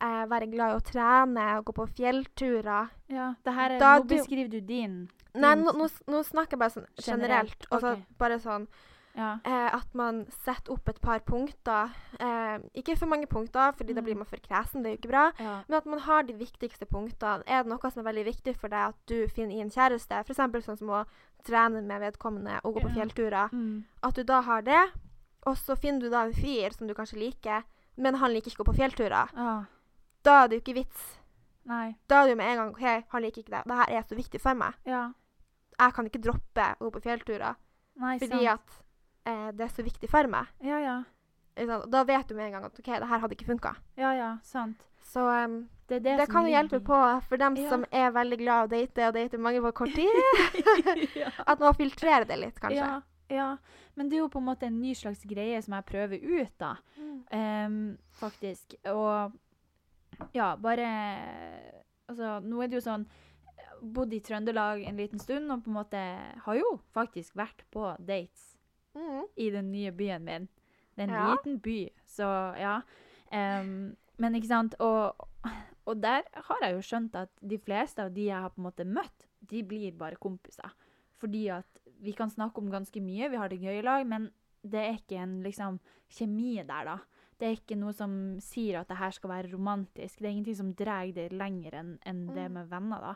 eh, 0.00 0.24
være 0.30 0.50
glad 0.50 0.74
i 0.74 0.78
å 0.78 0.84
trene 0.84 1.46
og 1.58 1.64
gå 1.66 1.72
på 1.74 1.86
fjellturer. 1.96 2.90
ja. 3.08 3.34
Det 3.44 3.54
her 3.54 3.70
er, 3.70 3.78
Da 3.78 3.98
nå 3.98 4.04
beskriver 4.08 4.50
du 4.50 4.60
din. 4.60 5.08
Nei, 5.34 5.54
nå, 5.54 5.72
nå, 5.76 5.88
nå 6.08 6.22
snakker 6.24 6.56
jeg 6.56 6.58
bare 6.58 6.70
sånn 6.70 6.86
Generelt, 6.96 7.66
generelt. 7.66 7.66
Okay. 7.72 7.92
ok. 7.92 8.18
bare 8.18 8.38
sånn 8.40 8.66
Ja. 9.18 9.38
eh, 9.44 9.74
at 9.74 9.94
man 9.94 10.26
setter 10.44 10.72
opp 10.72 10.88
et 10.88 11.00
par 11.00 11.18
punkter. 11.20 11.90
Eh, 12.20 12.58
ikke 12.76 12.96
for 12.96 13.06
mange 13.06 13.26
punkter, 13.26 13.72
fordi 13.74 13.94
da 13.94 14.00
Mm. 14.00 14.04
blir 14.04 14.16
man 14.16 14.24
for 14.26 14.36
kresen. 14.36 14.82
Det 14.82 14.86
er 14.86 14.96
jo 14.96 14.98
ikke 14.98 15.10
bra. 15.10 15.32
ja. 15.38 15.62
Men 15.68 15.76
at 15.78 15.86
man 15.86 15.98
har 15.98 16.22
de 16.22 16.32
viktigste 16.34 16.86
punktene. 16.86 17.42
Er 17.46 17.62
det 17.64 17.66
noe 17.70 17.90
som 17.90 18.06
er 18.06 18.12
veldig 18.12 18.24
viktig 18.26 18.56
for 18.56 18.68
deg 18.68 18.88
at 18.88 18.94
du 19.06 19.26
finner 19.28 19.54
i 19.56 19.60
en 19.60 19.70
kjæreste, 19.70 20.12
f.eks. 20.24 20.36
sånn 20.66 20.78
som 20.78 20.88
å 20.88 21.04
trene 21.44 21.82
med 21.82 22.00
vedkommende 22.00 22.60
og 22.64 22.74
gå 22.76 22.80
på 22.82 22.94
fjellturer, 22.94 23.50
Mm. 23.50 23.84
at 24.02 24.14
du 24.14 24.22
da 24.24 24.40
har 24.42 24.62
det, 24.62 24.90
og 25.46 25.56
så 25.56 25.76
finner 25.76 26.00
du 26.00 26.10
da 26.10 26.24
en 26.24 26.32
fyr 26.32 26.70
som 26.76 26.86
du 26.86 26.94
kanskje 26.94 27.18
liker, 27.18 27.64
men 27.96 28.14
han 28.14 28.30
liker 28.32 28.50
ikke 28.50 28.62
å 28.62 28.64
gå 28.66 28.72
på 28.74 28.76
fjellturer, 28.78 29.28
ja. 29.34 29.64
Da 30.28 30.36
er 30.42 30.50
det 30.50 30.58
jo 30.58 30.64
ikke 30.64 30.76
vits. 30.82 31.06
Nei. 31.68 31.86
Da 32.08 32.20
er 32.22 32.28
det 32.28 32.34
jo 32.34 32.40
med 32.40 32.50
en 32.52 32.60
gang 32.62 32.74
OK, 32.74 32.84
han 33.12 33.24
liker 33.24 33.42
ikke 33.42 33.54
det. 33.56 33.62
Det 33.68 33.78
her 33.80 33.94
er 33.98 34.04
så 34.08 34.16
viktig 34.18 34.40
for 34.42 34.56
meg. 34.58 34.76
Ja. 34.88 35.06
Jeg 35.78 35.94
kan 35.94 36.08
ikke 36.08 36.22
droppe 36.24 36.68
å 36.78 36.86
gå 36.88 36.92
på 36.96 37.02
fjellturer 37.04 37.56
Nei, 38.02 38.16
fordi 38.18 38.40
sant. 38.46 38.54
at 38.56 39.30
eh, 39.30 39.48
det 39.54 39.66
er 39.68 39.72
så 39.76 39.84
viktig 39.86 40.10
for 40.10 40.30
meg. 40.30 40.48
Ja, 40.64 40.78
ja. 40.82 40.96
Da 41.90 42.04
vet 42.06 42.28
du 42.30 42.36
med 42.38 42.48
en 42.48 42.56
gang 42.56 42.68
at 42.68 42.78
OK, 42.78 42.86
det 42.86 43.10
her 43.10 43.22
hadde 43.24 43.34
ikke 43.36 43.48
funka. 43.50 43.74
Ja, 43.98 44.12
ja. 44.14 44.30
Sant. 44.46 44.84
Så 45.08 45.24
um, 45.26 45.60
Det 45.88 46.02
det, 46.04 46.16
det 46.20 46.26
kan 46.30 46.44
jo 46.44 46.52
hjelpe 46.52 46.80
på 46.84 46.98
for 47.28 47.40
dem 47.40 47.56
Ja. 47.56 47.68
som 47.70 47.84
er 47.90 48.10
veldig 48.12 48.38
glad 48.38 48.60
i 48.60 48.66
å 48.66 48.72
date, 48.74 49.06
og 49.08 49.14
date 49.16 49.40
mange 49.40 49.62
på 49.64 49.72
kort 49.82 49.94
tid. 49.96 50.12
At 51.50 51.60
man 51.60 51.74
filtrerer 51.74 52.28
det 52.28 52.36
litt, 52.38 52.60
kanskje. 52.60 52.84
Ja, 52.84 53.00
ja. 53.32 53.48
Men 53.96 54.08
det 54.10 54.18
er 54.18 54.24
jo 54.26 54.30
på 54.30 54.38
en 54.42 54.46
måte 54.50 54.68
en 54.68 54.80
ny 54.80 54.94
slags 54.94 55.24
greie 55.26 55.58
som 55.64 55.74
jeg 55.74 55.86
prøver 55.88 56.22
ut, 56.22 56.52
da. 56.60 56.74
Mm. 57.00 57.16
Um, 57.32 57.78
faktisk. 58.20 58.76
Og 58.92 59.32
ja, 60.34 60.56
bare 60.56 60.88
Altså, 62.08 62.38
nå 62.40 62.62
er 62.64 62.68
det 62.70 62.78
jo 62.78 62.84
sånn 62.86 63.02
Bodd 63.82 64.12
i 64.16 64.20
Trøndelag 64.24 64.80
en 64.88 64.96
liten 64.96 65.20
stund 65.22 65.52
og 65.52 65.60
på 65.62 65.68
en 65.70 65.76
måte 65.76 66.00
har 66.46 66.56
jo 66.58 66.78
faktisk 66.96 67.36
vært 67.38 67.64
på 67.74 67.90
dates 68.00 68.54
Mm. 68.96 69.26
i 69.36 69.50
den 69.54 69.68
nye 69.70 69.92
byen 69.94 70.24
min. 70.24 70.48
Det 70.96 71.04
er 71.04 71.08
en 71.08 71.14
Ja. 71.14 71.26
liten 71.30 71.58
by, 71.62 71.90
så 72.08 72.26
ja. 72.58 72.80
Um, 73.30 73.94
men 74.18 74.34
ikke 74.34 74.48
sant 74.48 74.74
og, 74.80 75.14
og 75.86 76.00
der 76.02 76.22
har 76.34 76.58
jeg 76.62 76.74
jo 76.74 76.80
skjønt 76.82 77.14
at 77.14 77.28
de 77.46 77.58
fleste 77.58 78.02
av 78.02 78.10
de 78.14 78.24
jeg 78.26 78.40
har 78.42 78.48
på 78.50 78.58
en 78.58 78.64
måte 78.64 78.84
møtt, 78.88 79.26
de 79.46 79.62
blir 79.62 79.92
bare 79.96 80.16
kompiser. 80.16 80.72
Fordi 81.20 81.46
at 81.48 81.78
vi 82.00 82.12
kan 82.12 82.30
snakke 82.30 82.58
om 82.58 82.70
ganske 82.72 82.98
mye, 83.00 83.30
vi 83.30 83.36
har 83.36 83.48
det 83.48 83.60
gøy 83.60 83.78
i 83.78 83.82
lag, 83.86 84.06
men 84.06 84.32
det 84.64 84.80
er 84.82 84.96
ikke 84.98 85.22
en 85.22 85.42
liksom 85.44 85.78
kjemi 86.10 86.56
der, 86.66 86.84
da. 86.84 86.98
Det 87.38 87.46
er 87.46 87.56
ikke 87.56 87.76
noe 87.78 87.92
som 87.94 88.12
sier 88.42 88.80
at 88.80 88.88
det 88.90 88.96
her 88.98 89.10
skal 89.14 89.30
være 89.30 89.52
romantisk. 89.52 90.18
Det 90.18 90.26
er 90.26 90.32
ingenting 90.34 90.56
som 90.58 90.72
drar 90.74 91.12
det 91.14 91.28
lenger 91.32 91.76
enn 91.78 91.98
enn 92.06 92.26
det 92.34 92.48
Mm. 92.48 92.52
med 92.52 92.68
venner, 92.72 93.00
da. 93.00 93.14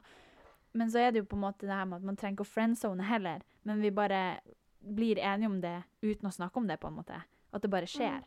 Men 0.74 0.88
så 0.90 0.98
er 1.02 1.10
det 1.12 1.18
jo 1.24 1.24
på 1.28 1.36
en 1.36 1.42
måte 1.42 1.66
det 1.66 1.74
her 1.74 1.84
med 1.84 1.96
at 1.98 2.04
man 2.04 2.16
trenger 2.16 2.38
ikke 2.38 2.46
å 2.46 2.54
friendzone 2.54 3.02
heller, 3.04 3.42
men 3.64 3.80
vi 3.82 3.90
bare 3.90 4.40
blir 4.82 5.18
enige 5.18 5.46
om 5.50 5.60
det 5.60 5.82
uten 6.02 6.28
å 6.28 6.32
snakke 6.32 6.56
om 6.56 6.66
det, 6.66 6.78
på 6.80 6.88
en 6.88 6.96
måte. 6.96 7.18
At 7.52 7.62
det 7.62 7.70
bare 7.70 7.86
skjer. 7.86 8.22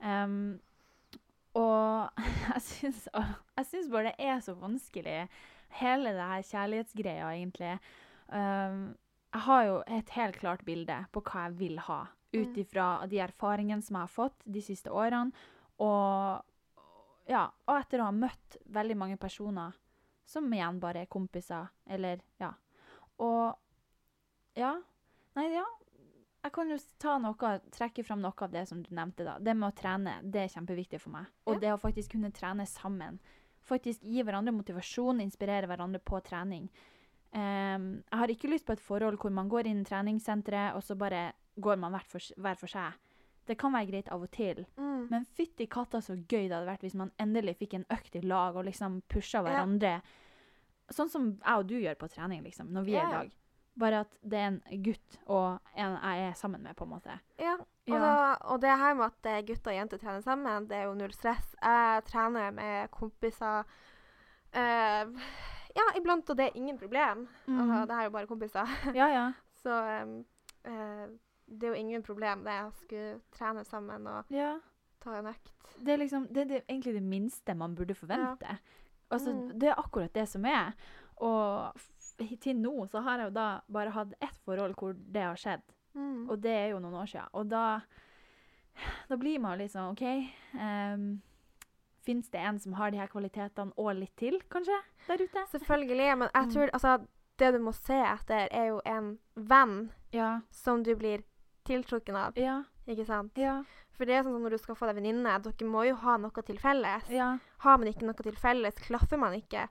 Um, 0.00 0.60
og 1.54 2.10
jeg 2.54 2.62
syns, 2.62 3.08
jeg 3.56 3.66
syns 3.66 3.90
bare 3.90 4.12
det 4.12 4.28
er 4.28 4.38
så 4.40 4.54
vanskelig, 4.54 5.28
hele 5.80 6.12
det 6.14 6.28
her 6.30 6.42
kjærlighetsgreia, 6.42 7.26
egentlig. 7.34 7.78
Um, 8.28 8.96
jeg 9.32 9.42
har 9.46 9.64
jo 9.64 9.82
et 9.86 10.08
helt 10.10 10.36
klart 10.40 10.64
bilde 10.66 10.96
på 11.12 11.22
hva 11.22 11.48
jeg 11.48 11.58
vil 11.58 11.78
ha, 11.86 12.04
ut 12.32 12.48
Mm. 12.56 12.60
ifra 12.62 13.06
de 13.08 13.18
erfaringene 13.18 13.82
som 13.82 13.96
jeg 13.96 14.02
har 14.02 14.08
fått 14.08 14.42
de 14.46 14.60
siste 14.60 14.90
årene, 14.90 15.32
og, 15.80 16.42
ja, 17.28 17.50
og 17.66 17.80
etter 17.80 17.98
å 18.00 18.04
ha 18.04 18.12
møtt 18.12 18.56
veldig 18.70 18.96
mange 18.96 19.16
personer 19.18 19.72
som 20.26 20.50
igjen 20.52 20.78
bare 20.80 21.02
er 21.02 21.06
kompiser, 21.06 21.68
eller 21.88 22.20
ja. 22.40 22.52
Og 23.18 23.56
ja. 24.56 24.76
Nei, 25.36 25.48
ja. 25.54 25.64
Jeg 26.42 26.52
kan 26.52 26.70
jo 26.70 26.78
ta 26.98 27.18
noe, 27.18 27.60
trekke 27.70 28.02
fram 28.04 28.20
noe 28.22 28.32
av 28.40 28.50
det 28.50 28.66
som 28.68 28.80
du 28.82 28.88
nevnte. 28.94 29.24
da. 29.24 29.38
Det 29.38 29.54
med 29.56 29.72
å 29.72 29.76
trene 29.76 30.20
det 30.22 30.40
er 30.44 30.60
kjempeviktig 30.60 31.00
for 31.00 31.10
meg. 31.10 31.26
Og 31.46 31.54
Ja. 31.54 31.60
det 31.60 31.72
å 31.74 31.80
faktisk 31.80 32.12
kunne 32.12 32.32
trene 32.32 32.66
sammen. 32.66 33.18
Faktisk 33.68 34.00
gi 34.02 34.22
hverandre 34.22 34.52
motivasjon, 34.54 35.20
inspirere 35.20 35.66
hverandre 35.68 36.00
på 36.00 36.22
trening. 36.24 36.68
Um, 37.32 38.02
jeg 38.10 38.18
har 38.18 38.26
ikke 38.28 38.48
lyst 38.50 38.64
på 38.66 38.72
et 38.72 38.80
forhold 38.80 39.18
hvor 39.18 39.30
man 39.30 39.48
går 39.48 39.66
inn 39.66 39.82
i 39.82 39.84
treningssenteret, 39.84 40.74
og 40.74 40.82
så 40.82 40.96
bare 40.96 41.32
går 41.58 41.78
man 41.78 41.92
hver 41.92 42.04
for, 42.06 42.18
hver 42.36 42.56
for 42.56 42.66
seg. 42.68 42.92
Det 43.46 43.56
kan 43.58 43.72
være 43.72 43.88
greit 43.90 44.08
av 44.12 44.22
og 44.22 44.30
til, 44.30 44.66
Mm. 44.76 45.08
men 45.10 45.24
fytti 45.24 45.66
katta 45.68 45.98
så 46.00 46.14
gøy 46.14 46.48
det 46.48 46.52
hadde 46.52 46.66
vært 46.68 46.82
hvis 46.82 46.94
man 46.94 47.10
endelig 47.18 47.56
fikk 47.58 47.74
en 47.74 47.84
økt 47.90 48.14
i 48.16 48.20
lag 48.20 48.54
og 48.56 48.64
liksom 48.64 49.02
pusha 49.08 49.42
hverandre. 49.42 50.00
Sånn 50.92 51.08
som 51.10 51.38
jeg 51.44 51.56
og 51.56 51.66
du 51.66 51.74
gjør 51.80 51.94
på 51.98 52.08
trening, 52.10 52.42
liksom, 52.44 52.70
når 52.72 52.84
vi 52.84 52.94
er 52.94 53.06
i 53.08 53.12
lag. 53.12 53.30
Bare 53.78 54.00
at 54.00 54.16
det 54.22 54.38
er 54.38 54.46
en 54.48 54.82
gutt 54.82 55.18
og 55.26 55.60
en 55.76 55.96
jeg 56.02 56.28
er 56.28 56.32
sammen 56.34 56.62
med, 56.62 56.76
på 56.76 56.84
en 56.84 56.90
måte. 56.90 57.18
Ja. 57.38 57.54
Og, 57.54 57.66
Ja. 57.96 57.98
da, 57.98 58.36
og 58.52 58.60
det 58.60 58.68
her 58.78 58.94
med 58.94 59.06
at 59.24 59.46
gutter 59.46 59.70
og 59.70 59.76
jenter 59.76 59.98
trener 59.98 60.20
sammen, 60.22 60.68
det 60.68 60.76
er 60.76 60.84
jo 60.84 60.94
null 60.94 61.12
stress. 61.12 61.54
Jeg 61.62 62.04
trener 62.04 62.52
med 62.52 62.90
kompiser 62.90 63.64
Uh, 64.52 65.06
Ja, 65.76 65.84
iblant, 65.96 66.28
og 66.30 66.36
det 66.36 66.46
er 66.48 66.56
ingen 66.58 66.76
problem. 66.78 67.28
Altså, 67.46 67.64
Mhm. 67.64 67.86
det 67.86 67.94
her 67.94 68.00
er 68.00 68.04
jo 68.04 68.10
bare 68.10 68.26
kompiser. 68.26 68.66
Ja, 68.94 69.06
ja. 69.06 69.32
Så 69.62 70.02
um, 70.02 70.24
eh, 70.64 71.06
det 71.50 71.66
er 71.68 71.72
jo 71.74 71.80
ingen 71.82 72.02
problem 72.06 72.44
det 72.46 72.56
å 72.64 72.70
skulle 72.78 73.20
trene 73.34 73.64
sammen 73.66 74.06
og 74.06 74.24
ja. 74.30 74.52
ta 75.02 75.16
en 75.18 75.26
økt. 75.32 75.50
Det 75.80 75.92
er 75.94 75.98
liksom 75.98 76.28
det, 76.32 76.44
er 76.50 76.62
egentlig 76.68 76.94
det 76.94 77.02
minste 77.02 77.54
man 77.58 77.74
burde 77.74 77.94
forvente. 77.94 78.58
Altså, 79.10 79.32
Mm. 79.34 79.58
Det 79.58 79.68
er 79.68 79.74
akkurat 79.80 80.12
det 80.14 80.28
som 80.28 80.44
er. 80.46 80.72
Og 81.16 81.72
til 82.40 82.56
nå 82.56 82.86
så 82.88 83.00
har 83.02 83.18
jeg 83.18 83.26
jo 83.30 83.34
da 83.34 83.60
bare 83.68 83.90
hatt 83.90 84.12
ett 84.22 84.38
forhold 84.44 84.74
hvor 84.78 84.92
det 84.94 85.22
har 85.24 85.36
skjedd. 85.36 85.62
Mm. 85.94 86.28
Og 86.30 86.38
det 86.42 86.50
er 86.54 86.68
jo 86.70 86.78
noen 86.78 86.94
år 87.02 87.06
siden. 87.10 87.28
Og 87.32 87.48
da, 87.50 87.80
da 89.10 89.16
blir 89.18 89.40
man 89.42 89.56
jo 89.58 89.64
litt 89.64 89.72
sånn 89.74 89.90
OK 89.90 90.04
um, 90.54 91.08
Fins 92.06 92.30
det 92.32 92.40
en 92.40 92.58
som 92.62 92.72
har 92.78 92.90
de 92.94 92.96
her 92.96 93.10
kvalitetene 93.12 93.74
og 93.76 93.90
litt 93.98 94.14
til, 94.16 94.38
kanskje, 94.48 94.78
der 95.08 95.20
ute? 95.20 95.42
Selvfølgelig, 95.52 96.06
men 96.18 96.28
jeg 96.32 96.46
Mm. 96.46 96.52
tror 96.54 96.70
altså 96.72 97.06
Det 97.38 97.52
du 97.54 97.58
må 97.58 97.72
se 97.72 97.94
etter, 97.96 98.48
er 98.52 98.66
jo 98.68 98.80
en 98.86 99.18
venn 99.34 99.90
Ja. 100.12 100.40
som 100.50 100.82
du 100.82 100.94
blir 100.96 101.22
tiltrukken 101.70 102.16
av, 102.18 102.36
Ja. 102.38 102.58
ikke 102.88 103.06
sant? 103.06 103.36
Ja. 103.38 103.60
For 103.96 104.06
det 104.08 104.14
er 104.16 104.22
sånn 104.24 104.32
som 104.36 104.42
når 104.42 104.50
du 104.56 104.58
skal 104.58 104.74
få 104.78 104.86
deg 104.88 104.96
venninne, 104.96 105.34
dere 105.44 105.66
må 105.68 105.82
jo 105.86 105.94
ha 106.02 106.16
noe 106.18 106.42
til 106.42 106.56
felles. 106.58 107.08
ja. 107.12 107.36
Har 107.60 107.76
man 107.78 107.88
ikke 107.92 108.06
noe 108.08 108.14
til 108.16 108.32
felles, 108.40 108.74
klaffer 108.80 109.18
man 109.20 109.34
ikke, 109.36 109.68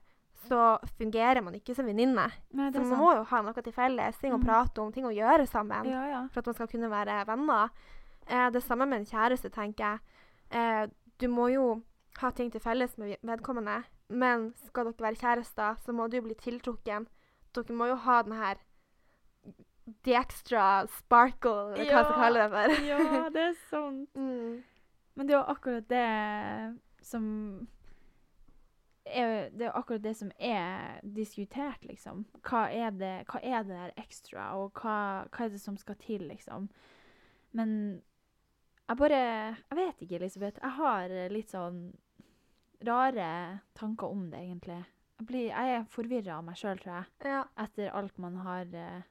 så 0.47 0.77
fungerer 0.99 1.41
man 1.43 1.53
ikke 1.57 1.73
som 1.75 1.85
venninne. 1.89 2.27
Så 2.53 2.55
man 2.57 2.73
sant. 2.73 2.99
må 3.01 3.15
jo 3.17 3.23
ha 3.23 3.41
noe 3.41 3.53
til 3.61 3.73
felles, 3.73 4.17
ting 4.21 4.31
å 4.33 4.37
Mm. 4.39 4.45
prate 4.45 4.77
om, 4.81 4.91
ting 4.91 5.03
å 5.05 5.13
gjøre 5.13 5.47
sammen. 5.47 5.85
Ja, 5.85 6.05
ja. 6.07 6.27
For 6.31 6.39
at 6.39 6.45
man 6.45 6.55
skal 6.55 6.67
kunne 6.67 6.89
være 6.89 7.25
venner. 7.25 7.69
Eh, 8.27 8.49
det 8.51 8.61
samme 8.63 8.85
med 8.87 8.99
en 8.99 9.05
kjæreste, 9.05 9.49
tenker 9.49 9.77
jeg. 9.83 9.99
Eh, 10.51 10.87
du 11.17 11.27
må 11.27 11.51
jo 11.51 11.81
ha 12.19 12.29
ting 12.31 12.51
til 12.51 12.61
felles 12.61 12.95
med 12.97 13.17
vedkommende, 13.25 13.83
men 14.09 14.53
skal 14.67 14.85
dere 14.85 14.93
være 14.97 15.15
kjærester, 15.17 15.77
så 15.83 15.91
må 15.93 16.07
du 16.09 16.17
jo 16.17 16.21
bli 16.23 16.35
tiltrukken. 16.35 17.07
Dere 17.53 17.73
må 17.75 17.87
jo 17.87 17.95
ha 17.95 18.21
den 18.21 18.33
her 18.33 18.55
the 20.03 20.13
extra 20.19 20.85
sparkle, 20.97 21.73
eller 21.73 21.89
hva 21.89 22.01
jeg 22.01 22.05
skal 22.05 22.21
kalle 22.23 22.43
det 22.43 22.51
for. 22.53 22.85
ja, 22.87 23.29
det 23.35 23.43
er 23.49 23.57
sant. 23.69 24.09
Mm. 24.19 24.63
Men 25.15 25.27
det 25.27 25.33
er 25.33 25.39
jo 25.39 25.51
akkurat 25.51 25.87
det 25.89 26.05
som 27.03 27.25
er, 29.05 29.49
Det 29.49 29.61
er 29.65 29.71
jo 29.71 29.77
akkurat 29.79 30.03
det 30.03 30.13
som 30.17 30.29
er 30.39 30.99
diskutert, 31.15 31.83
liksom. 31.87 32.25
Hva 32.45 32.67
er 32.71 32.91
det, 32.95 33.13
hva 33.31 33.41
er 33.43 33.63
det 33.67 33.73
der 33.75 33.95
ekstra, 34.03 34.51
og 34.59 34.71
hva, 34.79 35.25
hva 35.33 35.45
er 35.47 35.49
det 35.55 35.61
som 35.61 35.77
skal 35.77 35.97
til, 35.99 36.27
liksom? 36.29 36.69
Men 37.51 38.01
jeg 38.89 38.97
bare 38.97 39.19
Jeg 39.19 39.75
vet 39.77 40.01
ikke, 40.05 40.15
Elisabeth. 40.21 40.59
Jeg 40.61 40.71
har 40.77 41.15
litt 41.33 41.49
sånn 41.51 41.81
rare 42.85 43.59
tanker 43.75 44.07
om 44.07 44.29
det, 44.31 44.39
egentlig. 44.39 44.83
Jeg, 45.19 45.27
blir, 45.27 45.47
jeg 45.51 45.75
er 45.75 45.87
forvirra 45.91 46.37
av 46.37 46.45
meg 46.47 46.55
sjøl, 46.55 46.79
tror 46.79 46.95
jeg, 47.01 47.05
Ja. 47.27 47.43
etter 47.59 47.89
alt 47.91 48.17
man 48.17 48.37
har 48.45 48.65
eh, 48.71 49.01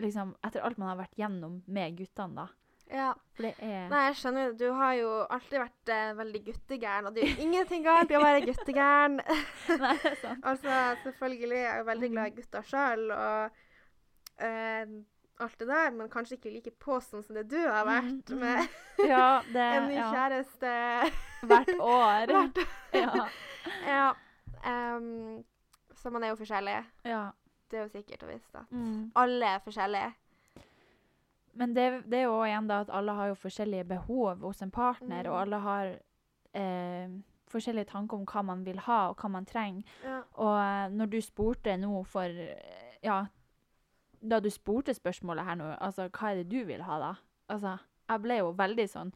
Liksom, 0.00 0.34
etter 0.46 0.64
alt 0.64 0.78
man 0.80 0.88
har 0.92 0.98
vært 1.02 1.16
gjennom 1.20 1.60
med 1.66 1.96
guttene, 1.98 2.34
da. 2.34 2.48
ja. 2.90 3.10
Nei, 3.40 4.00
jeg 4.08 4.16
skjønner. 4.20 4.52
Du 4.58 4.66
har 4.76 4.94
jo 4.98 5.10
alltid 5.32 5.60
vært 5.62 5.92
eh, 5.94 6.10
veldig 6.18 6.40
guttegæren, 6.48 7.06
og 7.08 7.14
det 7.16 7.22
er 7.24 7.30
jo 7.34 7.44
ingenting 7.46 7.84
galt 7.86 8.10
i 8.12 8.16
å 8.18 8.22
være 8.24 8.42
guttegæren. 8.48 9.20
Nei, 9.84 9.94
det 10.02 10.10
er 10.12 10.18
sant. 10.20 10.42
Altså, 10.50 10.80
selvfølgelig 11.04 11.56
er 11.60 11.64
jeg 11.68 11.78
jo 11.84 11.86
veldig 11.92 12.10
glad 12.16 12.26
i 12.32 12.34
gutter 12.40 12.66
sjøl 12.72 13.06
og 13.14 13.62
eh, 14.44 14.84
alt 15.40 15.56
det 15.62 15.68
der, 15.70 15.90
men 15.96 16.10
kanskje 16.12 16.36
ikke 16.36 16.52
like 16.52 16.72
på 16.84 16.98
sånn 17.00 17.22
som 17.24 17.38
det 17.38 17.46
du 17.48 17.56
har 17.64 17.86
vært, 17.88 18.28
Mhm, 18.34 18.42
med 18.42 18.68
Ja, 19.12 19.40
det 19.48 19.68
en 19.78 19.86
ny 19.88 19.96
ja. 19.96 20.10
kjæreste 20.12 20.74
Hvert 21.48 21.70
år. 21.80 22.34
hvert 22.34 22.60
Ja. 22.92 23.28
Ja. 23.88 24.08
Um, 24.60 25.40
så 25.96 26.10
man 26.12 26.24
er 26.24 26.34
jo 26.34 26.40
forskjellig. 26.42 26.80
ja. 27.08 27.22
Det 27.70 27.78
er 27.78 27.82
jo 27.86 27.88
sikkert 27.92 28.22
og 28.26 28.28
visst. 28.32 28.54
at 28.54 28.70
Mm. 28.72 29.12
Alle 29.16 29.46
er 29.54 29.58
forskjellige. 29.64 30.12
Men 31.54 31.74
det, 31.74 31.86
det 32.10 32.18
er 32.20 32.22
jo 32.28 32.42
igjen 32.46 32.68
da 32.70 32.80
at 32.84 32.90
alle 32.94 33.12
har 33.18 33.26
jo 33.32 33.34
forskjellige 33.34 33.84
behov 33.90 34.38
hos 34.46 34.62
en 34.62 34.70
partner, 34.70 35.22
Mm. 35.26 35.30
og 35.32 35.40
alle 35.40 35.58
har 35.58 35.90
eh, 36.54 37.08
forskjellige 37.50 37.84
tanker 37.90 38.16
om 38.16 38.24
hva 38.26 38.42
man 38.44 38.64
vil 38.66 38.78
ha, 38.78 39.08
og 39.10 39.16
hva 39.16 39.28
man 39.30 39.44
trenger. 39.46 39.82
Ja. 40.04 40.20
Og 40.34 40.54
eh, 40.60 40.88
når 40.94 41.10
du 41.10 41.20
spurte 41.20 41.76
nå 41.76 42.04
for 42.06 42.26
Ja, 43.02 43.24
da 44.20 44.40
du 44.40 44.50
spurte 44.50 44.92
spørsmålet 44.94 45.44
her 45.44 45.54
nå, 45.56 45.70
altså 45.80 46.08
hva 46.08 46.30
er 46.32 46.42
det 46.42 46.48
du 46.50 46.64
vil 46.68 46.82
ha, 46.82 46.98
da? 46.98 47.14
Altså, 47.48 47.78
jeg 48.10 48.20
ble 48.22 48.36
jo 48.42 48.50
veldig 48.52 48.88
sånn 48.90 49.12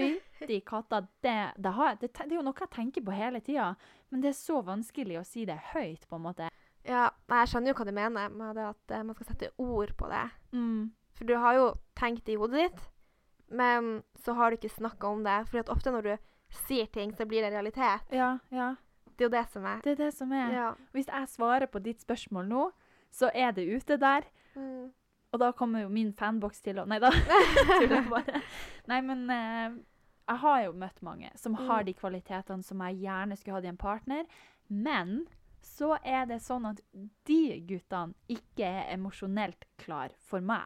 Fytti 0.00 0.60
katta, 0.70 1.00
det, 1.22 1.52
det, 1.60 1.72
har, 1.76 1.94
det, 2.00 2.08
det 2.16 2.32
er 2.32 2.36
jo 2.38 2.42
noe 2.42 2.54
jeg 2.58 2.70
tenker 2.72 3.04
på 3.04 3.12
hele 3.12 3.40
tida, 3.40 3.74
men 4.10 4.20
det 4.22 4.30
er 4.30 4.38
så 4.38 4.62
vanskelig 4.64 5.18
å 5.20 5.24
si 5.28 5.44
det 5.44 5.58
høyt, 5.74 6.06
på 6.08 6.16
en 6.16 6.22
måte. 6.24 6.48
Ja. 6.90 7.04
Jeg 7.30 7.50
skjønner 7.52 7.70
jo 7.72 7.76
hva 7.78 7.86
du 7.88 7.92
mener 7.96 8.32
med 8.34 8.56
det 8.58 8.64
at 8.72 8.94
eh, 8.96 9.04
man 9.06 9.14
skal 9.18 9.30
sette 9.30 9.52
ord 9.62 9.94
på 10.00 10.10
det. 10.10 10.24
Mm. 10.56 10.90
For 11.16 11.28
du 11.28 11.34
har 11.38 11.54
jo 11.58 11.68
tenkt 11.98 12.24
det 12.26 12.34
i 12.34 12.40
hodet 12.40 12.66
ditt, 12.66 12.84
men 13.54 14.02
så 14.18 14.34
har 14.38 14.50
du 14.50 14.58
ikke 14.58 14.72
snakka 14.74 15.08
om 15.10 15.24
det. 15.26 15.38
For 15.50 15.72
ofte 15.72 15.92
når 15.94 16.06
du 16.08 16.12
sier 16.66 16.86
ting, 16.90 17.12
så 17.14 17.26
blir 17.30 17.42
det 17.46 17.52
realitet. 17.54 18.10
Ja, 18.14 18.36
ja. 18.50 18.72
Det 19.14 19.26
er 19.26 19.28
jo 19.28 19.34
det 19.36 19.42
som 19.52 19.66
er. 19.68 19.80
Det 19.84 19.92
er 19.92 19.98
det 20.06 20.12
som 20.16 20.30
er. 20.32 20.52
Ja. 20.54 20.68
Hvis 20.96 21.10
jeg 21.12 21.28
svarer 21.28 21.68
på 21.70 21.78
ditt 21.84 22.00
spørsmål 22.02 22.46
nå, 22.48 22.62
så 23.12 23.28
er 23.34 23.52
det 23.52 23.66
ute 23.68 23.98
der. 24.00 24.24
Mm. 24.56 24.88
Og 25.30 25.38
da 25.42 25.50
kommer 25.54 25.84
jo 25.84 25.90
min 25.92 26.12
fanboks 26.16 26.62
til 26.64 26.80
å 26.80 26.86
Nei 26.90 26.98
da. 27.02 27.10
Nei, 28.90 29.00
men 29.04 29.26
eh, 29.30 29.76
jeg 30.30 30.38
har 30.44 30.62
jo 30.64 30.72
møtt 30.78 31.02
mange 31.06 31.30
som 31.38 31.54
har 31.58 31.82
Mm. 31.82 31.86
de 31.86 31.94
kvalitetene 31.94 32.62
som 32.66 32.80
jeg 32.86 33.00
gjerne 33.04 33.36
skulle 33.36 33.58
hatt 33.58 33.64
i 33.68 33.72
en 33.72 33.76
partner. 33.80 34.24
Men 34.68 35.26
så 35.62 35.96
er 36.04 36.26
det 36.26 36.40
sånn 36.44 36.66
at 36.70 36.80
de 37.28 37.60
guttene 37.68 38.14
ikke 38.28 38.66
er 38.66 38.92
emosjonelt 38.94 39.64
klar 39.80 40.10
for 40.28 40.40
meg. 40.40 40.64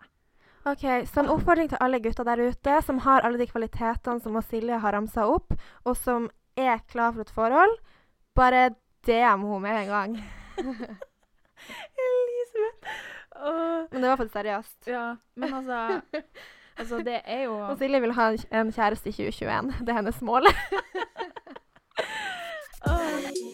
OK, 0.66 0.84
så 1.10 1.20
en 1.20 1.28
oppfordring 1.34 1.68
til 1.68 1.80
alle 1.84 1.98
gutter 2.00 2.24
der 2.24 2.40
ute 2.40 2.78
som 2.86 2.98
har 3.04 3.20
alle 3.26 3.36
de 3.38 3.46
kvalitetene 3.50 4.20
som 4.24 4.38
Silje 4.42 4.78
har 4.80 4.92
ramsa 4.96 5.26
opp, 5.28 5.52
og 5.84 5.96
som 6.00 6.30
er 6.56 6.78
klar 6.88 7.12
for 7.12 7.20
et 7.26 7.34
forhold. 7.36 7.74
Bare 8.34 8.70
DM 9.04 9.44
henne 9.44 9.60
med 9.60 9.82
en 9.82 9.90
gang. 9.92 10.16
Elisabeth! 12.08 12.88
Åh. 13.36 13.86
Men 13.90 14.02
det 14.02 14.08
var 14.08 14.16
faktisk 14.16 14.32
seriøst. 14.38 14.86
Ja, 14.88 15.16
men 15.34 15.54
altså 15.54 16.00
Altså, 16.76 16.98
det 17.06 17.20
er 17.24 17.42
jo 17.44 17.52
Og 17.68 17.78
Silje 17.78 18.00
vil 18.00 18.12
ha 18.16 18.28
en- 18.32 18.72
kjæreste 18.72 19.08
i 19.08 19.12
2021. 19.12 19.74
Det 19.86 19.88
er 19.88 19.94
hennes 20.00 20.22
mål. 20.22 20.42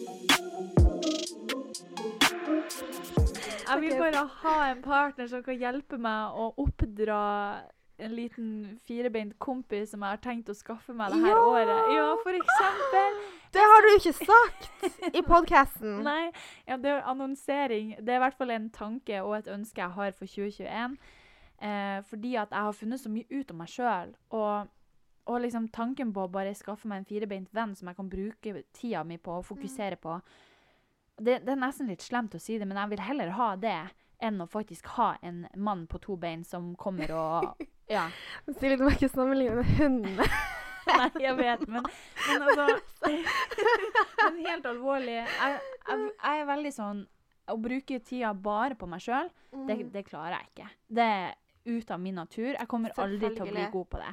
Jeg 3.71 3.81
vil 3.83 3.99
bare 3.99 4.25
ha 4.43 4.55
en 4.71 4.81
partner 4.83 5.29
som 5.31 5.43
kan 5.45 5.59
hjelpe 5.59 5.97
meg 6.01 6.35
å 6.35 6.49
oppdra 6.59 7.19
en 8.01 8.15
liten 8.17 8.47
firebeint 8.87 9.35
kompis 9.39 9.91
som 9.93 10.01
jeg 10.01 10.15
har 10.15 10.21
tenkt 10.23 10.49
å 10.49 10.55
skaffe 10.57 10.93
meg 10.97 11.13
det 11.13 11.19
her 11.21 11.35
Ja! 11.35 11.43
året. 11.45 11.91
Ja, 11.95 12.07
for 12.23 12.37
eksempel. 12.39 13.21
Det 13.51 13.59
har 13.67 13.81
du 13.83 13.89
ikke 13.97 14.13
sagt 14.15 15.15
i 15.15 15.21
podkasten. 15.27 15.97
Nei, 16.07 16.29
ja, 16.69 16.77
det 16.79 16.87
er 16.87 17.01
annonsering. 17.11 17.97
Det 17.99 18.13
er 18.13 18.21
i 18.21 18.23
hvert 18.23 18.37
fall 18.39 18.53
en 18.55 18.69
tanke 18.71 19.17
og 19.25 19.33
et 19.41 19.49
ønske 19.51 19.81
jeg 19.81 19.91
har 19.97 20.13
for 20.15 20.25
2021. 20.25 20.93
Eh, 21.59 21.97
fordi 22.07 22.31
at 22.39 22.55
jeg 22.55 22.67
har 22.69 22.77
funnet 22.79 23.01
så 23.03 23.11
mye 23.11 23.27
ut 23.27 23.51
om 23.51 23.59
meg 23.59 23.73
sjøl. 23.73 24.13
Og, 24.39 24.71
og 25.27 25.41
liksom 25.43 25.67
tanken 25.75 26.13
på 26.15 26.23
å 26.23 26.31
bare 26.31 26.55
skaffe 26.55 26.87
meg 26.87 27.03
en 27.03 27.09
firebeint 27.11 27.51
venn 27.51 27.75
som 27.75 27.91
jeg 27.91 27.99
kan 27.99 28.09
bruke 28.13 28.63
tida 28.71 29.03
mi 29.03 29.19
på 29.19 29.35
og 29.41 29.45
fokusere 29.51 29.99
på 29.99 30.15
det, 31.23 31.39
det 31.45 31.53
er 31.53 31.59
nesten 31.61 31.87
litt 31.91 32.01
slemt 32.05 32.33
å 32.35 32.39
si 32.41 32.57
det, 32.57 32.65
men 32.67 32.77
jeg 32.77 32.89
vil 32.95 33.03
heller 33.05 33.29
ha 33.37 33.55
det 33.55 33.75
enn 34.21 34.41
å 34.43 34.47
faktisk 34.49 34.85
ha 34.97 35.15
en 35.25 35.47
mann 35.57 35.87
på 35.89 35.97
to 36.01 36.15
bein 36.21 36.43
som 36.45 36.75
kommer 36.75 37.11
og 37.17 37.67
Ja. 37.91 38.05
Silje, 38.59 38.77
du 38.77 38.85
må 38.85 38.91
ikke 38.93 39.09
sammenligne 39.11 39.55
med 39.57 39.71
hunden. 39.79 40.19
Nei, 40.91 41.09
jeg 41.21 41.35
vet, 41.37 41.65
men, 41.69 41.83
men 42.27 42.45
altså 42.47 42.67
Men 44.23 44.37
helt 44.45 44.65
alvorlig. 44.69 45.17
Jeg, 45.25 45.57
jeg, 45.87 46.05
jeg 46.23 46.41
er 46.41 46.47
veldig 46.49 46.71
sånn 46.75 47.01
Å 47.51 47.57
bruke 47.61 47.99
tida 48.05 48.31
bare 48.37 48.77
på 48.79 48.87
meg 48.89 49.03
sjøl, 49.03 49.29
det, 49.51 49.75
Mm. 49.81 49.87
det 49.91 50.03
klarer 50.07 50.37
jeg 50.37 50.47
ikke. 50.51 50.67
Det 50.87 51.03
er 51.03 51.33
ut 51.75 51.89
av 51.91 51.99
min 51.99 52.15
natur. 52.15 52.53
Jeg 52.55 52.67
kommer 52.71 52.93
aldri 53.01 53.29
til 53.35 53.43
å 53.43 53.49
bli 53.51 53.65
god 53.73 53.89
på 53.91 53.99
det. 53.99 54.11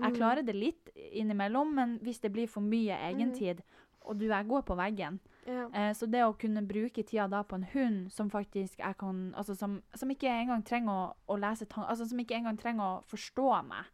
Jeg 0.00 0.06
Mm. 0.10 0.16
klarer 0.16 0.42
det 0.46 0.54
litt 0.56 0.88
innimellom, 0.96 1.74
men 1.76 1.98
hvis 2.00 2.20
det 2.22 2.30
blir 2.32 2.48
for 2.48 2.60
mye 2.64 2.96
egentid 3.10 3.60
Og 4.08 4.16
du, 4.16 4.24
jeg 4.30 4.46
går 4.48 4.62
på 4.64 4.74
veggen. 4.78 5.18
Ja. 5.46 5.68
Eh, 5.72 5.92
så 5.96 6.06
det 6.10 6.20
å 6.24 6.34
kunne 6.38 6.62
bruke 6.68 7.02
tida 7.02 7.26
da 7.28 7.42
på 7.42 7.54
en 7.56 7.64
hund 7.72 8.12
som 8.12 8.28
faktisk 8.30 8.78
jeg 8.78 8.96
kan 8.98 9.34
Altså 9.34 9.54
som, 9.56 9.82
som 9.94 10.08
ikke 10.10 10.28
engang 10.28 10.62
trenger 10.62 10.92
å, 10.92 11.14
å 11.28 11.36
lese 11.40 11.64
tanker 11.66 11.88
Altså 11.90 12.06
som 12.08 12.18
ikke 12.18 12.36
engang 12.36 12.58
trenger 12.60 12.82
å 12.84 13.02
forstå 13.08 13.62
meg. 13.66 13.84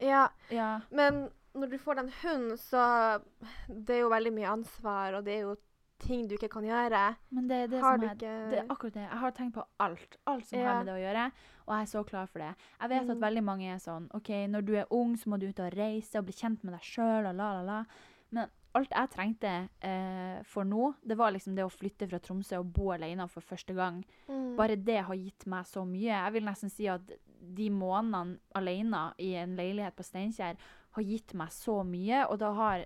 ja. 0.00 0.28
Ja. 0.50 0.80
Men 0.90 1.28
når 1.54 1.70
du 1.70 1.78
får 1.78 1.94
den 1.96 2.10
hunden, 2.22 2.56
så 2.58 3.20
Det 3.68 3.94
er 3.96 4.00
jo 4.00 4.10
veldig 4.10 4.32
mye 4.34 4.50
ansvar, 4.52 5.14
og 5.18 5.24
det 5.24 5.34
er 5.38 5.40
jo 5.46 5.56
ting 5.98 6.28
du 6.28 6.34
ikke 6.36 6.48
kan 6.52 6.62
gjøre. 6.62 7.16
Men 7.34 7.48
det 7.48 7.56
er 7.56 7.66
det 7.72 7.80
Har 7.82 7.96
som 7.98 8.04
ikke 8.06 8.34
Det 8.50 8.58
er 8.60 8.68
akkurat 8.70 8.94
det. 8.94 9.02
Jeg 9.08 9.18
har 9.18 9.30
tenkt 9.34 9.54
på 9.56 9.64
alt. 9.80 10.16
Alt 10.26 10.46
som 10.46 10.58
Ja. 10.58 10.66
har 10.68 10.76
med 10.84 10.86
det 10.86 10.94
å 10.94 11.02
gjøre. 11.02 11.24
Og 11.66 11.74
jeg 11.74 11.82
er 11.82 11.90
så 11.98 12.04
klar 12.06 12.26
for 12.28 12.38
det. 12.38 12.54
Jeg 12.80 12.88
vet 12.90 13.10
at 13.10 13.16
Mm. 13.16 13.20
veldig 13.20 13.42
mange 13.44 13.66
er 13.74 13.78
sånn 13.78 14.06
OK, 14.14 14.28
når 14.46 14.64
du 14.64 14.74
er 14.76 14.86
ung, 14.92 15.16
så 15.16 15.26
må 15.28 15.38
du 15.40 15.48
ut 15.48 15.58
og 15.60 15.72
reise 15.76 16.14
og 16.18 16.24
bli 16.26 16.32
kjent 16.34 16.62
med 16.64 16.74
deg 16.74 16.82
sjøl 16.82 17.26
og 17.28 17.34
la, 17.34 17.52
la, 17.54 17.62
la. 17.62 17.84
Men 18.30 18.48
alt 18.76 18.92
jeg 18.92 19.10
trengte 19.12 19.52
eh, 19.84 20.40
for 20.46 20.68
nå, 20.68 20.90
det 21.00 21.16
var 21.18 21.32
liksom 21.32 21.54
det 21.56 21.64
å 21.64 21.72
flytte 21.72 22.08
fra 22.10 22.20
Tromsø 22.22 22.60
og 22.60 22.72
bo 22.76 22.90
alene 22.94 23.26
for 23.32 23.44
første 23.44 23.74
gang. 23.76 24.02
Mm. 24.28 24.52
Bare 24.58 24.76
det 24.76 25.00
har 25.08 25.18
gitt 25.18 25.46
meg 25.50 25.68
så 25.68 25.84
mye. 25.88 26.12
Jeg 26.12 26.34
vil 26.36 26.46
nesten 26.48 26.72
si 26.72 26.88
at 26.90 27.14
de 27.38 27.68
månedene 27.72 28.38
alene 28.58 29.02
i 29.24 29.32
en 29.40 29.56
leilighet 29.58 29.96
på 29.96 30.06
Steinkjer 30.06 30.58
har 30.96 31.06
gitt 31.06 31.34
meg 31.38 31.52
så 31.54 31.80
mye, 31.86 32.24
og 32.26 32.40
det 32.42 32.50
har 32.58 32.84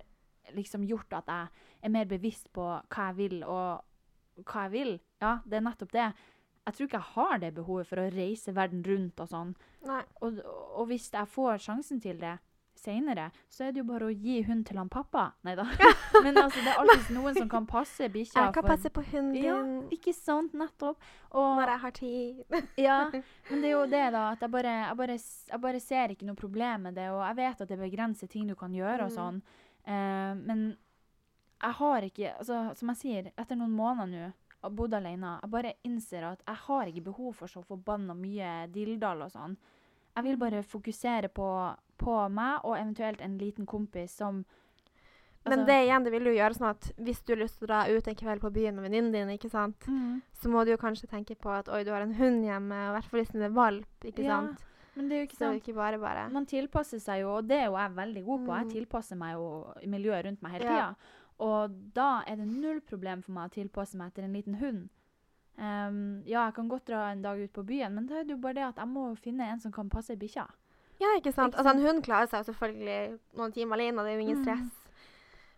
liksom 0.53 0.85
gjort 0.87 1.17
at 1.19 1.31
jeg 1.31 1.67
er 1.87 1.93
mer 1.93 2.07
bevisst 2.09 2.51
på 2.55 2.63
hva 2.63 3.09
jeg 3.09 3.19
vil, 3.19 3.41
og 3.43 4.45
hva 4.47 4.67
jeg 4.67 4.73
vil. 4.75 4.95
Ja, 5.23 5.37
det 5.45 5.59
er 5.59 5.67
nettopp 5.67 5.93
det. 5.95 6.07
Jeg 6.63 6.75
tror 6.75 6.87
ikke 6.87 6.99
jeg 7.01 7.13
har 7.17 7.39
det 7.43 7.53
behovet 7.57 7.89
for 7.89 7.99
å 7.99 8.09
reise 8.13 8.55
verden 8.55 8.83
rundt 8.87 9.19
og 9.19 9.29
sånn. 9.29 9.53
Og, 10.23 10.39
og 10.47 10.87
hvis 10.87 11.09
jeg 11.11 11.31
får 11.31 11.63
sjansen 11.65 11.99
til 12.03 12.21
det 12.21 12.37
senere, 12.83 13.29
så 13.49 13.63
er 13.67 13.71
det 13.73 13.81
jo 13.81 13.87
bare 13.87 14.09
å 14.09 14.13
gi 14.13 14.41
hund 14.47 14.65
til 14.67 14.77
han 14.81 14.91
pappa. 14.91 15.29
Nei 15.47 15.55
da. 15.59 15.65
Men 16.25 16.37
altså, 16.41 16.59
det 16.61 16.73
er 16.73 16.81
alltid 16.83 17.09
noen 17.15 17.37
som 17.39 17.49
kan 17.51 17.65
passe 17.69 18.09
bikkja. 18.13 18.43
Jeg 18.49 18.53
kan 18.59 18.67
passe 18.67 18.91
på 18.93 19.03
hunden 19.09 19.33
din 19.33 19.47
Ja, 19.47 19.57
ikke 19.95 20.13
sant? 20.17 20.53
Nettopp. 20.59 21.01
Og, 21.31 21.49
når 21.57 21.73
jeg 21.73 21.83
har 21.85 21.95
tid. 21.97 22.43
ja, 22.87 22.97
men 23.49 23.63
det 23.63 23.71
er 23.71 23.73
jo 23.73 23.83
det, 23.89 24.03
da. 24.13 24.23
At 24.35 24.43
jeg 24.45 24.53
bare, 24.53 24.73
jeg, 24.83 24.97
bare, 24.99 25.17
jeg 25.55 25.61
bare 25.67 25.79
ser 25.81 26.13
ikke 26.13 26.27
noe 26.29 26.37
problem 26.39 26.87
med 26.89 26.99
det. 26.99 27.07
Og 27.15 27.23
jeg 27.25 27.39
vet 27.41 27.63
at 27.65 27.73
det 27.73 27.79
begrenser 27.81 28.29
ting 28.29 28.47
du 28.51 28.55
kan 28.59 28.73
gjøre 28.75 29.07
og 29.07 29.11
Mm. 29.13 29.17
sånn. 29.17 29.41
Uh, 29.87 30.33
men 30.43 30.61
jeg 31.63 31.75
har 31.79 32.05
ikke 32.07 32.29
altså, 32.39 32.59
Som 32.79 32.89
jeg 32.93 32.99
sier, 33.01 33.25
etter 33.37 33.57
noen 33.59 33.73
måneder 33.75 34.07
nå 34.13 34.29
og 34.63 34.71
bodd 34.77 34.93
alene, 34.95 35.33
jeg 35.43 35.51
bare 35.51 35.73
innser 35.83 36.23
at 36.23 36.43
jeg 36.47 36.55
har 36.69 36.87
ikke 36.87 37.01
behov 37.09 37.33
for 37.35 37.51
så 37.51 37.59
forbanna 37.67 38.13
mye 38.15 38.51
dilldall 38.71 39.25
og 39.25 39.31
sånn. 39.33 39.57
Jeg 40.15 40.23
vil 40.23 40.37
bare 40.37 40.63
fokusere 40.63 41.29
på, 41.33 41.47
på 41.97 42.17
meg 42.29 42.59
og 42.63 42.75
eventuelt 42.77 43.21
en 43.21 43.37
liten 43.37 43.65
kompis 43.65 44.11
som 44.11 44.45
Men 45.45 45.59
altså- 45.59 45.65
det 45.67 45.87
igjen, 45.87 46.03
det 46.03 46.11
vil 46.11 46.23
jo 46.23 46.31
gjøre 46.39 46.55
sånn 46.55 46.69
at 46.69 46.91
hvis 46.97 47.23
du 47.25 47.33
har 47.33 47.41
lyst 47.43 47.57
til 47.59 47.65
å 47.67 47.67
dra 47.67 47.87
ut 47.89 48.07
en 48.07 48.15
kveld 48.15 48.39
på 48.41 48.51
byen 48.53 48.75
med 48.75 48.83
venninnen 48.89 49.11
din, 49.11 49.27
ikke 49.37 49.49
sant, 49.51 49.79
Mm. 49.87 50.21
så 50.33 50.49
må 50.49 50.63
du 50.63 50.71
jo 50.71 50.77
kanskje 50.77 51.07
tenke 51.09 51.35
på 51.35 51.49
at 51.51 51.67
oi, 51.67 51.83
du 51.83 51.91
har 51.91 52.01
en 52.01 52.13
hund 52.13 52.43
hjemme, 52.45 52.71
og 52.71 52.95
i 52.95 52.99
hvert 52.99 53.09
fall 53.09 53.19
hvis 53.19 53.31
den 53.33 53.41
er 53.41 53.49
valp, 53.49 53.85
ikke 54.05 54.23
Ja, 54.23 54.39
sant. 54.41 54.59
Men 54.95 55.09
det 55.09 55.15
er 55.15 55.19
jo 55.25 55.27
ikke 55.27 55.37
Så 55.37 55.51
sant. 55.51 55.63
ikke 55.63 55.75
bare 55.75 55.97
bare. 55.99 56.29
Man 56.31 56.45
tilpasser 56.45 56.99
seg 57.01 57.21
jo, 57.21 57.35
og 57.37 57.47
det 57.47 57.57
er 57.59 57.65
jo 57.65 57.75
jeg 57.75 57.91
veldig 57.95 58.25
god 58.25 58.39
på. 58.45 58.51
Mm. 58.53 58.71
Jeg 58.71 58.87
tilpasser 58.87 59.17
meg 59.17 59.33
jo 59.33 59.73
miljøet 59.87 60.25
rundt 60.25 60.41
meg 60.43 60.51
hele 60.53 60.65
Ja. 60.65 60.93
Og 61.39 61.93
da 61.93 62.21
er 62.27 62.35
det 62.37 62.47
null 62.47 62.79
problem 62.79 63.21
for 63.23 63.31
meg 63.31 63.49
å 63.49 63.53
tilpasse 63.53 63.95
meg 63.95 64.13
etter 64.13 64.23
en 64.23 64.33
liten 64.33 64.55
hund. 64.59 64.89
Ehm, 65.59 66.23
ja, 66.25 66.45
jeg 66.47 66.53
kan 66.55 66.67
godt 66.69 66.87
dra 66.87 67.11
en 67.11 67.21
dag 67.21 67.39
ut 67.43 67.53
på 67.53 67.63
byen, 67.65 67.93
men 67.93 68.07
da 68.07 68.15
er 68.19 68.23
det 68.23 68.31
jo 68.31 68.37
bare 68.41 68.53
det 68.53 68.63
at 68.63 68.75
jeg 68.81 68.87
må 68.87 69.15
finne 69.21 69.41
en 69.51 69.59
som 69.59 69.71
kan 69.71 69.89
passe 69.89 70.15
bikkja. 70.17 70.47
Ja, 71.01 71.07
ikke 71.19 71.33
sant. 71.33 71.53
Ikke 71.53 71.59
Altså, 71.63 71.73
en 71.75 71.85
hund 71.85 72.03
klarer 72.05 72.27
seg 72.31 72.45
selvfølgelig 72.45 73.19
noen 73.37 73.51
timer 73.53 73.75
alene, 73.77 74.03
det 74.03 74.11
er 74.13 74.15
jo 74.15 74.25
ingen 74.27 74.37
Mm. 74.37 74.43
stress. 74.43 74.79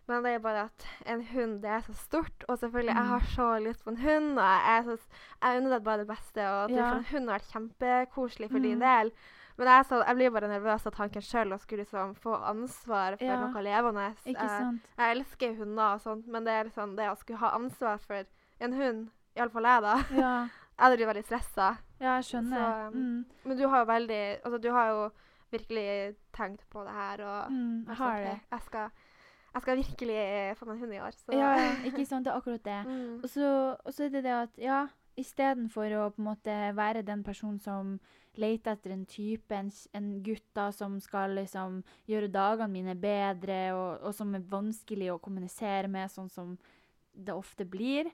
Men 0.08 0.22
det 0.22 0.32
er 0.34 0.38
bare 0.38 0.64
at 0.64 0.86
en 1.06 1.22
hund, 1.24 1.62
det 1.62 1.70
er 1.70 1.80
så 1.80 1.92
stort, 1.94 2.44
og 2.48 2.58
selvfølgelig, 2.58 2.94
jeg 2.94 3.02
Mm. 3.04 3.08
har 3.08 3.20
så 3.20 3.58
lyst 3.64 3.84
på 3.84 3.90
en 3.90 3.96
hund, 3.96 4.38
og 4.38 4.44
jeg, 4.44 4.84
så, 4.84 4.98
jeg 5.42 5.56
unner 5.62 5.70
deg 5.70 5.84
bare 5.84 5.98
det 5.98 6.06
beste, 6.08 6.38
og 6.40 6.64
at 6.64 6.70
Ja. 6.76 6.94
en 6.96 7.04
hund 7.04 7.28
har 7.28 7.38
vært 7.38 7.52
kjempekoselig 7.52 8.50
for 8.50 8.58
din 8.58 8.78
Mm. 8.78 8.80
del. 8.80 9.12
Men 9.58 9.66
jeg, 9.66 9.84
så, 9.86 10.04
jeg 10.06 10.14
blir 10.16 10.30
bare 10.30 10.48
nervøs 10.48 10.86
av 10.86 10.92
tanken 10.92 11.22
sjøl 11.22 11.52
å 11.54 11.58
skulle 11.60 11.80
liksom 11.84 12.14
få 12.14 12.36
ansvar 12.44 13.16
for 13.18 13.24
Ja. 13.24 13.40
noe 13.40 13.62
levende. 13.62 14.14
Jeg- 14.26 14.80
Jeg 14.98 15.16
elsker 15.16 15.56
hunder 15.56 15.82
og 15.94 16.00
sånt, 16.00 16.26
men 16.26 16.44
det 16.44 16.52
er 16.52 16.64
liksom 16.64 16.94
det 16.96 17.08
å 17.10 17.16
skulle 17.16 17.38
ha 17.38 17.50
ansvar 17.58 17.98
for 17.98 18.24
en 18.60 18.72
hund, 18.72 19.10
iallfall 19.36 19.68
jeg, 19.70 19.82
da. 19.82 19.96
Ja, 20.20 20.34
Jeg 20.76 20.96
blir 20.98 21.06
veldig 21.08 21.24
stressa. 21.24 21.66
ja 22.00 22.16
jeg 22.18 22.24
skjønner. 22.28 22.90
Så, 22.92 22.98
mm. 22.98 23.24
Men 23.48 23.56
du 23.56 23.62
har 23.72 23.78
jo 23.80 23.86
veldig 23.88 24.18
Altså, 24.44 24.58
du 24.60 24.70
har 24.74 24.88
jo 24.92 25.06
virkelig 25.52 26.16
tenkt 26.36 26.64
på 26.70 26.82
det 26.84 26.92
her, 26.92 27.22
og 27.24 27.50
Mm, 27.52 27.86
har 27.96 28.18
det. 28.20 28.34
Jeg 28.50 28.60
skal, 28.66 28.90
jeg 29.54 29.62
skal 29.62 29.76
virkelig 29.78 30.18
få 30.58 30.66
meg 30.66 30.74
en 30.74 30.80
hund 30.80 30.92
i 30.92 31.00
år, 31.00 31.10
så 31.16 31.32
Ja, 31.32 31.50
ja, 31.56 31.70
ikke 31.88 32.04
sant. 32.06 32.26
Det 32.26 32.32
er 32.32 32.36
akkurat 32.36 32.64
det. 32.64 32.80
mm. 32.86 33.20
Og 33.22 33.28
så, 33.30 33.76
og 33.84 33.94
så 33.94 34.04
er 34.04 34.08
det 34.08 34.24
det 34.24 34.34
at 34.36 34.58
ja, 34.58 34.82
istedenfor 35.16 35.94
å 35.96 36.10
på 36.12 36.20
en 36.20 36.28
måte 36.28 36.56
være 36.76 37.02
den 37.06 37.22
personen 37.24 37.58
som 37.62 37.96
leter 38.36 38.74
etter 38.76 38.92
en 38.92 39.06
type, 39.08 39.48
en, 39.56 39.70
en 39.96 40.08
gutt 40.22 40.44
da, 40.52 40.68
som 40.76 40.98
skal 41.00 41.30
liksom 41.38 41.78
gjøre 42.06 42.28
dagene 42.28 42.68
mine 42.68 42.94
bedre, 43.00 43.72
og, 43.72 44.02
og 44.04 44.12
som 44.14 44.34
er 44.36 44.44
vanskelig 44.44 45.08
å 45.14 45.18
kommunisere 45.24 45.88
med, 45.88 46.10
sånn 46.12 46.28
som 46.28 46.58
det 47.16 47.32
ofte 47.32 47.64
blir, 47.64 48.10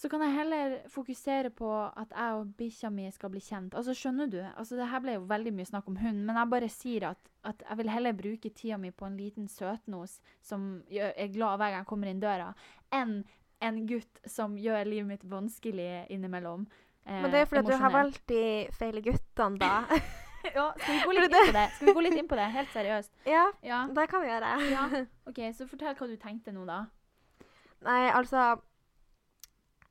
så 0.00 0.08
kan 0.08 0.22
jeg 0.24 0.32
heller 0.32 0.74
fokusere 0.88 1.50
på 1.52 1.68
at 2.00 2.12
jeg 2.16 2.36
og 2.40 2.52
bikkja 2.56 2.88
mi 2.94 3.04
skal 3.12 3.28
bli 3.34 3.40
kjent. 3.44 3.74
Altså, 3.76 3.92
skjønner 3.92 4.30
du? 4.32 4.38
Altså, 4.56 4.78
det 4.78 4.86
her 4.88 5.02
ble 5.04 5.18
jo 5.18 5.26
veldig 5.28 5.52
mye 5.58 5.68
snakk 5.68 5.90
om 5.92 5.98
hund, 6.00 6.22
men 6.24 6.38
jeg 6.40 6.50
bare 6.54 6.70
sier 6.72 7.04
at, 7.10 7.18
at 7.44 7.64
jeg 7.68 7.76
vil 7.82 7.90
heller 7.92 8.16
bruke 8.16 8.52
tida 8.56 8.78
mi 8.80 8.90
på 8.96 9.04
en 9.10 9.18
liten 9.20 9.48
søtnos 9.52 10.14
som 10.40 10.70
er 10.88 11.28
glad 11.34 11.60
hver 11.60 11.74
gang 11.74 11.82
jeg 11.82 11.90
kommer 11.90 12.08
inn 12.14 12.22
døra, 12.22 12.54
enn 12.96 13.18
en 13.60 13.82
gutt 13.90 14.22
som 14.24 14.54
gjør 14.56 14.88
livet 14.88 15.06
mitt 15.10 15.26
vanskelig 15.28 16.06
innimellom. 16.16 16.64
Eh, 17.04 17.20
Men 17.20 17.30
det 17.34 17.42
er 17.42 17.50
fordi 17.50 17.60
at 17.60 17.68
du 17.68 17.82
har 17.84 17.92
valgt 17.92 18.22
de 18.32 18.42
feile 18.78 19.02
guttene, 19.04 19.60
da. 19.60 19.74
Ja, 20.40 20.70
skal 20.80 20.94
vi 20.96 21.00
gå 21.04 21.12
litt 21.12 21.26
inn 21.36 21.50
på 21.50 21.52
det? 21.52 21.66
Skal 21.76 21.86
vi 21.90 21.92
gå 21.98 22.02
litt 22.06 22.14
inn 22.16 22.28
på 22.30 22.36
det, 22.38 22.46
helt 22.54 22.70
seriøst? 22.72 23.10
ja, 23.34 23.42
Ja. 23.62 23.82
det 23.92 24.06
kan 24.08 24.22
vi 24.24 24.30
gjøre. 24.32 24.54
ja. 24.72 24.86
OK, 25.28 25.40
så 25.52 25.66
fortell 25.68 25.92
hva 25.98 26.08
du 26.08 26.16
tenkte 26.16 26.54
nå, 26.56 26.64
da. 26.64 26.78
Nei, 27.84 28.06
altså 28.16 28.46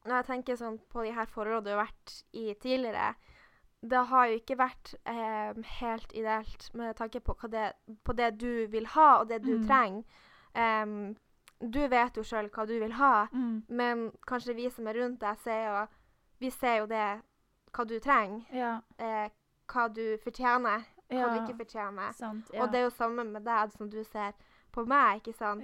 Når 0.05 0.15
jeg 0.15 0.25
tenker 0.25 0.55
sånn 0.55 0.79
på 0.89 1.03
de 1.03 1.11
her 1.11 1.25
forholdene 1.25 1.63
du 1.65 1.69
har 1.75 1.85
vært 1.85 2.13
i 2.33 2.53
tidligere, 2.55 3.15
det 3.81 4.05
har 4.07 4.27
jo 4.27 4.37
ikke 4.39 4.57
vært 4.59 4.93
eh, 5.05 5.53
helt 5.79 6.13
ideelt 6.13 6.69
med 6.73 6.95
tanke 6.95 7.19
på, 7.23 7.35
det, 7.51 7.73
på 8.03 8.13
det 8.15 8.37
du 8.39 8.67
vil 8.67 8.85
ha, 8.95 9.19
og 9.21 9.27
det 9.29 9.41
du 9.43 9.57
Mm. 9.57 9.67
trenger. 9.67 10.03
Um, 10.55 11.15
du 11.61 11.87
vet 11.87 12.15
jo 12.17 12.23
sjøl 12.23 12.49
hva 12.49 12.65
du 12.67 12.79
vil 12.79 12.91
ha, 12.93 13.27
Mm. 13.31 13.63
men 13.69 14.11
kanskje 14.27 14.55
vi 14.55 14.69
som 14.69 14.87
er 14.87 14.93
rundt 14.93 15.19
deg, 15.19 15.37
ser 15.43 15.65
jo 15.67 15.87
Vi 16.41 16.49
ser 16.49 16.77
jo 16.79 16.85
det 16.87 17.21
hva 17.73 17.85
du 17.85 17.99
trenger, 17.99 18.45
Ja. 18.53 18.79
eh, 18.97 19.29
hva 19.67 19.89
du 19.93 20.17
fortjener, 20.23 20.85
hva 21.09 21.17
ja. 21.19 21.27
du 21.27 21.39
ikke 21.43 21.57
fortjener. 21.65 22.13
Sant. 22.13 22.49
Ja. 22.53 22.63
Og 22.63 22.71
det 22.71 22.79
er 22.79 22.83
jo 22.83 22.89
samme 22.95 23.25
med 23.25 23.43
deg 23.43 23.71
som 23.73 23.89
du 23.89 24.01
ser 24.05 24.31
på 24.71 24.85
meg, 24.87 25.19
ikke 25.21 25.35
sant. 25.35 25.63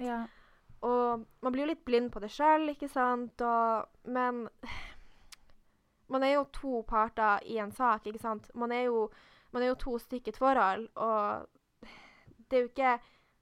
Ja. 0.80 0.88
Og 0.88 1.24
man 1.42 1.52
blir 1.52 1.64
jo 1.64 1.70
litt 1.72 1.84
blind 1.84 2.12
på 2.12 2.20
det 2.20 2.30
sjøl, 2.34 2.68
ikke 2.72 2.88
sant. 2.88 3.40
Og, 3.40 3.88
men 4.04 4.46
man 6.12 6.22
er 6.22 6.36
jo 6.36 6.46
to 6.52 6.82
parter 6.88 7.44
i 7.44 7.58
en 7.62 7.72
sak, 7.72 8.06
ikke 8.06 8.22
sant. 8.22 8.50
Man 8.54 8.72
er 8.72 8.86
jo, 8.88 9.08
man 9.52 9.62
er 9.62 9.72
jo 9.72 9.82
to 9.86 9.98
stykker 9.98 10.32
i 10.32 10.34
et 10.34 10.40
forhold, 10.40 10.88
og 10.94 11.86
det 12.48 12.58
er 12.58 12.64
jo 12.64 12.72
ikke 12.72 12.96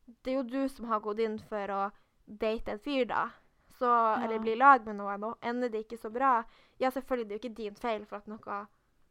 Det 0.04 0.32
er 0.32 0.34
jo 0.36 0.42
du 0.42 0.68
som 0.68 0.84
har 0.84 1.00
gått 1.00 1.20
inn 1.24 1.38
for 1.48 1.70
å 1.72 1.82
date 2.26 2.74
en 2.74 2.80
fyr, 2.84 3.06
da. 3.08 3.30
Så, 3.78 3.88
Eller 4.22 4.38
bli 4.38 4.52
i 4.52 4.58
lag 4.58 4.84
med 4.86 4.98
noen, 4.98 5.24
og 5.24 5.38
ender 5.40 5.68
det 5.72 5.86
ikke 5.86 5.98
så 5.98 6.10
bra. 6.12 6.44
Ja, 6.78 6.90
selvfølgelig, 6.90 7.28
det 7.28 7.32
er 7.32 7.38
jo 7.38 7.42
ikke 7.42 7.62
din 7.62 7.78
feil 7.80 8.04
for 8.06 8.20
at 8.20 8.28
noe 8.28 8.58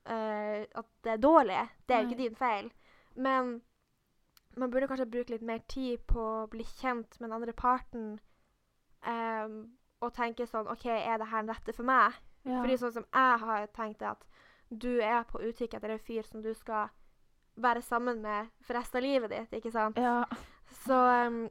uh, 0.05 0.61
At 0.63 0.87
det 1.03 1.11
er 1.11 1.17
dårlig. 1.17 1.59
Det 1.87 1.95
er 1.95 2.03
jo 2.03 2.09
ikke 2.11 2.21
din 2.21 2.35
feil. 2.37 2.69
Men 3.15 3.61
man 4.57 4.71
burde 4.71 4.87
kanskje 4.87 5.09
bruke 5.09 5.33
litt 5.33 5.45
mer 5.45 5.61
tid 5.71 6.03
på 6.09 6.19
å 6.21 6.47
bli 6.51 6.65
kjent 6.77 7.17
med 7.19 7.29
den 7.29 7.35
andre 7.37 7.53
parten. 7.57 8.19
Um, 9.03 9.55
og 10.03 10.13
tenke 10.15 10.45
sånn 10.47 10.67
OK, 10.71 10.85
er 10.91 11.17
det 11.19 11.29
her 11.31 11.43
den 11.43 11.51
rette 11.53 11.75
for 11.75 11.87
meg? 11.87 12.19
ja. 12.43 12.59
Fordi 12.59 12.75
sånn 12.79 12.93
som 12.97 13.05
jeg 13.07 13.39
har 13.39 13.67
tenkt 13.75 14.01
det 14.01 14.09
at 14.09 14.25
du 14.83 14.91
er 15.01 15.23
på 15.29 15.39
utkikk 15.43 15.75
etter 15.77 15.93
en 15.93 16.01
fyr 16.01 16.25
som 16.27 16.41
du 16.43 16.51
skal 16.57 16.91
være 17.55 17.83
sammen 17.85 18.21
med 18.23 18.49
for 18.65 18.75
resten 18.75 18.99
av 18.99 19.05
livet 19.05 19.31
ditt, 19.31 19.59
ikke 19.59 19.71
sant? 19.71 19.97
ja. 19.97 20.23
Så 20.83 20.97
um, 21.27 21.43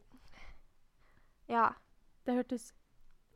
Ja. 1.48 1.70
Det 2.26 2.34
hørtes 2.34 2.72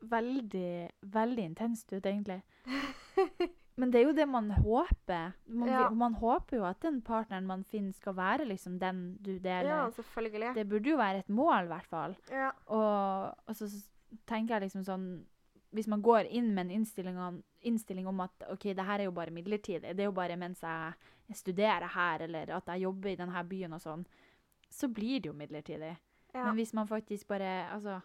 veldig, 0.01 0.89
veldig 1.01 1.43
intenst 1.43 1.93
ut, 1.93 2.05
egentlig. 2.05 2.41
Men 3.77 3.91
det 3.93 3.99
er 4.01 4.07
jo 4.07 4.13
det 4.17 4.25
man 4.27 4.49
håper. 4.51 5.33
Man, 5.47 5.69
Ja. 5.69 5.89
man 5.93 6.13
håper 6.17 6.57
jo 6.57 6.63
at 6.65 6.79
den 6.81 7.01
partneren 7.01 7.45
man 7.45 7.63
finner, 7.63 7.93
skal 7.93 8.15
være 8.17 8.45
liksom 8.49 8.79
den 8.79 9.17
du 9.21 9.37
deler. 9.37 9.63
ja, 9.69 9.89
selvfølgelig. 9.89 10.53
Det 10.55 10.67
burde 10.69 10.89
jo 10.89 10.97
være 10.97 11.19
et 11.19 11.29
mål, 11.29 11.63
i 11.63 11.67
hvert 11.67 11.85
fall. 11.85 12.15
Ja. 12.31 12.49
Og, 12.67 13.35
og 13.47 13.55
så 13.55 13.69
tenker 14.25 14.55
jeg 14.55 14.61
liksom 14.69 14.83
sånn 14.83 15.25
Hvis 15.73 15.87
man 15.87 16.01
går 16.01 16.29
inn 16.31 16.53
med 16.55 16.65
en 16.65 16.71
innstilling 16.79 17.17
om, 17.19 17.43
innstilling 17.61 18.07
om 18.07 18.19
at 18.23 18.31
OK, 18.49 18.63
det 18.73 18.85
her 18.85 18.99
er 18.99 19.03
jo 19.03 19.11
bare 19.11 19.29
midlertidig, 19.35 19.81
det 19.97 19.99
er 19.99 20.05
jo 20.07 20.11
bare 20.15 20.37
mens 20.37 20.61
jeg 20.61 20.93
studerer 21.35 21.85
her, 21.91 22.21
eller 22.23 22.53
at 22.55 22.65
jeg 22.71 22.81
jobber 22.81 23.09
i 23.09 23.15
denne 23.19 23.43
byen 23.49 23.73
og 23.73 23.81
sånn, 23.81 24.05
så 24.71 24.87
blir 24.87 25.19
det 25.19 25.27
jo 25.27 25.33
midlertidig. 25.33 25.97
ja. 26.33 26.45
Men 26.45 26.55
hvis 26.55 26.73
man 26.73 26.87
faktisk 26.87 27.27
bare 27.27 27.67
Altså 27.73 27.99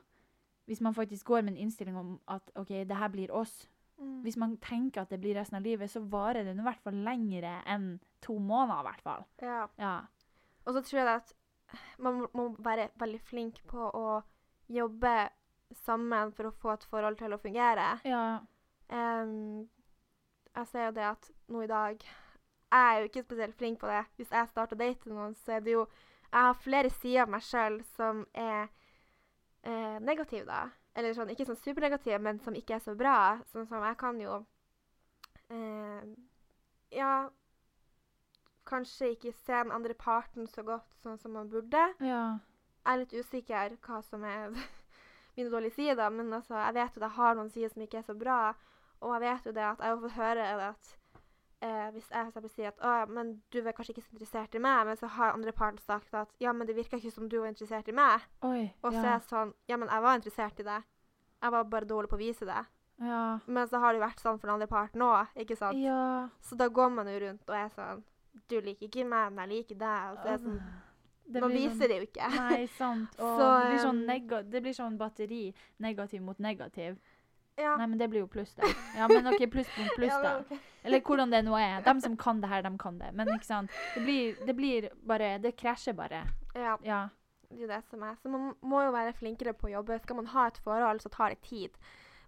hvis 0.66 0.80
man 0.80 0.94
faktisk 0.94 1.26
går 1.26 1.42
med 1.42 1.52
en 1.52 1.58
innstilling 1.66 1.96
om 1.96 2.20
at 2.28 2.42
OK, 2.56 2.68
det 2.68 2.96
her 2.96 3.08
blir 3.08 3.30
oss, 3.30 3.68
Mm. 4.02 4.22
hvis 4.24 4.36
man 4.36 4.56
tenker 4.58 5.04
at 5.04 5.12
det 5.14 5.20
blir 5.22 5.36
resten 5.38 5.56
av 5.56 5.62
livet, 5.66 5.90
så 5.90 6.02
varer 6.02 6.44
det 6.44 6.56
nå 6.56 6.64
i 6.64 6.68
hvert 6.70 6.82
fall 6.82 6.98
lengre 7.06 7.60
enn 7.70 7.92
to 8.22 8.34
måneder, 8.38 8.82
i 8.82 8.88
hvert 8.90 9.06
fall. 9.06 9.24
ja. 9.42 9.62
Ja. 9.78 9.94
Og 10.64 10.76
så 10.76 10.82
tror 10.86 11.00
jeg 11.00 11.08
at 11.10 11.32
man 11.98 12.26
må 12.34 12.48
være 12.62 12.90
veldig 13.00 13.20
flink 13.26 13.62
på 13.66 13.88
å 13.98 14.22
jobbe 14.70 15.30
sammen 15.84 16.32
for 16.36 16.46
å 16.46 16.56
få 16.62 16.74
et 16.76 16.84
forhold 16.90 17.16
til 17.18 17.32
å 17.34 17.40
fungere. 17.42 17.86
Ja. 18.06 18.40
Um, 18.92 19.68
jeg 20.52 20.68
ser 20.68 20.90
jo 20.90 20.94
det 20.98 21.06
at 21.08 21.30
nå 21.48 21.62
i 21.64 21.70
dag 21.70 22.02
Jeg 22.02 22.80
er 22.88 22.98
jo 22.98 23.06
ikke 23.08 23.22
spesielt 23.24 23.56
flink 23.56 23.78
på 23.80 23.88
det. 23.88 24.02
Hvis 24.16 24.32
jeg 24.32 24.48
starter 24.48 24.76
å 24.76 24.80
date 24.82 25.08
noen, 25.08 25.34
så 25.34 25.56
er 25.56 25.64
det 25.64 25.72
jo 25.72 25.86
Jeg 26.32 26.46
har 26.46 26.60
flere 26.60 26.90
sider 26.90 27.22
av 27.24 27.32
meg 27.32 27.42
sjøl 27.44 27.78
som 27.96 28.22
er 28.32 28.68
eh, 29.64 29.98
negative, 30.00 30.46
da. 30.48 30.62
Eller 30.94 31.14
sånn, 31.16 31.30
ikke 31.32 31.46
sånn 31.48 31.60
supernegative, 31.60 32.18
men 32.20 32.40
som 32.44 32.56
ikke 32.56 32.76
er 32.76 32.82
så 32.84 32.94
bra. 32.98 33.38
Sånn 33.52 33.68
som 33.68 33.84
jeg 33.86 33.96
kan 34.00 34.18
jo 34.20 34.42
eh, 35.52 36.02
Ja 36.92 37.12
Kanskje 38.68 39.14
ikke 39.16 39.32
se 39.34 39.56
den 39.56 39.72
andre 39.74 39.94
parten 39.98 40.46
så 40.46 40.62
godt 40.62 40.86
sånn 41.02 41.16
som 41.18 41.32
man 41.34 41.48
burde. 41.50 41.80
Ja. 41.98 42.38
Jeg 42.84 42.92
er 42.92 43.00
litt 43.00 43.14
usikker 43.16 43.74
hva 43.82 43.98
som 44.06 44.22
er 44.22 44.52
mine 45.34 45.50
dårlige 45.50 45.74
sider, 45.80 46.12
men 46.14 46.30
altså, 46.30 46.54
jeg 46.54 46.76
vet 46.76 46.94
jo 46.94 47.02
at 47.02 47.08
jeg 47.08 47.16
har 47.16 47.38
noen 47.38 47.50
sider 47.50 47.72
som 47.72 47.82
ikke 47.82 47.98
er 47.98 48.06
så 48.06 48.14
bra. 48.18 48.38
Og 49.02 49.16
jeg 49.16 49.24
vet 49.24 49.48
jo 49.48 49.54
det 49.56 49.64
at 49.66 49.82
jeg 49.82 49.90
har 49.90 50.02
fått 50.04 50.14
høre 50.20 50.46
at 50.68 50.92
eh, 51.62 51.88
hvis 51.94 52.08
jeg 52.10 52.32
for 52.34 52.48
sier 52.52 52.68
at 52.72 52.82
å, 52.82 52.92
men 53.08 53.36
du 53.54 53.60
er 53.62 53.72
kanskje 53.76 53.94
ikke 53.94 54.04
så 54.04 54.12
interessert 54.16 54.54
i 54.58 54.62
meg, 54.62 54.86
men 54.90 54.98
så 55.00 55.08
har 55.16 55.32
andre 55.36 55.52
parten 55.56 55.78
sagt 55.82 56.12
at 56.18 56.28
ja, 56.42 56.52
men 56.52 56.66
det 56.68 56.76
virka 56.76 56.98
ikke 56.98 57.14
som 57.14 57.28
du 57.30 57.38
var 57.40 57.48
interessert 57.52 57.88
i 57.88 57.94
meg. 57.96 58.26
Oi. 58.42 58.68
Og 58.82 58.92
så 58.92 59.02
er 59.04 59.10
jeg 59.14 59.26
sånn 59.30 59.54
ja, 59.70 59.78
men 59.78 59.88
jeg 59.88 60.02
var 60.04 60.18
interessert 60.20 60.60
i 60.60 60.68
deg. 60.68 60.88
Jeg 61.42 61.50
var 61.56 61.64
bare 61.70 61.88
dårlig 61.90 62.10
på 62.10 62.18
å 62.18 62.22
vise 62.22 62.46
det. 62.46 62.60
ja. 63.02 63.38
Men 63.46 63.66
så 63.68 63.80
har 63.82 63.92
det 63.92 63.98
jo 64.00 64.06
vært 64.06 64.20
sånn 64.22 64.38
for 64.38 64.46
den 64.46 64.54
andre 64.54 64.68
parten 64.70 65.02
òg, 65.02 65.32
ikke 65.42 65.56
sant? 65.58 65.78
Ja. 65.78 66.28
Så 66.42 66.54
da 66.58 66.68
går 66.68 66.90
man 66.94 67.08
jo 67.10 67.18
rundt 67.26 67.48
og 67.48 67.56
er 67.56 67.68
sånn 67.74 68.04
Du 68.48 68.54
liker 68.60 68.86
ikke 68.88 69.04
meg, 69.04 69.32
men 69.32 69.50
jeg 69.50 69.58
liker 69.64 69.78
deg. 69.82 70.12
Og 70.12 70.18
så 70.22 70.28
er 70.28 70.36
det 70.38 70.44
sånn 70.46 70.60
Det 71.32 71.40
Man 71.40 71.50
blir 71.50 71.60
sånn- 71.68 71.72
viser 71.78 71.88
det 71.88 71.96
jo 71.98 72.06
ikke. 72.06 72.28
Nei, 72.36 72.66
sant. 72.76 73.12
Og 73.22 73.38
Så, 73.38 73.48
det, 73.48 73.66
blir 73.70 73.82
sånn 73.86 74.00
um, 74.02 74.50
det 74.52 74.62
blir 74.62 74.74
sånn 74.76 74.96
batteri. 74.98 75.42
Negativ 75.78 76.22
mot 76.22 76.38
negativ. 76.38 76.96
Ja. 77.60 77.76
Nei, 77.76 77.86
men 77.86 77.98
det 78.00 78.08
blir 78.08 78.22
jo 78.24 78.28
pluss, 78.32 78.54
da. 78.56 78.68
Ja, 78.96 79.08
men 79.08 79.26
OK, 79.28 79.42
pluss 79.52 79.68
mot 79.78 79.90
pluss, 79.96 80.08
Ja, 80.08 80.20
da. 80.22 80.34
men 80.34 80.58
ok. 80.58 80.68
Eller 80.82 81.00
hvordan 81.06 81.30
det 81.30 81.42
nå 81.46 81.56
er. 81.60 81.82
De 81.84 81.94
som 82.00 82.16
kan 82.16 82.40
det 82.40 82.48
her, 82.50 82.62
de 82.64 82.70
kan 82.80 82.98
det. 82.98 83.10
Men 83.14 83.28
ikke 83.34 83.46
sant. 83.46 83.70
Det 83.94 84.04
blir, 84.06 84.38
det 84.46 84.54
blir 84.56 84.88
bare 85.06 85.36
Det 85.38 85.56
krasjer 85.56 85.94
bare. 85.98 86.24
ja. 86.54 86.78
Ja. 86.82 87.08
Det 87.52 87.66
er 87.66 87.68
det 87.68 87.82
som 87.90 88.00
er. 88.02 88.14
Så 88.16 88.30
man 88.32 88.54
må 88.64 88.78
jo 88.80 88.92
være 88.94 89.12
flinkere 89.12 89.52
på 89.52 89.68
å 89.68 89.72
jobbe. 89.74 89.98
Skal 90.00 90.16
man 90.16 90.30
ha 90.32 90.46
et 90.48 90.56
forhold, 90.64 91.02
så 91.04 91.10
tar 91.12 91.34
det 91.34 91.42
tid. 91.44 91.74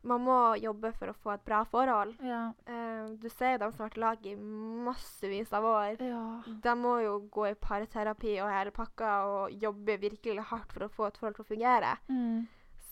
Man 0.05 0.21
må 0.21 0.35
jobbe 0.61 0.91
for 0.93 1.09
å 1.09 1.15
få 1.17 1.33
et 1.33 1.45
bra 1.49 1.63
forhold. 1.65 2.13
Ja. 2.21 2.53
Uh, 2.69 3.15
du 3.17 3.31
ser 3.33 3.55
jo 3.55 3.63
de 3.63 3.69
som 3.73 3.87
har 3.87 3.89
vært 3.89 4.03
lag 4.03 4.27
i 4.29 4.35
massevis 4.37 5.53
av 5.57 5.65
år. 5.65 6.03
Ja. 6.05 6.21
De 6.67 6.75
må 6.77 6.99
jo 7.01 7.15
gå 7.33 7.47
i 7.49 7.55
parterapi 7.57 8.35
og 8.45 8.53
hele 8.53 8.75
pakka 8.77 9.15
og 9.31 9.55
jobbe 9.65 9.97
virkelig 10.03 10.45
hardt 10.51 10.77
for 10.77 10.85
å 10.85 10.91
få 10.93 11.09
et 11.09 11.17
forhold 11.23 11.39
til 11.41 11.47
å 11.47 11.53
fungere. 11.55 11.95
Mm. 12.13 12.45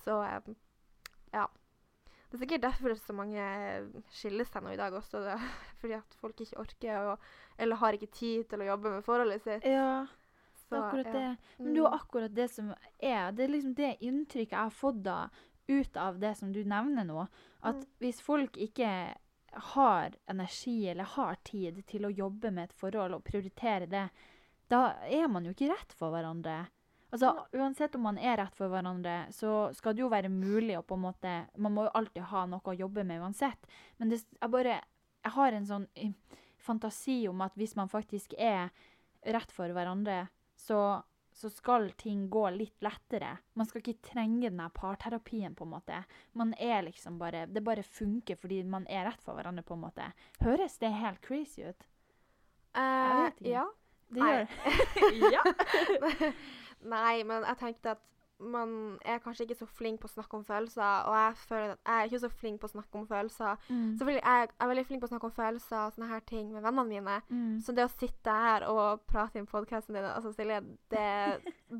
Så 0.06 0.16
eh, 0.24 0.54
ja. 1.36 1.44
Det 2.32 2.38
er 2.38 2.46
sikkert 2.46 2.62
derfor 2.64 2.94
så 2.96 3.12
mange 3.12 3.44
skiller 4.08 4.48
seg 4.48 4.64
nå 4.64 4.72
i 4.72 4.78
dag 4.80 4.94
også. 4.96 5.20
Da. 5.20 5.34
fordi 5.82 5.98
at 5.98 6.14
folk 6.16 6.38
ikke 6.40 6.62
orker 6.62 7.10
å, 7.10 7.16
eller 7.60 7.76
har 7.82 7.98
ikke 7.98 8.08
tid 8.08 8.46
til 8.48 8.64
å 8.64 8.68
jobbe 8.70 8.94
med 8.94 9.04
forholdet 9.04 9.44
sitt. 9.44 9.68
ja. 9.68 10.08
Så, 10.62 10.78
akkurat 10.78 11.10
ja. 11.10 11.12
det. 11.12 11.56
Men 11.58 11.66
det 11.66 11.74
er 11.74 11.82
jo 11.82 11.88
akkurat 11.92 12.32
det 12.32 12.46
som 12.48 12.70
er 12.72 13.32
Det 13.36 13.42
er 13.44 13.50
liksom 13.52 13.74
det 13.76 13.90
inntrykket 14.00 14.54
jeg 14.54 14.62
har 14.62 14.72
fått 14.72 15.02
da, 15.04 15.16
ut 15.68 15.98
av 16.00 16.16
det 16.22 16.30
som 16.38 16.54
du 16.54 16.62
nevner 16.64 17.04
nå. 17.04 17.26
At 17.60 17.82
Mm. 17.82 17.90
hvis 18.00 18.22
folk 18.24 18.56
ikke 18.56 18.92
har 19.52 20.16
energi 20.32 20.88
eller 20.88 21.04
har 21.04 21.36
tid 21.44 21.82
til 21.86 22.06
å 22.08 22.14
jobbe 22.16 22.50
med 22.50 22.70
et 22.70 22.72
forhold 22.72 23.18
og 23.18 23.24
prioritere 23.24 23.86
det, 23.86 24.06
da 24.72 24.96
er 25.04 25.28
man 25.28 25.44
jo 25.44 25.52
ikke 25.52 25.68
rett 25.74 25.92
for 25.92 26.14
hverandre. 26.14 26.62
Altså, 27.12 27.46
Uansett 27.52 27.94
om 27.94 28.06
man 28.08 28.18
er 28.18 28.38
rett 28.40 28.54
for 28.56 28.72
hverandre, 28.72 29.26
så 29.36 29.68
skal 29.76 29.92
det 29.92 30.00
jo 30.00 30.10
være 30.12 30.30
mulig 30.32 30.78
å 30.78 30.84
på 30.86 30.96
en 30.96 31.04
måte 31.04 31.32
Man 31.60 31.74
må 31.76 31.84
jo 31.84 31.94
alltid 31.98 32.24
ha 32.30 32.46
noe 32.48 32.72
å 32.72 32.76
jobbe 32.76 33.04
med 33.04 33.20
uansett. 33.20 33.68
Men 34.00 34.12
det, 34.12 34.22
jeg 34.38 34.52
bare 34.52 34.80
Jeg 35.22 35.36
har 35.36 35.52
en 35.52 35.68
sånn 35.68 35.86
fantasi 36.62 37.26
om 37.28 37.40
at 37.44 37.56
hvis 37.58 37.76
man 37.76 37.90
faktisk 37.90 38.34
er 38.38 38.70
rett 39.22 39.52
for 39.54 39.70
hverandre, 39.74 40.28
så, 40.58 41.02
så 41.34 41.50
skal 41.50 41.90
ting 41.98 42.28
gå 42.30 42.42
litt 42.54 42.82
lettere. 42.82 43.36
Man 43.58 43.66
skal 43.66 43.82
ikke 43.82 44.08
trenge 44.12 44.50
den 44.50 44.62
parterapien, 44.74 45.54
på 45.58 45.66
en 45.66 45.74
måte. 45.74 46.00
Man 46.38 46.54
er 46.54 46.82
liksom 46.86 47.18
bare 47.18 47.44
Det 47.46 47.62
bare 47.62 47.82
funker 47.82 48.38
fordi 48.38 48.62
man 48.64 48.86
er 48.86 49.06
rett 49.10 49.22
for 49.22 49.34
hverandre, 49.34 49.66
på 49.66 49.74
en 49.74 49.84
måte. 49.84 50.08
Høres 50.42 50.78
det 50.78 50.94
helt 50.96 51.22
crazy 51.22 51.66
ut? 51.66 51.86
Eh, 52.78 53.14
vet 53.26 53.42
ikke. 53.42 53.52
Ja. 53.52 53.68
Det 54.12 54.20
gjør 54.20 54.42
gjør 55.12 55.32
ja. 55.36 55.42
Nei, 56.82 57.22
men 57.22 57.44
jeg 57.44 57.56
tenkte 57.58 57.90
at 57.90 57.98
man 58.42 58.98
er 59.06 59.20
kanskje 59.22 59.44
ikke 59.46 59.54
så 59.54 59.66
flink 59.70 60.00
på 60.02 60.08
å 60.08 60.10
snakke 60.16 60.34
om 60.34 60.42
følelser, 60.44 61.04
og 61.06 61.14
jeg 61.14 61.34
føler 61.46 61.70
at 61.72 61.78
jeg 61.86 61.94
er 62.00 62.08
ikke 62.08 62.18
så 62.24 62.30
flink 62.40 62.60
på 62.60 62.66
å 62.66 62.72
snakke 62.72 62.98
om 62.98 63.04
følelser. 63.06 63.60
Mm. 63.68 63.92
Selvfølgelig 64.00 64.22
er 64.24 64.38
jeg, 64.40 64.48
jeg 64.48 64.64
er 64.64 64.70
veldig 64.72 64.84
flink 64.88 65.00
på 65.00 65.06
å 65.06 65.12
snakke 65.12 65.28
om 65.28 65.34
følelser 65.36 65.76
og 65.84 65.92
sånne 65.94 66.08
her 66.10 66.24
ting 66.26 66.48
med 66.52 66.62
vennene 66.64 66.88
mine. 66.88 67.20
Mm. 67.30 67.60
Så 67.62 67.72
det 67.76 67.84
å 67.86 67.92
sitte 67.92 68.34
her 68.34 68.66
og 68.66 69.04
prate 69.06 69.38
i 69.38 69.46
podkasten 69.46 69.94
din, 69.94 70.08
altså 70.10 70.32
Silje, 70.34 70.58
det, 70.90 71.06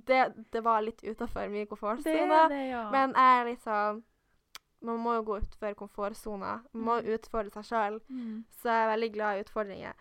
det, 0.06 0.20
det 0.54 0.62
var 0.62 0.86
litt 0.86 1.02
utafor 1.02 1.50
min 1.50 1.66
komfortsone. 1.66 2.62
ja. 2.70 2.84
Men 2.94 3.10
jeg 3.18 3.40
er 3.40 3.50
liksom 3.50 4.02
Man 4.82 4.98
må 4.98 5.12
jo 5.14 5.22
gå 5.22 5.36
utfor 5.38 5.74
komfortsona. 5.78 6.60
Man 6.72 6.82
må 6.86 6.94
Mm. 7.02 7.10
utfordre 7.14 7.52
seg 7.54 7.64
sjøl. 7.68 8.00
mm. 8.08 8.44
Så 8.50 8.66
jeg 8.70 8.82
er 8.86 8.90
veldig 8.96 9.12
glad 9.14 9.36
i 9.36 9.42
utfordringer. 9.44 9.92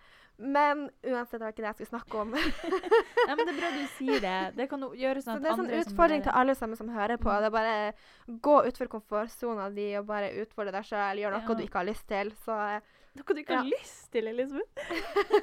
Men 0.41 0.87
uansett, 1.05 1.37
det 1.37 1.45
var 1.45 1.51
ikke 1.53 1.61
det 1.63 1.69
jeg 1.69 1.75
skulle 1.77 1.91
snakke 1.91 2.21
om. 2.23 2.31
Nei, 3.27 3.35
men 3.35 3.41
det 3.45 3.51
er 3.53 3.59
bra 3.59 3.69
du 3.75 3.81
sier 3.97 4.23
det. 4.23 4.37
Det 4.57 4.65
kan 4.71 4.81
jo 4.81 4.89
gjøre 4.97 5.21
sånn 5.21 5.37
at 5.37 5.43
det 5.45 5.51
er 5.51 5.59
sånn 5.59 5.75
utfordring 5.81 6.23
til 6.25 6.33
alle 6.41 6.55
sammen 6.57 6.79
som 6.79 6.89
hører 6.89 7.19
på. 7.21 7.29
Mm. 7.29 7.43
Det 7.43 7.49
er 7.51 7.53
bare 7.55 8.39
gå 8.47 8.55
utfor 8.71 8.89
komfortsona 8.95 9.67
di 9.75 9.85
og 9.99 10.07
bare 10.09 10.31
utfordre 10.41 10.73
deg 10.73 10.87
sjøl. 10.89 11.21
Gjør 11.21 11.35
noe 11.37 11.43
Ja. 11.45 11.57
du 11.59 11.63
ikke 11.67 11.81
har 11.83 11.87
lyst 11.91 12.07
til. 12.09 12.33
Så 12.45 12.57
eh, 12.57 12.81
Noe 13.19 13.35
du 13.35 13.41
ikke 13.41 13.57
har 13.59 13.67
lyst 13.67 14.05
til, 14.13 14.27
Elisabeth. 14.31 14.71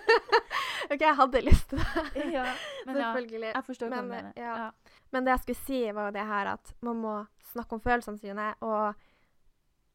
OK, 0.92 1.03
jeg 1.05 1.16
hadde 1.18 1.42
lyst 1.44 1.68
til 1.68 1.78
det. 1.82 2.24
Ja, 2.32 2.46
men 2.88 2.96
ja, 2.96 3.11
jeg 3.53 3.64
forstår 3.66 3.90
hva 3.92 4.01
du 4.01 4.09
mener. 4.09 4.32
ja. 4.40 4.55
Ja. 4.64 4.70
Men 5.12 5.24
det 5.26 5.34
jeg 5.34 5.42
skulle 5.44 5.64
si, 5.66 5.82
var 5.92 6.09
jo 6.09 6.14
det 6.16 6.24
her 6.30 6.51
at 6.55 6.72
man 6.84 6.96
må 7.03 7.12
snakke 7.53 7.76
om 7.76 7.80
følelsene 7.84 8.18
sine. 8.20 8.49
Og 8.64 8.94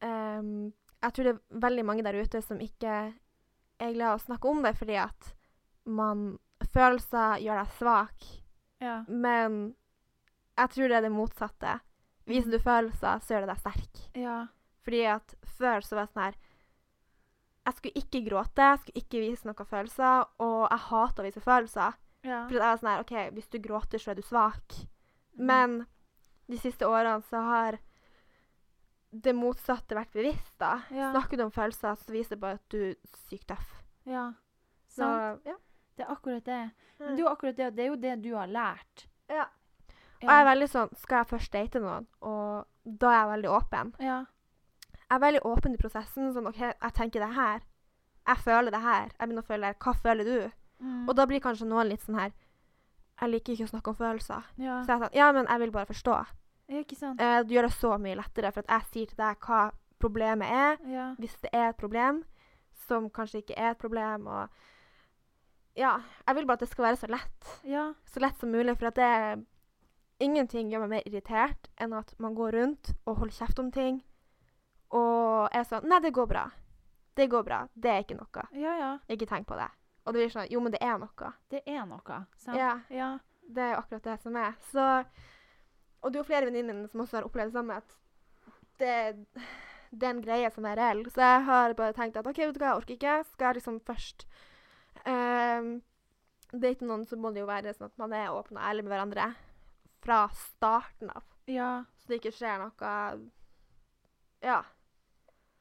um, 0.06 0.72
jeg 1.02 1.12
tror 1.16 1.28
det 1.28 1.34
er 1.34 1.60
veldig 1.66 1.84
mange 1.84 2.06
der 2.06 2.16
ute 2.22 2.40
som 2.42 2.62
ikke 2.62 2.94
er 3.80 3.92
glad 3.94 4.12
i 4.12 4.18
å 4.18 4.24
snakke 4.26 4.48
om 4.50 4.62
det 4.62 4.74
fordi 4.78 4.96
at 5.02 5.34
man 5.86 6.38
Følelser 6.72 7.38
gjør 7.44 7.58
deg 7.60 7.72
svak. 7.78 8.22
Ja. 8.80 9.04
Men 9.08 9.74
jeg 10.56 10.70
tror 10.70 10.88
det 10.88 10.96
er 10.96 11.02
det 11.02 11.10
motsatte. 11.12 11.74
Viser 12.26 12.48
Mm. 12.48 12.50
du 12.52 12.58
følelser, 12.58 13.20
så 13.20 13.34
gjør 13.34 13.40
det 13.46 13.48
deg 13.52 13.58
sterk. 13.60 14.00
ja. 14.14 14.46
Fordi 14.84 15.02
at 15.06 15.34
før 15.58 15.80
så 15.80 15.94
var 15.96 16.06
det 16.06 16.12
sånn 16.12 16.22
her 16.24 16.34
Jeg 17.66 17.74
skulle 17.74 18.00
ikke 18.02 18.20
gråte, 18.28 18.60
jeg 18.60 18.78
skulle 18.78 19.00
ikke 19.02 19.20
vise 19.24 19.44
noen 19.48 19.66
følelser, 19.66 20.26
og 20.38 20.68
jeg 20.70 20.78
hater 20.78 21.22
å 21.22 21.26
vise 21.26 21.40
følelser. 21.40 21.94
ja. 22.24 22.46
For 22.46 22.52
jeg 22.54 22.60
var 22.60 22.76
sånn 22.76 22.90
her 22.90 23.00
OK, 23.00 23.14
hvis 23.34 23.48
du 23.50 23.58
gråter, 23.58 23.98
så 23.98 24.10
er 24.10 24.14
du 24.14 24.22
svak. 24.22 24.68
Mm. 25.38 25.46
Men 25.46 25.86
de 26.48 26.58
siste 26.58 26.82
årene 26.86 27.22
så 27.22 27.40
har 27.42 27.78
det 29.22 29.34
motsatte 29.36 29.94
vært 29.94 30.12
bevisst, 30.12 30.56
da. 30.58 30.80
Ja. 30.90 31.10
Snakker 31.12 31.36
du 31.38 31.44
om 31.44 31.50
følelser, 31.54 31.94
så 31.96 32.12
viser 32.12 32.30
det 32.36 32.40
bare 32.40 32.54
at 32.58 32.68
du 32.70 32.78
er 32.90 32.94
sykt 33.28 33.46
tøff. 33.48 33.82
ja. 34.06 34.32
Så 34.94 35.06
ja. 35.44 35.54
Det 35.96 36.02
er 36.06 36.10
akkurat 36.10 36.44
det. 36.44 36.70
Men 36.98 37.08
Mm. 37.10 37.16
det 37.16 37.24
er 37.24 37.28
akkurat 37.30 37.56
det, 37.56 37.76
det 37.76 37.82
er 37.84 37.88
jo 37.88 37.96
det 37.96 38.22
du 38.22 38.34
har 38.34 38.46
lært. 38.46 39.06
ja. 39.28 39.44
Og 40.22 40.30
jeg 40.30 40.40
er 40.40 40.44
veldig 40.46 40.68
sånn 40.70 40.96
Skal 40.96 41.18
jeg 41.18 41.26
først 41.26 41.52
date 41.52 41.80
noen, 41.80 42.06
og 42.22 42.66
da 42.86 43.08
er 43.10 43.18
jeg 43.18 43.28
veldig 43.42 43.50
åpen. 43.50 43.94
ja. 44.00 44.24
Jeg 45.10 45.16
er 45.16 45.18
veldig 45.20 45.40
åpen 45.44 45.74
i 45.74 45.76
prosessen. 45.76 46.32
Sånn 46.32 46.46
OK, 46.48 46.56
jeg 46.58 46.92
tenker 46.94 47.20
det 47.20 47.34
her. 47.34 47.60
Jeg 48.26 48.36
føler 48.38 48.70
det 48.70 48.80
her. 48.80 49.10
Jeg 49.20 49.28
begynner 49.28 49.42
å 49.42 49.46
føle 49.46 49.66
det. 49.68 49.78
Hva 49.78 49.92
føler 49.94 50.24
du? 50.24 50.50
Mm. 50.80 51.08
Og 51.08 51.14
da 51.16 51.26
blir 51.26 51.40
kanskje 51.40 51.66
noen 51.68 51.88
litt 51.88 52.00
sånn 52.00 52.18
her 52.18 52.32
Jeg 53.20 53.30
liker 53.30 53.52
ikke 53.52 53.64
å 53.68 53.70
snakke 53.74 53.88
om 53.88 53.94
følelser. 53.94 54.42
ja. 54.56 54.82
Så 54.82 54.86
jeg 54.88 54.96
er 54.96 55.04
sånn 55.06 55.14
Ja, 55.14 55.32
men 55.32 55.46
jeg 55.46 55.58
vil 55.60 55.70
bare 55.70 55.86
forstå. 55.86 56.26
Ja, 56.68 56.80
ikke 56.80 56.96
sant? 56.96 57.20
Eh, 57.20 57.42
det 57.42 57.54
gjør 57.56 57.62
det 57.68 57.72
så 57.76 57.98
mye 57.98 58.16
lettere, 58.16 58.52
for 58.52 58.60
at 58.64 58.70
jeg 58.74 58.90
sier 58.92 59.06
til 59.12 59.16
deg 59.16 59.38
hva 59.48 59.62
problemet 60.00 60.48
er. 60.50 60.78
Ja. 60.90 61.06
Hvis 61.18 61.36
det 61.40 61.50
er 61.52 61.68
et 61.70 61.76
problem, 61.80 62.22
som 62.86 63.08
kanskje 63.10 63.42
ikke 63.42 63.56
er 63.58 63.70
et 63.74 63.78
problem, 63.78 64.26
og 64.26 64.48
Ja. 65.76 65.96
Jeg 66.26 66.34
vil 66.36 66.46
bare 66.46 66.54
at 66.54 66.60
det 66.60 66.68
skal 66.70 66.84
være 66.84 66.96
så 66.96 67.06
lett. 67.10 67.60
ja. 67.64 67.92
Så 68.06 68.20
lett 68.20 68.36
som 68.38 68.50
mulig, 68.52 68.76
for 68.78 68.86
at 68.86 68.94
det 68.94 69.44
Ingenting 70.20 70.70
gjør 70.70 70.80
meg 70.86 70.90
mer 70.90 71.02
irritert 71.10 71.66
enn 71.82 71.92
at 71.92 72.14
man 72.22 72.34
går 72.36 72.52
rundt 72.54 72.92
og 73.04 73.16
holder 73.18 73.34
kjeft 73.34 73.58
om 73.58 73.70
ting, 73.72 73.96
og 74.94 75.48
er 75.52 75.64
sånn 75.66 75.88
Nei, 75.90 75.98
det 76.00 76.12
går 76.14 76.26
bra. 76.30 76.44
Det 77.16 77.26
går 77.30 77.42
bra. 77.46 77.58
Det 77.74 77.90
er 77.90 78.04
ikke 78.04 78.16
noe. 78.18 78.44
Ja, 78.54 78.76
ja. 78.78 78.98
Ikke 79.10 79.26
tenk 79.26 79.46
på 79.48 79.56
det. 79.58 79.66
Og 80.06 80.12
det 80.14 80.20
blir 80.22 80.30
sånn 80.30 80.50
Jo, 80.50 80.60
men 80.60 80.72
det 80.72 80.80
er 80.82 80.98
noe. 80.98 81.32
Det 81.50 81.62
er 81.66 81.84
noe. 81.86 82.20
Sant? 82.36 82.56
Ja. 82.58 82.80
Ja. 82.90 83.18
Det 83.50 83.62
er 83.62 83.76
akkurat 83.76 84.02
det 84.06 84.20
som 84.22 84.36
er. 84.36 84.54
Så 84.70 84.86
Og 86.04 86.12
det 86.12 86.18
er 86.18 86.22
jo 86.22 86.28
flere 86.28 86.48
venninner 86.50 86.76
mine 86.76 86.90
som 86.92 87.00
også 87.00 87.18
har 87.18 87.26
opplevd 87.28 87.52
det 87.52 87.56
samme, 87.56 87.78
at 87.80 87.94
det, 88.82 89.44
det 89.90 90.06
er 90.06 90.12
en 90.12 90.24
greie 90.24 90.50
som 90.52 90.66
er 90.68 90.76
reell. 90.76 91.00
Så 91.08 91.22
jeg 91.24 91.46
har 91.48 91.76
bare 91.78 91.96
tenkt 91.96 92.18
at 92.20 92.28
OK, 92.28 92.42
vet 92.42 92.56
du 92.56 92.60
hva, 92.60 92.74
jeg 92.74 92.82
orker 92.82 92.98
ikke. 92.98 93.16
Skal 93.32 93.48
jeg 93.48 93.60
liksom 93.60 93.80
først 93.88 94.26
um, 95.08 95.70
date 96.52 96.86
noen, 96.86 97.06
så 97.08 97.16
må 97.16 97.32
det 97.32 97.40
jo 97.40 97.48
være 97.48 97.72
sånn 97.76 97.88
at 97.88 98.02
man 98.02 98.16
er 98.16 98.34
åpen 98.34 98.60
og 98.60 98.66
ærlig 98.68 98.84
med 98.84 98.94
hverandre 98.94 99.30
fra 100.04 100.26
starten 100.36 101.12
av. 101.14 101.24
Ja. 101.48 101.84
så 102.00 102.08
det 102.12 102.22
ikke 102.22 102.36
skjer 102.38 102.62
noe 102.62 102.92
Ja. 104.44 104.62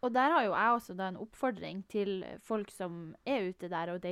Og 0.03 0.11
der 0.15 0.31
har 0.31 0.43
jo 0.43 0.51
jeg 0.51 0.75
også 0.75 0.93
da 0.99 1.09
en 1.11 1.19
oppfordring 1.19 1.83
til 1.91 2.25
folk 2.43 2.71
som 2.71 3.13
er 3.23 3.47
ute 3.47 3.69
der 3.71 3.93
og 3.95 4.03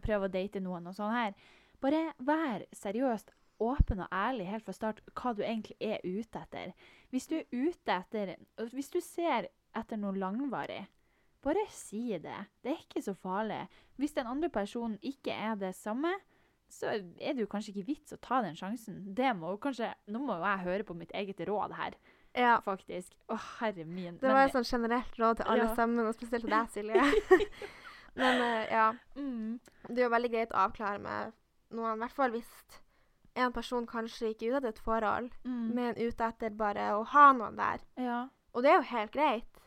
prøver 0.00 0.24
å 0.24 0.32
date 0.32 0.62
noen 0.64 0.88
og 0.88 0.96
sånn 0.96 1.12
her. 1.12 1.34
Bare 1.80 2.14
vær 2.24 2.64
seriøst 2.76 3.32
åpen 3.60 4.00
og 4.04 4.08
ærlig 4.14 4.46
helt 4.50 4.64
fra 4.66 4.72
start 4.76 5.00
hva 5.12 5.32
du 5.36 5.42
egentlig 5.44 5.76
er 5.80 6.00
ute 6.04 6.40
etter. 6.40 6.72
Hvis 7.12 7.26
du 7.30 7.36
er 7.40 7.46
ute 7.52 7.92
etter 8.00 8.34
Hvis 8.72 8.90
du 8.90 9.00
ser 9.04 9.48
etter 9.76 9.96
noe 10.00 10.16
langvarig, 10.18 10.86
bare 11.44 11.62
si 11.72 12.18
det. 12.18 12.36
Det 12.62 12.72
er 12.72 12.82
ikke 12.82 13.02
så 13.02 13.14
farlig. 13.16 13.62
Hvis 13.96 14.12
den 14.16 14.26
andre 14.28 14.48
personen 14.52 14.98
ikke 15.02 15.32
er 15.32 15.54
det 15.60 15.74
samme, 15.78 16.10
så 16.70 16.86
er 16.92 17.34
det 17.34 17.42
jo 17.44 17.50
kanskje 17.50 17.72
ikke 17.74 17.86
vits 17.88 18.12
å 18.14 18.18
ta 18.22 18.40
den 18.44 18.54
sjansen. 18.58 19.00
Det 19.14 19.30
må 19.36 19.54
jo 19.54 19.60
kanskje 19.62 19.88
Nå 20.12 20.20
må 20.22 20.36
jo 20.38 20.44
jeg 20.46 20.64
høre 20.66 20.84
på 20.86 20.94
mitt 20.94 21.10
eget 21.16 21.40
råd 21.48 21.72
her, 21.78 21.96
ja. 22.38 22.58
faktisk. 22.62 23.14
Å, 23.28 23.38
herre 23.60 23.84
min. 23.88 24.18
Det 24.20 24.30
var 24.30 24.46
et 24.46 24.54
sånn 24.54 24.68
generelt 24.68 25.16
råd 25.18 25.40
til 25.40 25.50
alle 25.50 25.64
Ja. 25.66 25.74
sammen, 25.74 26.06
og 26.06 26.14
spesielt 26.14 26.44
til 26.46 26.52
deg, 26.52 26.70
Silje. 26.76 27.48
Men 28.14 28.42
eh, 28.42 28.70
ja. 28.70 28.86
mm, 29.16 29.58
Det 29.88 29.98
er 29.98 30.06
jo 30.08 30.12
veldig 30.14 30.30
greit 30.32 30.52
å 30.54 30.62
avklare 30.66 30.98
med 31.02 31.32
noen, 31.74 31.96
i 31.96 32.02
hvert 32.04 32.14
fall 32.16 32.30
hvis 32.34 32.52
en 33.34 33.52
person 33.52 33.86
kanskje 33.86 34.32
ikke 34.32 34.46
er 34.46 34.50
ute 34.50 34.58
etter 34.58 34.74
et 34.74 34.84
forhold, 34.84 35.30
mm, 35.44 35.64
men 35.76 35.98
ute 35.98 36.26
etter 36.26 36.54
bare 36.56 36.90
å 36.96 37.04
ha 37.12 37.30
noen 37.36 37.58
der. 37.58 37.82
Ja. 38.00 38.20
Og 38.54 38.64
det 38.64 38.72
er 38.72 38.80
jo 38.80 38.90
helt 38.90 39.12
greit. 39.14 39.60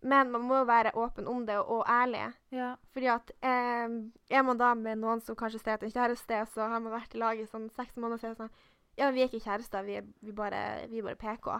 Men 0.00 0.30
man 0.32 0.46
må 0.48 0.62
jo 0.62 0.68
være 0.68 0.94
åpen 0.96 1.26
om 1.28 1.42
det 1.44 1.58
og, 1.58 1.68
og 1.80 1.90
ærlig. 1.92 2.30
Ja. 2.56 2.70
Fordi 2.94 3.10
at 3.12 3.32
eh, 3.44 3.98
er 4.32 4.44
man 4.46 4.60
da 4.60 4.72
med 4.74 5.02
noen 5.02 5.20
som 5.20 5.36
kanskje 5.36 5.60
ser 5.60 5.74
etter 5.76 5.90
en 5.90 5.92
kjæreste, 5.92 6.38
så 6.54 6.70
har 6.72 6.80
man 6.80 6.94
vært 6.94 7.14
i 7.14 7.20
lag 7.20 7.40
i 7.40 7.44
sånn 7.48 7.68
seks 7.76 7.98
måneder, 8.00 8.16
og 8.16 8.22
så 8.22 8.30
er 8.30 8.32
det 8.32 8.40
sånn 8.40 8.56
Ja, 8.98 9.10
vi 9.12 9.22
er 9.22 9.28
ikke 9.28 9.44
kjærester, 9.44 9.84
vi 9.84 9.98
er, 10.00 10.08
vi 10.24 10.32
bare, 10.36 10.62
vi 10.88 11.02
er 11.02 11.10
bare 11.10 11.20
PK. 11.20 11.52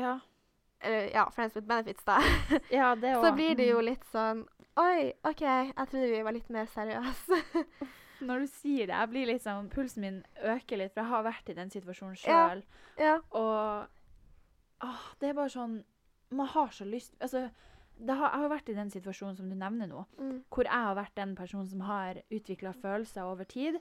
Ja. 0.00 0.18
Eller 0.80 1.10
ja, 1.12 1.28
friends 1.34 1.54
with 1.56 1.68
benefits, 1.68 2.04
da. 2.04 2.16
ja, 2.78 2.94
det 2.94 3.16
også. 3.16 3.28
så 3.28 3.34
blir 3.36 3.54
det 3.58 3.68
jo 3.68 3.82
litt 3.84 4.04
sånn 4.12 4.46
Oi, 4.78 5.10
OK, 5.26 5.40
jeg 5.42 5.88
trodde 5.90 6.06
vi 6.06 6.20
var 6.22 6.36
litt 6.36 6.50
mer 6.54 6.68
seriøse. 6.70 7.40
Når 8.20 8.40
du 8.40 8.46
sier 8.46 8.86
det, 8.86 8.94
jeg 8.96 9.08
blir 9.10 9.38
sånn 9.38 9.68
Pulsen 9.70 10.00
min 10.02 10.24
øker 10.42 10.76
litt, 10.78 10.92
for 10.94 11.02
jeg 11.02 11.10
har 11.10 11.22
vært 11.24 11.48
i 11.50 11.54
den 11.54 11.70
situasjonen 11.70 12.16
Ja. 12.26 12.48
sjøl. 12.48 12.62
ja. 12.98 13.18
Og 13.30 13.88
åh, 14.82 15.04
det 15.20 15.28
er 15.30 15.34
bare 15.34 15.48
sånn 15.50 15.84
Man 16.30 16.46
har 16.46 16.68
så 16.68 16.84
lyst 16.84 17.14
Altså, 17.20 17.50
det 17.98 18.14
har, 18.14 18.30
jeg 18.30 18.40
har 18.40 18.48
vært 18.50 18.68
i 18.68 18.74
den 18.74 18.90
situasjonen 18.90 19.36
som 19.36 19.48
du 19.48 19.54
nevner 19.56 19.88
nå, 19.88 20.04
Mm. 20.18 20.44
hvor 20.50 20.62
jeg 20.64 20.72
har 20.72 20.94
vært 20.94 21.14
den 21.16 21.34
personen 21.36 21.66
som 21.68 21.80
har 21.80 22.14
utvikla 22.30 22.72
følelser 22.74 23.22
over 23.22 23.44
tid, 23.44 23.74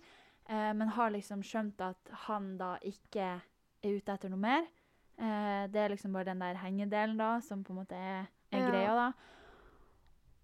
eh, 0.50 0.74
men 0.74 0.88
har 0.88 1.12
liksom 1.12 1.44
skjønt 1.44 1.80
at 1.82 1.98
han 2.26 2.58
da 2.58 2.78
ikke 2.82 3.20
er 3.22 3.42
ute 3.84 4.10
etter 4.14 4.30
noe 4.30 4.40
mer. 4.40 4.64
Eh, 5.20 5.68
det 5.68 5.76
er 5.76 5.90
liksom 5.90 6.14
bare 6.14 6.26
den 6.26 6.40
der 6.40 6.56
hengedelen 6.56 7.18
da, 7.18 7.40
som 7.42 7.64
på 7.64 7.72
en 7.72 7.76
måte 7.86 7.94
er, 7.96 8.28
er 8.52 8.60
Ja. 8.60 8.70
greia, 8.72 8.96
da. 8.96 9.14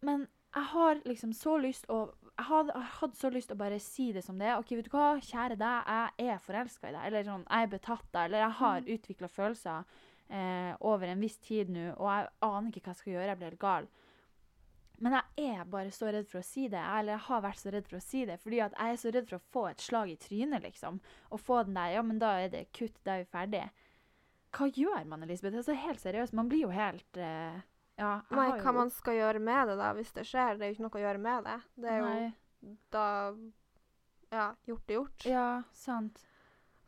Men 0.01 0.27
jeg 0.55 0.63
har 0.63 0.95
liksom 1.05 1.33
så 1.33 1.57
lyst 1.59 1.85
å 1.89 2.13
jeg 2.38 2.45
hadde, 2.49 2.73
jeg 2.75 2.89
hadde 2.99 3.15
så 3.19 3.29
lyst 3.29 3.47
til 3.51 3.55
å 3.55 3.61
bare 3.63 3.79
si 3.79 4.11
det 4.15 4.23
som 4.25 4.38
det 4.39 4.47
er. 4.47 4.57
OK, 4.57 4.71
vet 4.75 4.88
du 4.89 4.93
hva, 4.95 5.19
kjære 5.21 5.57
deg, 5.59 5.91
jeg 6.17 6.29
er 6.34 6.39
forelska 6.41 6.89
i 6.89 6.93
deg. 6.95 7.03
Eller 7.09 7.27
sånn, 7.27 7.43
jeg 7.49 7.67
er 7.67 7.73
betatt 7.75 8.07
deg. 8.11 8.23
Eller 8.25 8.39
jeg 8.45 8.55
har 8.61 8.79
Mm. 8.81 8.88
utvikla 8.97 9.29
følelser 9.29 9.84
eh, 10.29 10.75
over 10.81 11.07
en 11.07 11.19
viss 11.21 11.38
tid 11.38 11.69
nå, 11.69 11.91
og 11.99 12.07
jeg 12.09 12.29
aner 12.41 12.71
ikke 12.71 12.81
hva 12.88 12.93
jeg 12.95 13.01
skal 13.03 13.13
gjøre. 13.13 13.27
Jeg 13.27 13.38
blir 13.38 13.49
helt 13.51 13.59
gal. 13.59 13.88
Men 15.03 15.11
jeg 15.19 15.51
er 15.59 15.65
bare 15.65 15.91
så 15.91 16.09
redd 16.13 16.27
for 16.29 16.39
å 16.39 16.43
si 16.47 16.67
det. 16.71 16.79
Eller 16.79 17.13
jeg 17.17 17.25
har 17.27 17.41
vært 17.41 17.59
så 17.59 17.71
redd 17.73 17.88
for 17.89 17.97
å 17.97 18.01
si 18.01 18.25
det. 18.25 18.39
Fordi 18.39 18.61
at 18.63 18.73
jeg 18.79 18.93
er 18.93 19.01
så 19.01 19.11
redd 19.13 19.27
for 19.29 19.38
å 19.38 19.47
få 19.53 19.63
et 19.69 19.81
slag 19.84 20.09
i 20.09 20.15
trynet, 20.17 20.63
liksom. 20.63 20.99
Og 21.31 21.39
få 21.39 21.63
den 21.65 21.73
der 21.75 21.93
Ja, 21.97 22.01
men 22.01 22.19
da 22.19 22.31
er 22.39 22.49
det 22.49 22.71
kutt, 22.73 22.95
da 23.03 23.17
er 23.17 23.25
vi 23.25 23.29
ferdig. 23.38 23.69
Hva 24.53 24.69
gjør 24.71 25.05
man, 25.09 25.23
Elisabeth? 25.23 25.57
Altså, 25.57 25.73
helt 25.73 25.99
seriøst. 25.99 26.34
Man 26.34 26.49
blir 26.49 26.61
jo 26.61 26.69
helt 26.69 27.17
eh, 27.17 27.61
Ja. 27.97 28.21
Nei, 28.31 28.49
hva 28.57 28.63
jo- 28.71 28.73
man 28.73 28.89
skal 28.89 29.13
gjøre 29.13 29.39
med 29.39 29.67
det 29.67 29.77
da, 29.77 29.93
hvis 29.93 30.11
det 30.13 30.25
skjer. 30.25 30.57
Det 30.57 30.65
er 30.65 30.71
jo 30.71 30.75
ikke 30.77 30.85
noe 30.87 30.99
å 31.01 31.03
gjøre 31.05 31.19
med 31.19 31.43
det. 31.45 31.57
Det 31.77 31.89
er 31.91 31.99
jo 31.99 32.05
Nei. 32.05 32.33
da 32.91 33.07
Ja, 34.33 34.47
gjort 34.65 34.89
er 34.89 34.93
gjort. 34.95 35.25
Ja, 35.25 35.63
sant. 35.71 36.23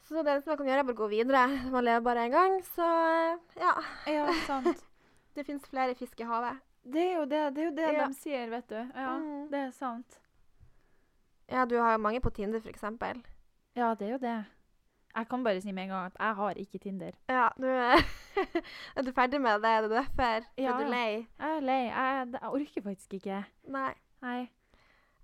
Så 0.05 0.23
det 0.23 0.31
eneste 0.33 0.47
man 0.47 0.57
kan 0.57 0.65
gjøre, 0.67 0.79
er 0.79 0.83
bare 0.83 0.95
å 0.95 1.03
gå 1.03 1.09
videre. 1.09 1.71
Man 1.71 1.83
lever 1.85 2.01
bare 2.01 2.25
én 2.27 2.31
gang, 2.31 2.59
så 2.75 2.85
eh, 2.85 3.37
ja. 3.61 3.73
Ja, 4.07 4.25
sant. 4.45 4.83
Det 5.35 5.43
fins 5.45 5.65
flere 5.67 5.93
fisk 5.95 6.19
i 6.21 6.23
havet. 6.23 6.61
Det 6.85 7.01
er 7.01 7.13
jo 7.19 7.25
det, 7.25 7.39
det, 7.55 7.61
er 7.61 7.65
jo 7.65 7.75
det 7.75 7.93
Ja. 7.93 8.07
de 8.07 8.13
sier, 8.13 8.49
vet 8.49 8.67
du. 8.67 8.75
Ja, 8.95 9.17
Mm. 9.19 9.49
det 9.51 9.59
er 9.67 9.71
sant. 9.71 10.19
Ja, 11.49 11.65
du 11.65 11.75
har 11.77 11.91
jo 11.93 11.97
mange 12.01 12.21
på 12.21 12.31
Tinder, 12.33 12.59
eksempel. 12.61 13.21
Ja, 13.75 13.93
det 13.95 14.07
er 14.07 14.11
jo 14.13 14.17
det. 14.17 14.45
Jeg 15.15 15.27
kan 15.31 15.43
bare 15.45 15.61
si 15.63 15.71
med 15.71 15.83
en 15.83 15.89
gang 15.93 16.05
at 16.11 16.17
jeg 16.19 16.35
har 16.35 16.57
ikke 16.59 16.79
Tinder. 16.83 17.11
Ja, 17.31 17.47
nå 17.57 17.67
er 17.67 18.03
Er 18.97 19.05
du 19.05 19.11
ferdig 19.15 19.39
med 19.41 19.61
det? 19.63 19.71
Er 19.71 19.81
du 19.81 19.93
derfor? 19.93 20.43
Ja, 20.57 20.73
er 20.73 20.83
du 20.83 20.91
lei? 20.91 21.27
Jeg 21.39 21.55
er 21.57 21.63
lei. 21.63 21.81
Jeg, 21.87 22.27
jeg 22.33 22.49
orker 22.49 22.83
faktisk 22.89 23.13
ikke. 23.13 23.43
Nei. 23.71 23.93
Nei. 24.21 24.41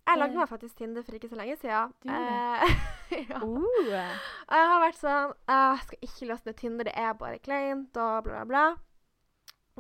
Jeg 0.08 0.18
lagde 0.18 0.36
meg 0.36 0.50
faktisk 0.50 0.78
Tinder 0.78 1.04
for 1.04 1.16
ikke 1.16 1.30
så 1.30 1.36
lenge 1.36 1.58
siden. 1.62 1.92
Du 2.04 2.10
Eh, 2.10 2.72
ja. 3.30 3.44
Uh. 3.44 3.92
Jeg 3.92 4.72
har 4.72 4.80
vært 4.82 5.00
sånn 5.00 5.36
«Ah, 5.48 5.76
Jeg 5.76 5.84
skal 5.84 6.08
ikke 6.08 6.30
laste 6.32 6.50
ned 6.50 6.60
Tinder, 6.60 6.88
det 6.88 6.96
er 6.96 7.14
bare 7.20 7.40
kleint 7.44 7.98
og 7.98 8.24
bla, 8.26 8.44
bla, 8.44 8.46
bla. 8.48 8.66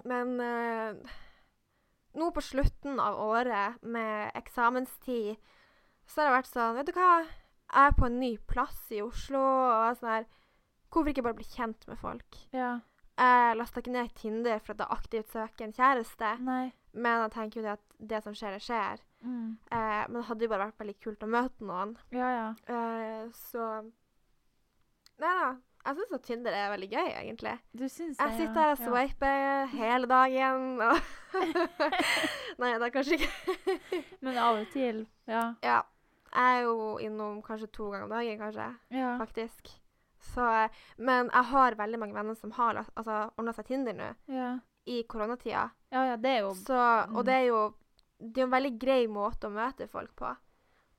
Men 0.07 0.39
eh, 0.43 1.17
nå 2.19 2.29
på 2.35 2.43
slutten 2.43 2.99
av 2.99 3.19
året, 3.23 3.79
med 3.81 4.31
eksamenstid, 4.35 5.39
så 6.07 6.21
har 6.21 6.29
jeg 6.29 6.37
vært 6.39 6.51
sånn 6.51 6.77
Vet 6.79 6.91
du 6.91 6.97
hva? 6.97 7.11
Jeg 7.71 7.87
er 7.87 7.97
på 7.97 8.07
en 8.07 8.19
ny 8.19 8.31
plass 8.51 8.79
i 8.91 9.01
Oslo, 9.03 9.39
og 9.39 9.71
jeg 9.71 9.89
er 9.89 9.99
sånn 9.99 10.11
her 10.11 10.29
Hvorfor 10.91 11.07
ikke 11.13 11.23
bare 11.23 11.37
bli 11.37 11.47
kjent 11.47 11.85
med 11.87 11.99
folk? 12.01 12.37
Ja. 12.51 12.81
Jeg 13.15 13.55
lasta 13.55 13.79
ikke 13.79 13.93
ned 13.93 14.09
Tinder 14.17 14.59
for 14.59 14.73
at 14.73 14.81
jeg 14.83 14.97
aktivt 14.97 15.31
søker 15.31 15.63
en 15.63 15.75
kjæreste, 15.77 16.31
Nei. 16.43 16.65
men 16.91 17.21
jeg 17.23 17.31
tenker 17.35 17.61
jo 17.61 17.63
det 17.63 17.73
at 17.77 17.95
det 18.11 18.19
som 18.25 18.35
skjer, 18.35 18.57
det 18.57 18.65
skjer. 18.65 19.03
Mm. 19.21 19.57
Eh, 19.71 20.01
men 20.09 20.17
det 20.17 20.27
hadde 20.27 20.43
jo 20.43 20.51
bare 20.51 20.65
vært 20.65 20.83
veldig 20.83 20.95
kult 21.05 21.23
å 21.23 21.29
møte 21.31 21.67
noen. 21.69 21.93
Ja, 22.11 22.31
ja. 22.35 22.47
Eh, 22.67 23.27
så 23.47 23.67
Nei 25.21 25.35
da. 25.37 25.51
Jeg 25.81 25.97
syns 25.97 26.11
at 26.13 26.25
Tinder 26.27 26.53
er 26.53 26.67
veldig 26.69 26.89
gøy, 26.91 27.07
egentlig. 27.09 27.55
Du 27.73 27.87
syns 27.89 28.19
det, 28.19 28.25
Jeg 28.25 28.35
sitter 28.37 28.59
her 28.61 28.73
og 28.73 28.81
ja. 28.83 28.89
swiper 28.89 29.71
hele 29.71 30.09
dagen 30.11 30.67
og 30.85 30.99
Nei, 32.61 32.75
det 32.75 32.85
er 32.85 32.93
kanskje 32.93 33.17
ikke 33.17 33.31
Men 34.25 34.37
av 34.37 34.59
og 34.59 34.69
til. 34.75 35.07
Ja. 35.29 35.47
Ja. 35.65 35.79
Jeg 36.31 36.57
er 36.57 36.61
jo 36.63 36.97
innom 37.03 37.41
kanskje 37.43 37.67
to 37.75 37.89
ganger 37.91 38.05
om 38.07 38.13
dagen, 38.13 38.37
kanskje. 38.39 38.67
Ja. 38.95 39.17
Faktisk. 39.19 39.71
Så 40.31 40.45
eh, 40.63 40.69
Men 40.97 41.29
jeg 41.33 41.43
har 41.51 41.75
veldig 41.75 41.99
mange 41.99 42.13
venner 42.15 42.35
som 42.37 42.51
har 42.55 42.77
altså, 42.83 43.31
ordna 43.37 43.53
seg 43.57 43.65
Tinder 43.67 43.93
nå, 43.97 44.11
Ja. 44.31 44.51
i 44.85 45.03
koronatida. 45.03 45.69
ja, 45.91 46.03
ja, 46.11 46.15
det 46.17 46.29
er 46.29 46.39
jo 46.45 46.53
Så, 46.55 46.77
og 47.15 47.25
det 47.25 47.33
er 47.33 47.45
jo 47.49 47.73
det 48.21 48.37
er 48.37 48.45
en 48.45 48.51
veldig 48.53 48.77
grei 48.79 49.07
måte 49.09 49.47
å 49.49 49.53
møte 49.53 49.87
folk 49.89 50.11
på. 50.15 50.29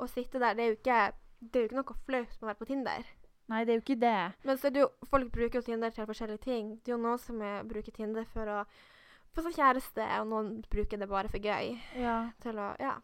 Å 0.03 0.07
sitte 0.11 0.41
der, 0.43 0.55
det 0.59 0.63
er 0.65 0.71
jo 0.73 0.79
ikke, 0.81 1.13
det 1.39 1.57
er 1.59 1.63
jo 1.63 1.69
ikke 1.69 1.77
noe 1.79 1.95
flaut 2.07 2.33
med 2.33 2.43
å 2.43 2.49
være 2.51 2.59
på 2.59 2.67
Tinder. 2.67 3.05
Nei, 3.53 3.61
det 3.65 3.71
er 3.73 3.77
jo 3.79 3.83
ikke 3.85 4.01
det. 4.03 4.33
Men 4.43 4.59
så 4.59 4.67
er 4.67 4.75
det 4.75 4.81
jo, 4.83 4.89
folk 5.07 5.31
bruker 5.31 5.61
jo 5.61 5.63
Tinder 5.69 5.91
til 5.95 6.09
forskjellige 6.09 6.43
ting. 6.43 6.73
Det 6.83 6.91
er 6.91 6.97
jo 6.97 7.03
noen 7.05 7.21
som 7.23 7.39
er, 7.47 7.63
bruker 7.63 7.95
Tinder 7.95 8.27
for 8.33 8.51
å 8.51 8.65
få 9.37 9.45
seg 9.47 9.55
kjæreste, 9.55 10.09
og 10.19 10.27
noen 10.33 10.51
bruker 10.73 10.99
det 10.99 11.09
bare 11.09 11.31
for 11.31 11.39
gøy. 11.39 11.79
Ja. 11.95 12.17
Til 12.43 12.59
å, 12.59 12.73
ja. 12.83 12.97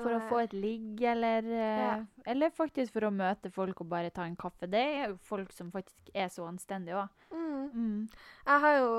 For 0.00 0.14
å 0.16 0.20
få 0.30 0.38
et 0.44 0.52
ligg, 0.56 1.02
eller 1.04 1.44
eh, 1.44 1.82
Ja. 1.82 1.94
Eller 2.32 2.50
faktisk 2.50 2.92
for 2.94 3.04
å 3.08 3.12
møte 3.12 3.50
folk 3.52 3.80
og 3.84 3.88
bare 3.92 4.10
ta 4.10 4.22
en 4.24 4.36
kaffe. 4.36 4.66
Det 4.70 4.80
er 4.80 5.08
jo 5.10 5.16
folk 5.28 5.52
som 5.52 5.70
faktisk 5.74 6.10
er 6.14 6.28
så 6.32 6.46
anstendige 6.48 6.96
òg. 7.02 7.08
mm. 7.30 7.50
Mm. 7.72 8.08
Jeg 8.46 8.60
har 8.60 8.74
jo 8.78 8.90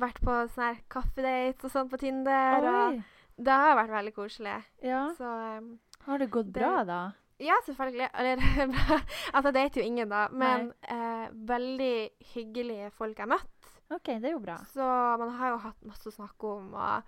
vært 0.00 0.18
på 0.20 0.32
sånne 0.52 0.66
her 0.74 0.80
kaffedates 0.92 1.64
og 1.64 1.70
sånn 1.72 1.88
på 1.88 1.98
Tinder, 2.00 2.66
og 2.68 3.02
det 3.40 3.52
har 3.62 3.76
vært 3.78 3.90
veldig 3.94 4.12
koselig. 4.14 4.58
Ja. 4.84 5.06
Så 5.16 5.24
um, 5.58 5.78
Har 6.06 6.18
det 6.18 6.30
gått 6.30 6.52
Det- 6.52 6.60
bra, 6.60 6.84
da? 6.84 7.00
ja, 7.40 7.54
selvfølgelig. 7.64 8.10
Eller 8.14 8.36
Altså, 9.32 9.48
jeg 9.48 9.54
dater 9.54 9.80
jo 9.80 9.86
ingen, 9.86 10.08
da, 10.08 10.28
men 10.32 10.72
eh, 10.82 11.28
veldig 11.32 12.10
hyggelige 12.34 12.90
folk 12.92 13.16
jeg 13.16 13.26
har 13.28 13.32
møtt. 13.38 13.70
OK, 13.90 14.04
det 14.20 14.28
er 14.28 14.32
jo 14.36 14.38
bra. 14.44 14.58
Så 14.74 14.84
man 15.18 15.30
har 15.38 15.50
jo 15.54 15.56
hatt 15.64 15.80
masse 15.88 16.06
å 16.08 16.12
snakke 16.14 16.44
om, 16.58 16.74
og 16.74 17.02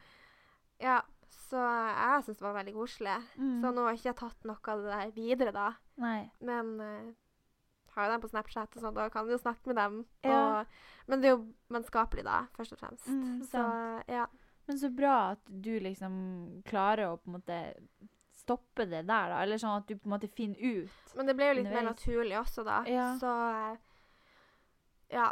ja. 0.82 1.00
Så 1.32 1.60
jeg 1.60 2.22
syns 2.26 2.38
det 2.38 2.46
var 2.46 2.58
veldig 2.58 2.74
koselig. 2.76 3.16
Mm. 3.36 3.58
Så 3.62 3.72
nå 3.72 3.84
har 3.84 3.96
jeg 3.96 4.02
ikke 4.02 4.20
tatt 4.22 4.46
noe 4.48 4.72
av 4.74 4.84
det 4.84 4.92
der 4.92 5.12
videre, 5.16 5.52
da. 5.56 5.66
Nei. 6.02 6.20
Men 6.44 6.72
uh, 6.80 7.10
har 7.96 8.06
jo 8.06 8.14
dem 8.14 8.22
på 8.22 8.30
Snapchat, 8.32 8.76
og 8.76 8.84
sånn, 8.86 8.96
da 8.96 9.08
kan 9.12 9.28
du 9.28 9.34
jo 9.34 9.40
snakke 9.40 9.72
med 9.72 9.80
dem. 9.80 9.98
Ja. 10.24 10.38
Og, 10.38 10.80
men 11.10 11.22
det 11.22 11.30
er 11.30 11.36
jo 11.36 11.42
vennskapelig, 11.74 12.24
da, 12.28 12.38
først 12.56 12.76
og 12.76 12.80
fremst. 12.80 13.10
Mm, 13.12 13.42
så 13.50 13.66
ja. 14.08 14.26
Men 14.68 14.78
så 14.78 14.90
bra 14.94 15.14
at 15.34 15.54
du 15.64 15.72
liksom 15.82 16.14
klarer 16.68 17.10
å 17.10 17.18
på 17.20 17.30
en 17.30 17.36
måte 17.40 17.58
stoppe 18.42 18.86
det 18.86 19.04
der, 19.04 19.32
da. 19.32 19.40
Eller 19.42 19.60
sånn 19.60 19.80
at 19.80 19.88
du 19.88 19.96
på 19.96 20.08
en 20.08 20.14
måte 20.14 20.30
finner 20.32 20.58
ut. 20.58 21.16
Men 21.18 21.28
det 21.28 21.36
ble 21.38 21.50
jo 21.50 21.58
litt 21.60 21.72
mer 21.72 21.86
naturlig 21.90 22.38
også, 22.40 22.64
da. 22.66 22.82
Ja. 22.90 23.08
Så 23.20 23.32
eh, 23.52 23.74
ja. 25.12 25.28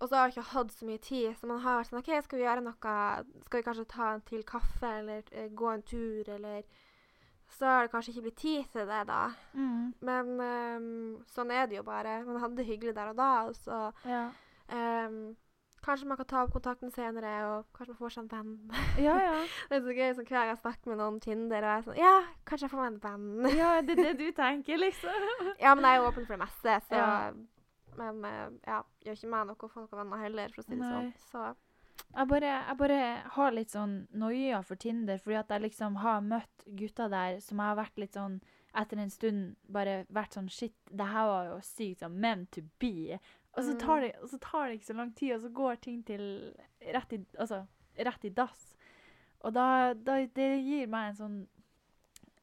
Og 0.00 0.08
så 0.08 0.16
har 0.16 0.28
jeg 0.28 0.36
ikke 0.36 0.50
hatt 0.54 0.72
så 0.72 0.86
mye 0.88 1.02
tid, 1.02 1.28
så 1.38 1.46
man 1.50 1.60
har 1.64 1.84
sånn 1.86 2.00
OK, 2.00 2.10
skal 2.24 2.38
vi 2.40 2.44
gjøre 2.44 2.64
noe 2.64 2.94
Skal 3.46 3.60
vi 3.60 3.66
kanskje 3.66 3.84
ta 3.90 4.14
en 4.14 4.24
til 4.26 4.42
kaffe, 4.48 4.90
eller 5.00 5.22
uh, 5.34 5.46
gå 5.54 5.70
en 5.70 5.82
tur, 5.82 6.28
eller 6.28 6.64
så 7.54 7.68
har 7.68 7.84
det 7.84 7.92
kanskje 7.92 8.10
ikke 8.14 8.22
blitt 8.24 8.40
tid 8.40 8.64
til 8.72 8.88
det, 8.88 9.02
da. 9.06 9.20
Mm. 9.54 9.92
Men 10.02 10.30
um, 10.40 11.24
sånn 11.30 11.52
er 11.54 11.68
det 11.70 11.76
jo 11.78 11.84
bare. 11.86 12.22
Man 12.26 12.40
hadde 12.42 12.56
det 12.58 12.66
hyggelig 12.66 12.94
der 12.96 13.12
og 13.12 13.18
da, 13.20 13.30
og 13.46 13.56
så 13.56 13.80
Ja. 14.08 14.28
um, 15.06 15.36
Kanskje 15.84 16.06
man 16.08 16.16
kan 16.16 16.26
ta 16.26 16.42
opp 16.42 16.52
kontakten 16.54 16.88
senere, 16.88 17.30
og 17.44 17.66
kanskje 17.76 17.92
man 17.92 17.98
får 17.98 18.12
seg 18.14 18.22
en 18.22 18.28
venn. 18.32 18.52
ja, 19.04 19.16
ja. 19.20 19.32
det 19.68 19.76
er 19.76 19.82
så 19.84 19.92
gøy 19.92 20.14
sånn, 20.16 20.24
hver 20.30 20.38
gang 20.38 20.52
jeg 20.54 20.60
snakker 20.62 20.88
med 20.88 21.00
noen 21.02 21.18
Tinder, 21.20 21.60
og 21.60 21.68
jeg 21.68 21.76
er 21.76 21.84
sånn 21.88 21.98
Ja, 22.00 22.12
kanskje 22.48 22.64
jeg 22.64 22.72
får 22.72 22.80
meg 22.80 22.94
en 22.94 23.02
venn. 23.04 23.50
Ja, 23.58 23.72
det 23.84 23.98
er 23.98 24.00
det 24.08 24.14
du 24.22 24.30
tenker, 24.32 24.80
liksom. 24.80 25.26
ja, 25.64 25.74
men 25.74 25.84
jeg 25.84 25.90
er 25.92 26.00
jo 26.00 26.06
åpen 26.08 26.24
for 26.24 26.38
det 26.38 26.40
meste, 26.46 26.78
så 26.88 27.02
Ja. 27.02 27.10
Men 27.98 28.24
eh, 28.24 28.48
ja, 28.66 28.80
gjør 29.04 29.18
ikke 29.18 29.30
meg 29.34 29.46
noe 29.46 29.56
å 29.56 29.68
få 29.70 29.84
noen 29.84 30.00
venner 30.02 30.24
heller, 30.24 30.48
for 30.54 30.62
å 30.62 30.66
si 30.66 30.74
det 30.78 30.88
sånn. 30.90 31.12
Så 31.30 31.44
Jeg 32.14 32.28
bare, 32.30 32.50
jeg 32.68 32.76
bare 32.78 32.98
har 33.36 33.52
litt 33.54 33.70
sånn 33.70 33.94
noia 34.18 34.62
for 34.66 34.76
Tinder, 34.76 35.18
fordi 35.22 35.36
at 35.38 35.48
jeg 35.54 35.62
liksom 35.68 35.96
har 36.02 36.20
møtt 36.26 36.64
gutter 36.78 37.08
der 37.10 37.40
som 37.40 37.58
jeg 37.62 37.66
har 37.72 37.76
vært 37.78 37.98
litt 38.02 38.14
sånn 38.18 38.40
etter 38.74 38.98
en 38.98 39.10
stund 39.10 39.54
bare 39.70 40.00
vært 40.10 40.34
sånn 40.34 40.48
Shit, 40.50 40.74
det 40.90 41.06
her 41.06 41.28
var 41.30 41.44
jo 41.52 41.58
sykt 41.62 42.00
sånn 42.02 42.16
meant 42.18 42.50
to 42.52 42.62
be. 42.82 43.18
Og 43.54 43.62
så, 43.62 43.76
tar 43.78 44.00
Mm. 44.00 44.02
det, 44.02 44.12
og 44.22 44.28
så 44.32 44.38
tar 44.42 44.68
det 44.68 44.74
ikke 44.80 44.90
så 44.90 44.96
lang 44.98 45.12
tid, 45.14 45.34
og 45.36 45.40
så 45.44 45.48
går 45.54 45.76
ting 45.80 46.02
til 46.02 46.24
rett 46.92 47.12
i, 47.12 47.20
altså, 47.38 47.60
rett 47.96 48.24
i 48.24 48.28
dass. 48.34 48.76
Og 49.44 49.52
da, 49.54 49.94
da 49.94 50.16
Det 50.26 50.50
gir 50.64 50.86
meg 50.88 51.10
en 51.12 51.14
sånn 51.20 51.46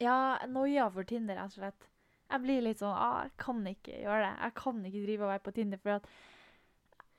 Ja, 0.00 0.38
noia 0.48 0.88
for 0.90 1.04
Tinder, 1.04 1.36
rett 1.36 1.52
og 1.52 1.60
slett. 1.60 1.88
Jeg 2.32 2.42
blir 2.44 2.62
litt 2.64 2.80
sånn 2.80 2.94
ah, 2.96 3.24
Jeg 3.26 3.34
kan 3.40 3.64
ikke 3.68 3.96
gjøre 4.02 4.20
det. 4.24 4.34
Jeg 4.40 4.54
kan 4.58 4.84
ikke 4.88 5.06
drive 5.06 5.26
og 5.26 5.32
være 5.34 5.44
på 5.46 5.54
Tinder, 5.56 5.80
for 5.82 5.98
at 5.98 6.06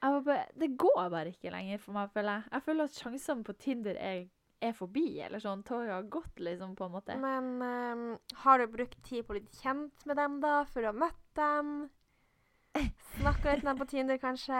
bare, 0.03 0.45
Det 0.59 0.71
går 0.77 1.09
bare 1.13 1.31
ikke 1.31 1.51
lenger 1.53 1.83
for 1.83 1.95
meg, 1.95 2.13
føler 2.13 2.39
jeg. 2.39 2.49
Jeg 2.51 2.65
føler 2.65 2.89
at 2.89 3.01
sjansene 3.01 3.47
på 3.47 3.55
Tinder 3.61 3.99
er, 3.99 4.23
er 4.63 4.73
forbi, 4.75 5.05
eller 5.23 5.43
sånn. 5.43 5.63
Toget 5.67 5.93
har 5.93 6.09
gått, 6.11 6.39
liksom, 6.43 6.73
på 6.75 6.87
en 6.87 6.95
måte. 6.97 7.17
Men 7.21 7.51
um, 7.63 8.05
har 8.43 8.59
du 8.59 8.67
brukt 8.73 8.99
tid 9.05 9.23
på 9.23 9.35
å 9.35 9.37
bli 9.37 9.61
kjent 9.61 10.07
med 10.09 10.19
dem, 10.19 10.39
da, 10.43 10.55
for 10.67 10.83
å 10.83 10.91
ha 10.91 11.03
møtt 11.05 11.27
dem? 11.39 11.75
Snakka 13.19 13.53
litt 13.53 13.63
med 13.63 13.71
dem 13.71 13.83
på 13.83 13.89
Tinder, 13.93 14.19
kanskje? 14.19 14.59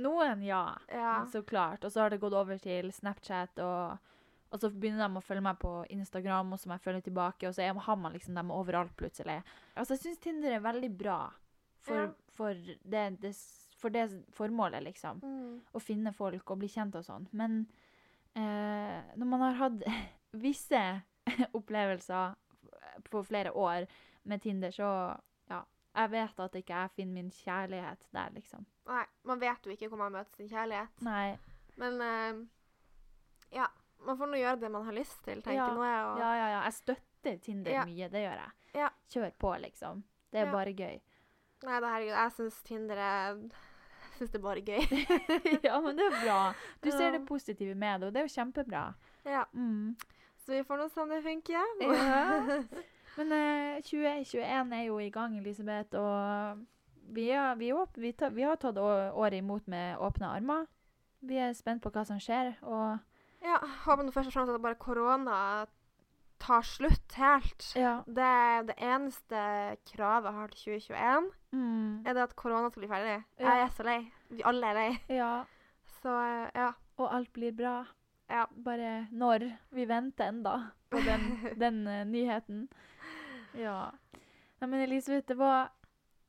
Noen, 0.00 0.46
ja. 0.46 0.64
Ja. 0.88 1.26
Så 1.32 1.42
klart. 1.42 1.84
Og 1.84 1.92
så 1.92 2.04
har 2.04 2.14
det 2.14 2.22
gått 2.22 2.36
over 2.38 2.60
til 2.62 2.92
Snapchat, 2.94 3.60
og, 3.60 4.14
og 4.50 4.58
så 4.58 4.70
begynner 4.74 5.06
de 5.08 5.18
å 5.20 5.22
følge 5.22 5.44
meg 5.46 5.58
på 5.62 5.72
Instagram, 5.94 6.52
og 6.52 6.58
så 6.58 6.68
må 6.68 6.74
jeg 6.76 6.84
følge 6.84 7.04
tilbake, 7.06 7.46
og 7.48 7.54
så 7.54 7.66
har 7.70 7.96
man 7.96 8.12
liksom 8.16 8.34
dem 8.34 8.50
overalt 8.50 8.96
plutselig. 8.98 9.38
Altså, 9.76 9.94
jeg 9.94 10.02
syns 10.02 10.18
Tinder 10.24 10.56
er 10.56 10.64
veldig 10.64 10.90
bra 10.98 11.20
for, 11.86 11.94
Ja. 11.94 12.08
for, 12.34 12.54
det, 12.82 13.04
det, 13.22 13.32
for 13.78 13.94
det 13.94 14.08
formålet, 14.34 14.82
liksom. 14.88 15.22
Mm. 15.22 15.60
Å 15.72 15.82
finne 15.82 16.12
folk 16.12 16.50
og 16.50 16.58
bli 16.64 16.68
kjent 16.68 16.98
og 16.98 17.06
sånn. 17.06 17.28
Men 17.30 17.60
eh, 18.34 18.98
når 19.14 19.26
man 19.26 19.46
har 19.46 19.58
hatt 19.62 19.86
visse 20.46 20.82
opplevelser 21.56 22.34
på 23.10 23.22
flere 23.24 23.52
år 23.54 23.86
med 24.28 24.42
Tinder, 24.42 24.74
så 24.74 24.90
ja. 25.50 25.62
Jeg 25.94 26.10
vet 26.12 26.40
at 26.42 26.54
ikke 26.54 26.82
jeg 26.84 26.90
finner 26.94 27.14
min 27.14 27.30
kjærlighet 27.34 28.04
der, 28.14 28.34
liksom. 28.34 28.66
Nei, 28.90 29.04
man 29.26 29.40
vet 29.42 29.66
jo 29.66 29.72
ikke 29.74 29.88
hvor 29.90 29.98
man 29.98 30.12
møter 30.14 30.36
sin 30.42 30.50
kjærlighet. 30.50 31.00
Nei. 31.06 31.38
Men 31.80 31.96
ja, 32.02 32.34
man 34.06 34.16
får 34.18 34.26
nå 34.32 34.38
gjøre 34.40 34.60
det 34.60 34.70
man 34.70 34.84
har 34.86 34.92
lyst 34.96 35.18
til, 35.24 35.42
tenker 35.42 35.58
Ja, 35.60 35.68
nå 35.74 35.84
jeg. 35.84 36.04
Og, 36.06 36.18
Ja, 36.18 36.30
ja, 36.34 36.46
ja. 36.54 36.60
Jeg 36.64 36.72
støtter 36.72 37.36
Tinder 37.44 37.72
Ja. 37.72 37.84
mye. 37.84 38.08
Det 38.10 38.22
gjør 38.24 38.38
jeg. 38.44 38.50
Ja. 38.74 38.88
Kjør 39.12 39.32
på, 39.38 39.54
liksom. 39.60 40.04
Det 40.32 40.40
er 40.40 40.52
bare 40.52 40.72
gøy. 40.72 41.00
Nei, 41.62 41.80
da, 41.80 41.88
herregud, 41.92 42.14
jeg 42.16 42.32
syns 42.32 42.62
Tinder 42.64 42.96
er 42.96 43.34
syns 44.16 44.30
det 44.30 44.38
er 44.38 44.44
bare 44.44 44.62
gøy. 44.64 44.80
ja, 45.68 45.80
men 45.80 45.96
det 45.98 46.06
er 46.06 46.16
bra. 46.24 46.38
Du 46.82 46.90
ser 46.90 47.10
det 47.12 47.26
positive 47.28 47.74
med 47.74 48.00
det, 48.00 48.06
og 48.08 48.14
det 48.14 48.20
er 48.22 48.28
jo 48.28 48.34
kjempebra. 48.36 48.84
ja, 49.24 49.44
Mm. 49.52 49.96
Så 50.40 50.52
vi 50.56 50.62
får 50.64 50.78
nå 50.80 50.88
se 50.88 51.00
om 51.02 51.08
det 51.12 51.22
funker. 51.22 51.52
Ja. 51.80 52.62
Men 53.18 53.32
eh, 53.32 53.82
2021 53.82 54.72
er 54.72 54.84
jo 54.86 54.98
i 54.98 55.10
gang, 55.10 55.36
Elisabeth, 55.36 55.98
og 55.98 56.62
vi, 57.12 57.28
er, 57.30 57.54
vi, 57.58 57.68
er 57.74 57.86
vi, 58.00 58.12
ta, 58.12 58.28
vi 58.32 58.42
har 58.46 58.56
tatt 58.56 58.78
året 58.78 59.36
imot 59.36 59.66
med 59.68 59.98
åpne 59.98 60.30
armer. 60.30 60.64
Vi 61.20 61.36
er 61.36 61.52
spent 61.52 61.82
på 61.82 61.90
hva 61.92 62.04
som 62.06 62.20
skjer, 62.22 62.54
og 62.62 62.98
ja, 63.42 63.58
håper 63.86 64.04
nå 64.06 64.12
først 64.14 64.28
og 64.30 64.34
fremst 64.36 64.54
at 64.54 64.62
bare 64.62 64.78
korona 64.80 65.36
tar 66.40 66.62
slutt 66.64 67.12
helt. 67.20 67.66
ja. 67.76 67.98
Det, 68.06 68.66
det 68.70 68.76
eneste 68.80 69.40
kravet 69.92 70.30
jeg 70.30 70.38
har 70.38 70.48
til 70.48 70.80
2021, 70.80 71.30
Mm. 71.52 72.06
er 72.06 72.12
det 72.14 72.22
at 72.22 72.36
korona 72.36 72.70
skal 72.70 72.80
bli 72.84 72.88
ferdig. 72.88 73.16
Ja. 73.40 73.48
Jeg 73.54 73.62
er 73.64 73.72
så 73.74 73.82
lei. 73.82 73.98
Vi 74.30 74.42
alle 74.46 74.66
er 74.70 74.74
lei. 74.78 74.90
ja. 75.08 75.32
Så 76.00 76.12
ja. 76.54 76.70
Og 76.96 77.08
alt 77.14 77.32
blir 77.32 77.52
bra. 77.56 77.84
Ja. 78.30 78.44
Bare 78.64 79.06
når. 79.12 79.44
Vi 79.72 79.84
venter 79.88 80.28
enda 80.28 80.54
på 80.90 81.00
den, 81.04 81.26
den 81.64 81.80
uh, 81.88 82.04
nyheten. 82.06 82.68
Ja. 83.58 83.90
Nei, 84.60 84.68
men 84.68 84.80
Elisabeth, 84.84 85.26
det 85.28 85.36
var 85.40 85.70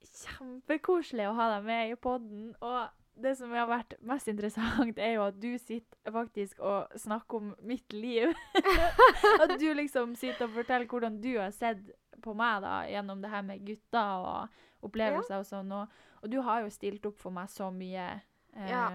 kjempekoselig 0.02 1.28
å 1.30 1.36
ha 1.38 1.48
deg 1.56 1.66
med 1.68 1.92
i 1.94 1.96
podden. 2.02 2.50
Og 2.62 2.90
det 3.24 3.36
som 3.38 3.52
har 3.56 3.68
vært 3.70 3.94
mest 4.08 4.28
interessant, 4.32 4.98
er 5.00 5.14
jo 5.16 5.24
at 5.28 5.38
du 5.42 5.50
sitter 5.58 6.12
faktisk 6.12 6.60
og 6.60 6.92
snakker 7.00 7.38
om 7.38 7.54
mitt 7.68 7.94
liv. 7.94 8.34
at 9.44 9.56
du 9.60 9.68
liksom 9.78 10.16
sitter 10.20 10.48
og 10.48 10.56
forteller 10.60 10.88
hvordan 10.92 11.20
du 11.24 11.32
har 11.40 11.52
sett 11.56 11.80
på 12.22 12.34
meg 12.38 12.62
da, 12.66 12.82
gjennom 12.92 13.22
det 13.24 13.32
her 13.34 13.42
med 13.48 13.64
gutter 13.66 14.28
og 14.28 14.86
opplevelser 14.90 15.40
og 15.42 15.48
sånn. 15.48 15.72
Og, 15.74 15.88
og 16.22 16.30
du 16.34 16.40
har 16.46 16.62
jo 16.66 16.70
stilt 16.74 17.06
opp 17.10 17.18
for 17.22 17.34
meg 17.34 17.50
så 17.54 17.72
mye. 17.74 18.10
Eh, 18.56 18.70
Ja. 18.70 18.86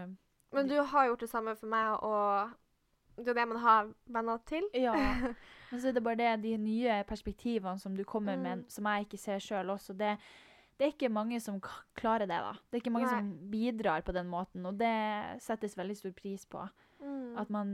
Men 0.54 0.68
du 0.70 0.76
har 0.78 1.08
gjort 1.08 1.20
det 1.24 1.28
samme 1.28 1.52
for 1.58 1.66
meg, 1.68 1.98
og 2.06 2.52
det 3.18 3.28
er 3.32 3.34
det 3.40 3.46
man 3.50 3.58
har 3.60 3.88
venner 4.14 4.38
til. 4.46 4.64
Ja. 4.78 4.92
Men 5.72 5.80
så 5.82 5.88
er 5.90 5.96
det 5.96 6.02
bare 6.06 6.16
det, 6.20 6.28
de 6.44 6.52
nye 6.62 7.00
perspektivene 7.08 7.80
som 7.82 7.96
du 7.98 8.04
kommer 8.06 8.36
med, 8.38 8.60
Mm. 8.62 8.68
som 8.70 8.86
jeg 8.86 9.06
ikke 9.08 9.18
ser 9.18 9.38
sjøl 9.42 9.72
også. 9.74 9.96
Det, 9.98 10.12
det 10.76 10.84
er 10.84 10.92
ikke 10.92 11.08
mange 11.12 11.38
som 11.40 11.56
klarer 11.96 12.26
det, 12.28 12.36
da. 12.36 12.52
Det 12.68 12.76
er 12.76 12.82
ikke 12.82 12.92
mange 12.92 13.08
Nei. 13.08 13.14
som 13.16 13.50
bidrar 13.52 14.02
på 14.04 14.12
den 14.12 14.28
måten, 14.28 14.66
og 14.68 14.76
det 14.80 15.40
settes 15.44 15.76
veldig 15.78 15.96
stor 15.96 16.12
pris 16.16 16.44
på. 16.52 16.64
Mm. 17.00 17.36
At 17.40 17.50
man 17.52 17.68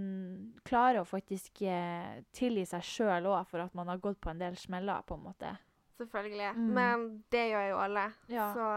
klarer 0.67 1.01
å 1.01 1.09
faktisk 1.09 1.63
eh, 1.67 2.23
tilgi 2.35 2.65
seg 2.71 2.83
sjøl 2.87 3.27
òg 3.31 3.47
for 3.51 3.65
at 3.65 3.75
man 3.79 3.91
har 3.91 3.99
gått 4.03 4.21
på 4.23 4.31
en 4.31 4.43
del 4.43 4.59
smeller, 4.59 5.03
på 5.07 5.19
en 5.19 5.25
måte. 5.27 5.55
Selvfølgelig. 5.99 6.53
Mm. 6.59 6.69
Men 6.79 7.09
det 7.31 7.47
gjør 7.53 7.69
jo 7.73 7.81
alle. 7.85 8.05
Ja. 8.33 8.49
Så 8.55 8.69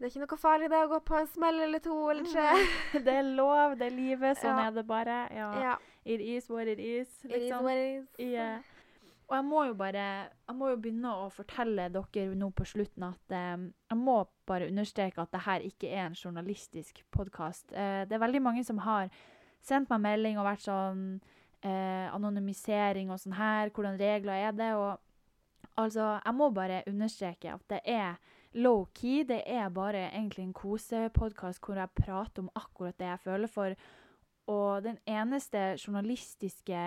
det 0.00 0.06
er 0.06 0.12
ikke 0.14 0.22
noe 0.24 0.40
farlig 0.40 0.68
det 0.72 0.78
å 0.80 0.90
gå 0.94 0.98
på 1.10 1.16
en 1.18 1.26
smell 1.28 1.58
eller 1.60 1.82
to 1.84 1.96
eller 2.08 2.28
tre. 2.28 2.50
det 3.06 3.16
er 3.20 3.26
lov, 3.36 3.76
det 3.80 3.90
er 3.90 3.96
livet, 3.96 4.38
sånn 4.40 4.56
Ja. 4.56 4.66
er 4.68 4.76
det 4.78 4.86
bare. 4.88 5.16
Ja. 5.36 5.50
Ja. 5.60 5.74
It 6.04 6.20
is 6.24 6.48
what 6.48 6.66
it 6.72 6.80
is, 6.80 7.08
It 7.24 7.34
is 7.34 7.42
liksom. 7.42 7.64
what 7.64 7.76
it 7.76 8.08
is. 8.16 8.32
Ja. 8.32 8.52
Og 9.30 9.36
jeg 9.36 9.46
må 9.46 9.64
jo 9.68 9.74
bare 9.78 10.04
Jeg 10.26 10.56
må 10.58 10.72
jo 10.72 10.78
begynne 10.82 11.10
å 11.22 11.28
fortelle 11.30 11.86
dere 11.94 12.38
nå 12.38 12.50
på 12.50 12.66
slutten 12.66 13.06
at 13.06 13.34
eh, 13.34 13.66
jeg 13.90 13.98
må 13.98 14.24
bare 14.50 14.66
understreke 14.66 15.22
at 15.22 15.30
det 15.30 15.44
her 15.44 15.66
ikke 15.66 15.90
er 15.90 16.08
en 16.08 16.18
journalistisk 16.18 17.04
podkast. 17.14 17.70
Eh, 17.70 18.02
det 18.10 18.16
er 18.16 18.24
veldig 18.24 18.42
mange 18.42 18.64
som 18.66 18.82
har 18.82 19.12
sendt 19.62 19.92
meg 19.92 20.02
melding 20.02 20.40
og 20.40 20.48
vært 20.48 20.64
sånn 20.64 21.04
eh, 21.62 22.10
Anonymisering 22.10 23.12
og 23.14 23.22
sånn 23.22 23.38
her. 23.38 23.70
Hvordan 23.70 24.00
regler 24.02 24.48
er 24.48 24.58
det? 24.58 24.72
Og 24.74 24.98
altså, 25.78 26.16
jeg 26.18 26.34
må 26.34 26.50
bare 26.50 26.82
understreke 26.90 27.54
at 27.54 27.64
det 27.70 27.80
er 27.86 28.18
low-key. 28.58 29.22
Det 29.30 29.44
er 29.46 29.70
bare 29.70 30.08
egentlig 30.10 30.48
en 30.48 30.58
kosepodkast 30.58 31.62
hvor 31.62 31.78
jeg 31.78 31.94
prater 32.02 32.42
om 32.42 32.50
akkurat 32.58 32.98
det 32.98 33.12
jeg 33.12 33.26
føler 33.28 33.54
for. 33.54 33.78
Og 34.50 34.82
den 34.82 34.98
eneste 35.06 35.76
journalistiske 35.78 36.80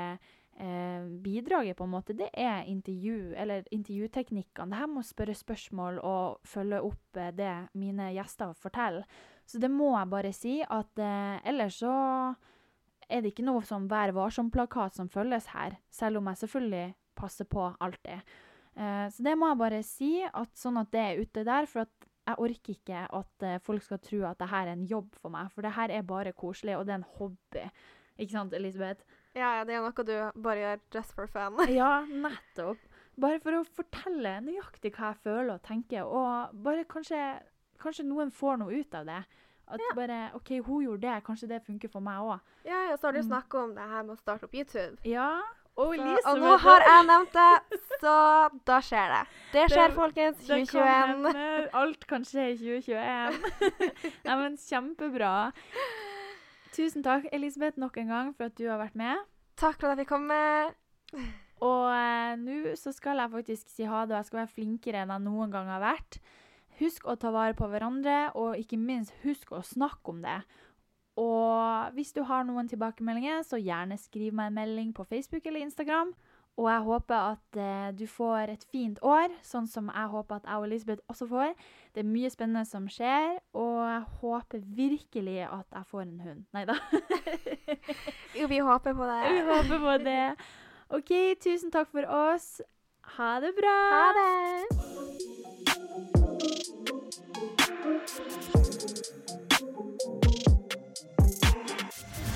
eh, 0.60 1.06
bidraget, 1.24 1.78
på 1.78 1.88
en 1.88 1.94
måte, 1.94 2.16
det 2.18 2.30
er 2.34 2.68
intervju, 2.70 3.34
eller 3.38 3.68
intervjuteknikkene. 3.72 4.70
Det 4.72 4.80
her 4.80 4.90
med 4.92 5.04
å 5.04 5.08
spørre 5.08 5.36
spørsmål 5.38 6.00
og 6.04 6.40
følge 6.48 6.82
opp 6.90 7.20
eh, 7.20 7.34
det 7.36 7.52
mine 7.80 8.12
gjester 8.16 8.56
forteller. 8.58 9.06
Så 9.46 9.60
det 9.60 9.72
må 9.72 9.92
jeg 9.98 10.12
bare 10.14 10.34
si, 10.36 10.56
at 10.64 11.04
eh, 11.04 11.38
ellers 11.50 11.82
så 11.84 11.94
er 13.10 13.22
det 13.22 13.34
ikke 13.34 13.46
noe 13.46 13.64
sånn 13.68 13.90
Vær 13.92 14.14
varsom-plakat 14.16 14.96
som 14.98 15.12
følges 15.12 15.52
her, 15.54 15.78
selv 15.92 16.22
om 16.22 16.30
jeg 16.32 16.44
selvfølgelig 16.46 16.88
passer 17.20 17.48
på 17.50 17.68
alltid. 17.84 18.24
Eh, 18.76 19.08
så 19.14 19.26
det 19.26 19.36
må 19.38 19.52
jeg 19.52 19.62
bare 19.62 19.84
si, 19.86 20.14
at 20.26 20.54
sånn 20.58 20.80
at 20.82 20.92
det 20.94 21.04
er 21.04 21.22
ute 21.22 21.46
der. 21.48 21.68
For 21.70 21.86
at 21.86 22.10
jeg 22.24 22.40
orker 22.40 22.78
ikke 22.78 23.04
at 23.20 23.46
eh, 23.46 23.60
folk 23.64 23.84
skal 23.86 24.02
tro 24.04 24.24
at 24.30 24.40
det 24.40 24.50
her 24.54 24.70
er 24.70 24.78
en 24.78 24.88
jobb 24.88 25.12
for 25.20 25.34
meg. 25.34 25.52
For 25.54 25.66
det 25.66 25.76
her 25.78 25.94
er 25.94 26.08
bare 26.08 26.36
koselig, 26.38 26.78
og 26.78 26.88
det 26.88 26.96
er 26.96 27.02
en 27.02 27.12
hobby. 27.20 27.68
Ikke 28.18 28.38
sant, 28.38 28.56
Elisabeth? 28.56 29.04
Ja, 29.36 29.56
ja, 29.58 29.64
det 29.66 29.74
er 29.76 29.82
noe 29.82 30.04
du 30.06 30.42
bare 30.42 30.60
gjør 30.62 30.80
just 30.94 31.14
for 31.18 31.28
fun. 31.28 31.58
Ja, 31.80 32.04
nettopp. 32.26 32.78
Bare 33.20 33.40
for 33.40 33.54
å 33.60 33.64
fortelle 33.78 34.36
nøyaktig 34.42 34.94
hva 34.96 35.12
jeg 35.14 35.22
føler 35.24 35.54
og 35.56 35.64
tenker, 35.66 36.04
og 36.06 36.54
bare 36.66 36.84
kanskje, 36.90 37.20
kanskje 37.82 38.06
noen 38.10 38.32
får 38.34 38.58
noe 38.64 38.74
ut 38.82 38.96
av 38.98 39.06
det. 39.06 39.24
At 39.74 39.80
bare 39.96 40.32
OK, 40.36 40.50
hun 40.66 40.84
gjorde 40.84 41.02
det, 41.08 41.20
kanskje 41.26 41.48
det 41.50 41.62
funker 41.66 41.90
for 41.94 42.02
meg 42.04 42.20
òg. 42.22 42.40
Ja, 42.68 42.80
ja, 42.90 42.96
så 42.98 43.08
har 43.08 43.14
du 43.14 43.22
Mm. 43.22 43.28
snakka 43.30 43.62
om 43.64 43.76
det 43.76 43.86
her 43.90 44.04
med 44.04 44.16
å 44.18 44.20
starte 44.20 44.46
opp 44.46 44.54
YouTube. 44.54 44.98
Ja. 45.06 45.42
Og 45.76 45.96
Så, 45.96 46.30
og 46.30 46.38
nå 46.38 46.58
har 46.62 46.84
jeg 46.86 47.06
nevnt 47.08 47.32
det, 47.34 47.80
så 48.04 48.16
da 48.66 48.76
skjer 48.82 49.08
det. 49.14 49.22
Det 49.54 49.64
skjer, 49.72 49.88
Det- 49.88 49.96
folkens. 49.96 50.38
det 50.46 50.48
kan 50.48 50.66
2021. 50.68 51.08
hende. 51.08 51.70
Alt 51.74 52.06
kan 52.08 52.22
skje 52.24 52.44
i 52.52 52.58
2021. 52.58 53.40
Nei, 54.26 54.36
men 54.44 54.58
kjempebra. 54.58 55.32
Tusen 56.74 57.04
takk, 57.06 57.28
Elisabeth, 57.30 57.78
nok 57.78 58.00
en 58.02 58.10
gang 58.10 58.30
for 58.34 58.50
at 58.50 58.56
du 58.58 58.66
har 58.66 58.80
vært 58.82 58.96
med. 58.98 59.20
Takk 59.62 59.78
for 59.78 59.92
at 59.92 60.00
jeg 60.00 60.08
fikk 60.08 60.14
komme. 60.16 60.38
Og 61.64 61.86
eh, 61.94 62.34
nå 62.42 62.74
så 62.80 62.92
skal 62.96 63.22
jeg 63.22 63.32
faktisk 63.32 63.70
si 63.70 63.86
ha 63.86 64.02
det, 64.04 64.16
og 64.16 64.18
jeg 64.18 64.28
skal 64.28 64.40
være 64.42 64.52
flinkere 64.56 65.04
enn 65.04 65.14
jeg 65.14 65.24
noen 65.24 65.54
gang 65.54 65.70
har 65.70 65.84
vært. 65.84 66.18
Husk 66.80 67.06
å 67.08 67.16
ta 67.22 67.30
vare 67.32 67.54
på 67.56 67.70
hverandre, 67.70 68.34
og 68.36 68.58
ikke 68.60 68.82
minst 68.82 69.14
husk 69.22 69.54
å 69.54 69.62
snakke 69.64 70.12
om 70.12 70.24
det. 70.26 70.40
Og 71.22 71.94
hvis 71.94 72.12
du 72.18 72.24
har 72.26 72.44
noen 72.48 72.68
tilbakemeldinger, 72.68 73.46
så 73.46 73.62
gjerne 73.62 74.00
skriv 74.02 74.34
meg 74.36 74.50
en 74.50 74.58
melding 74.58 74.90
på 74.98 75.06
Facebook 75.06 75.46
eller 75.46 75.62
Instagram. 75.64 76.12
Og 76.54 76.68
jeg 76.70 76.82
håper 76.86 77.16
at 77.34 77.58
eh, 77.58 77.88
du 77.98 78.04
får 78.10 78.52
et 78.54 78.66
fint 78.70 79.00
år, 79.02 79.32
sånn 79.42 79.66
som 79.70 79.88
jeg 79.90 80.12
håper 80.12 80.38
at 80.38 80.46
jeg 80.46 80.62
og 80.62 80.66
Elisabeth 80.68 81.02
også 81.10 81.26
får. 81.32 81.56
Det 81.96 82.04
er 82.04 82.12
mye 82.12 82.30
spennende 82.30 82.66
som 82.70 82.86
skjer, 82.92 83.40
og 83.58 83.80
jeg 83.82 84.04
håper 84.22 84.68
virkelig 84.78 85.40
at 85.48 85.66
jeg 85.74 85.90
får 85.90 86.04
en 86.06 86.20
hund. 86.28 86.46
Nei 86.54 86.66
da. 86.70 86.78
Jo, 88.38 88.48
vi 88.50 88.60
håper 88.66 88.94
på 88.98 89.10
det. 89.10 89.20
Vi 89.34 89.42
håper 89.50 89.82
på 89.82 89.98
det. 90.06 90.22
OK, 90.94 91.12
tusen 91.42 91.74
takk 91.74 91.90
for 91.94 92.06
oss. 92.10 92.62
Ha 93.18 93.40
det 93.42 93.54
bra. 93.58 93.78
Ha 93.94 94.08
det! 94.18 94.34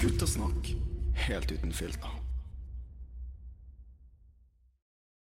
Guttasnakk 0.01 0.73
helt 1.27 1.51
uten 1.51 1.73
filter. 1.73 2.26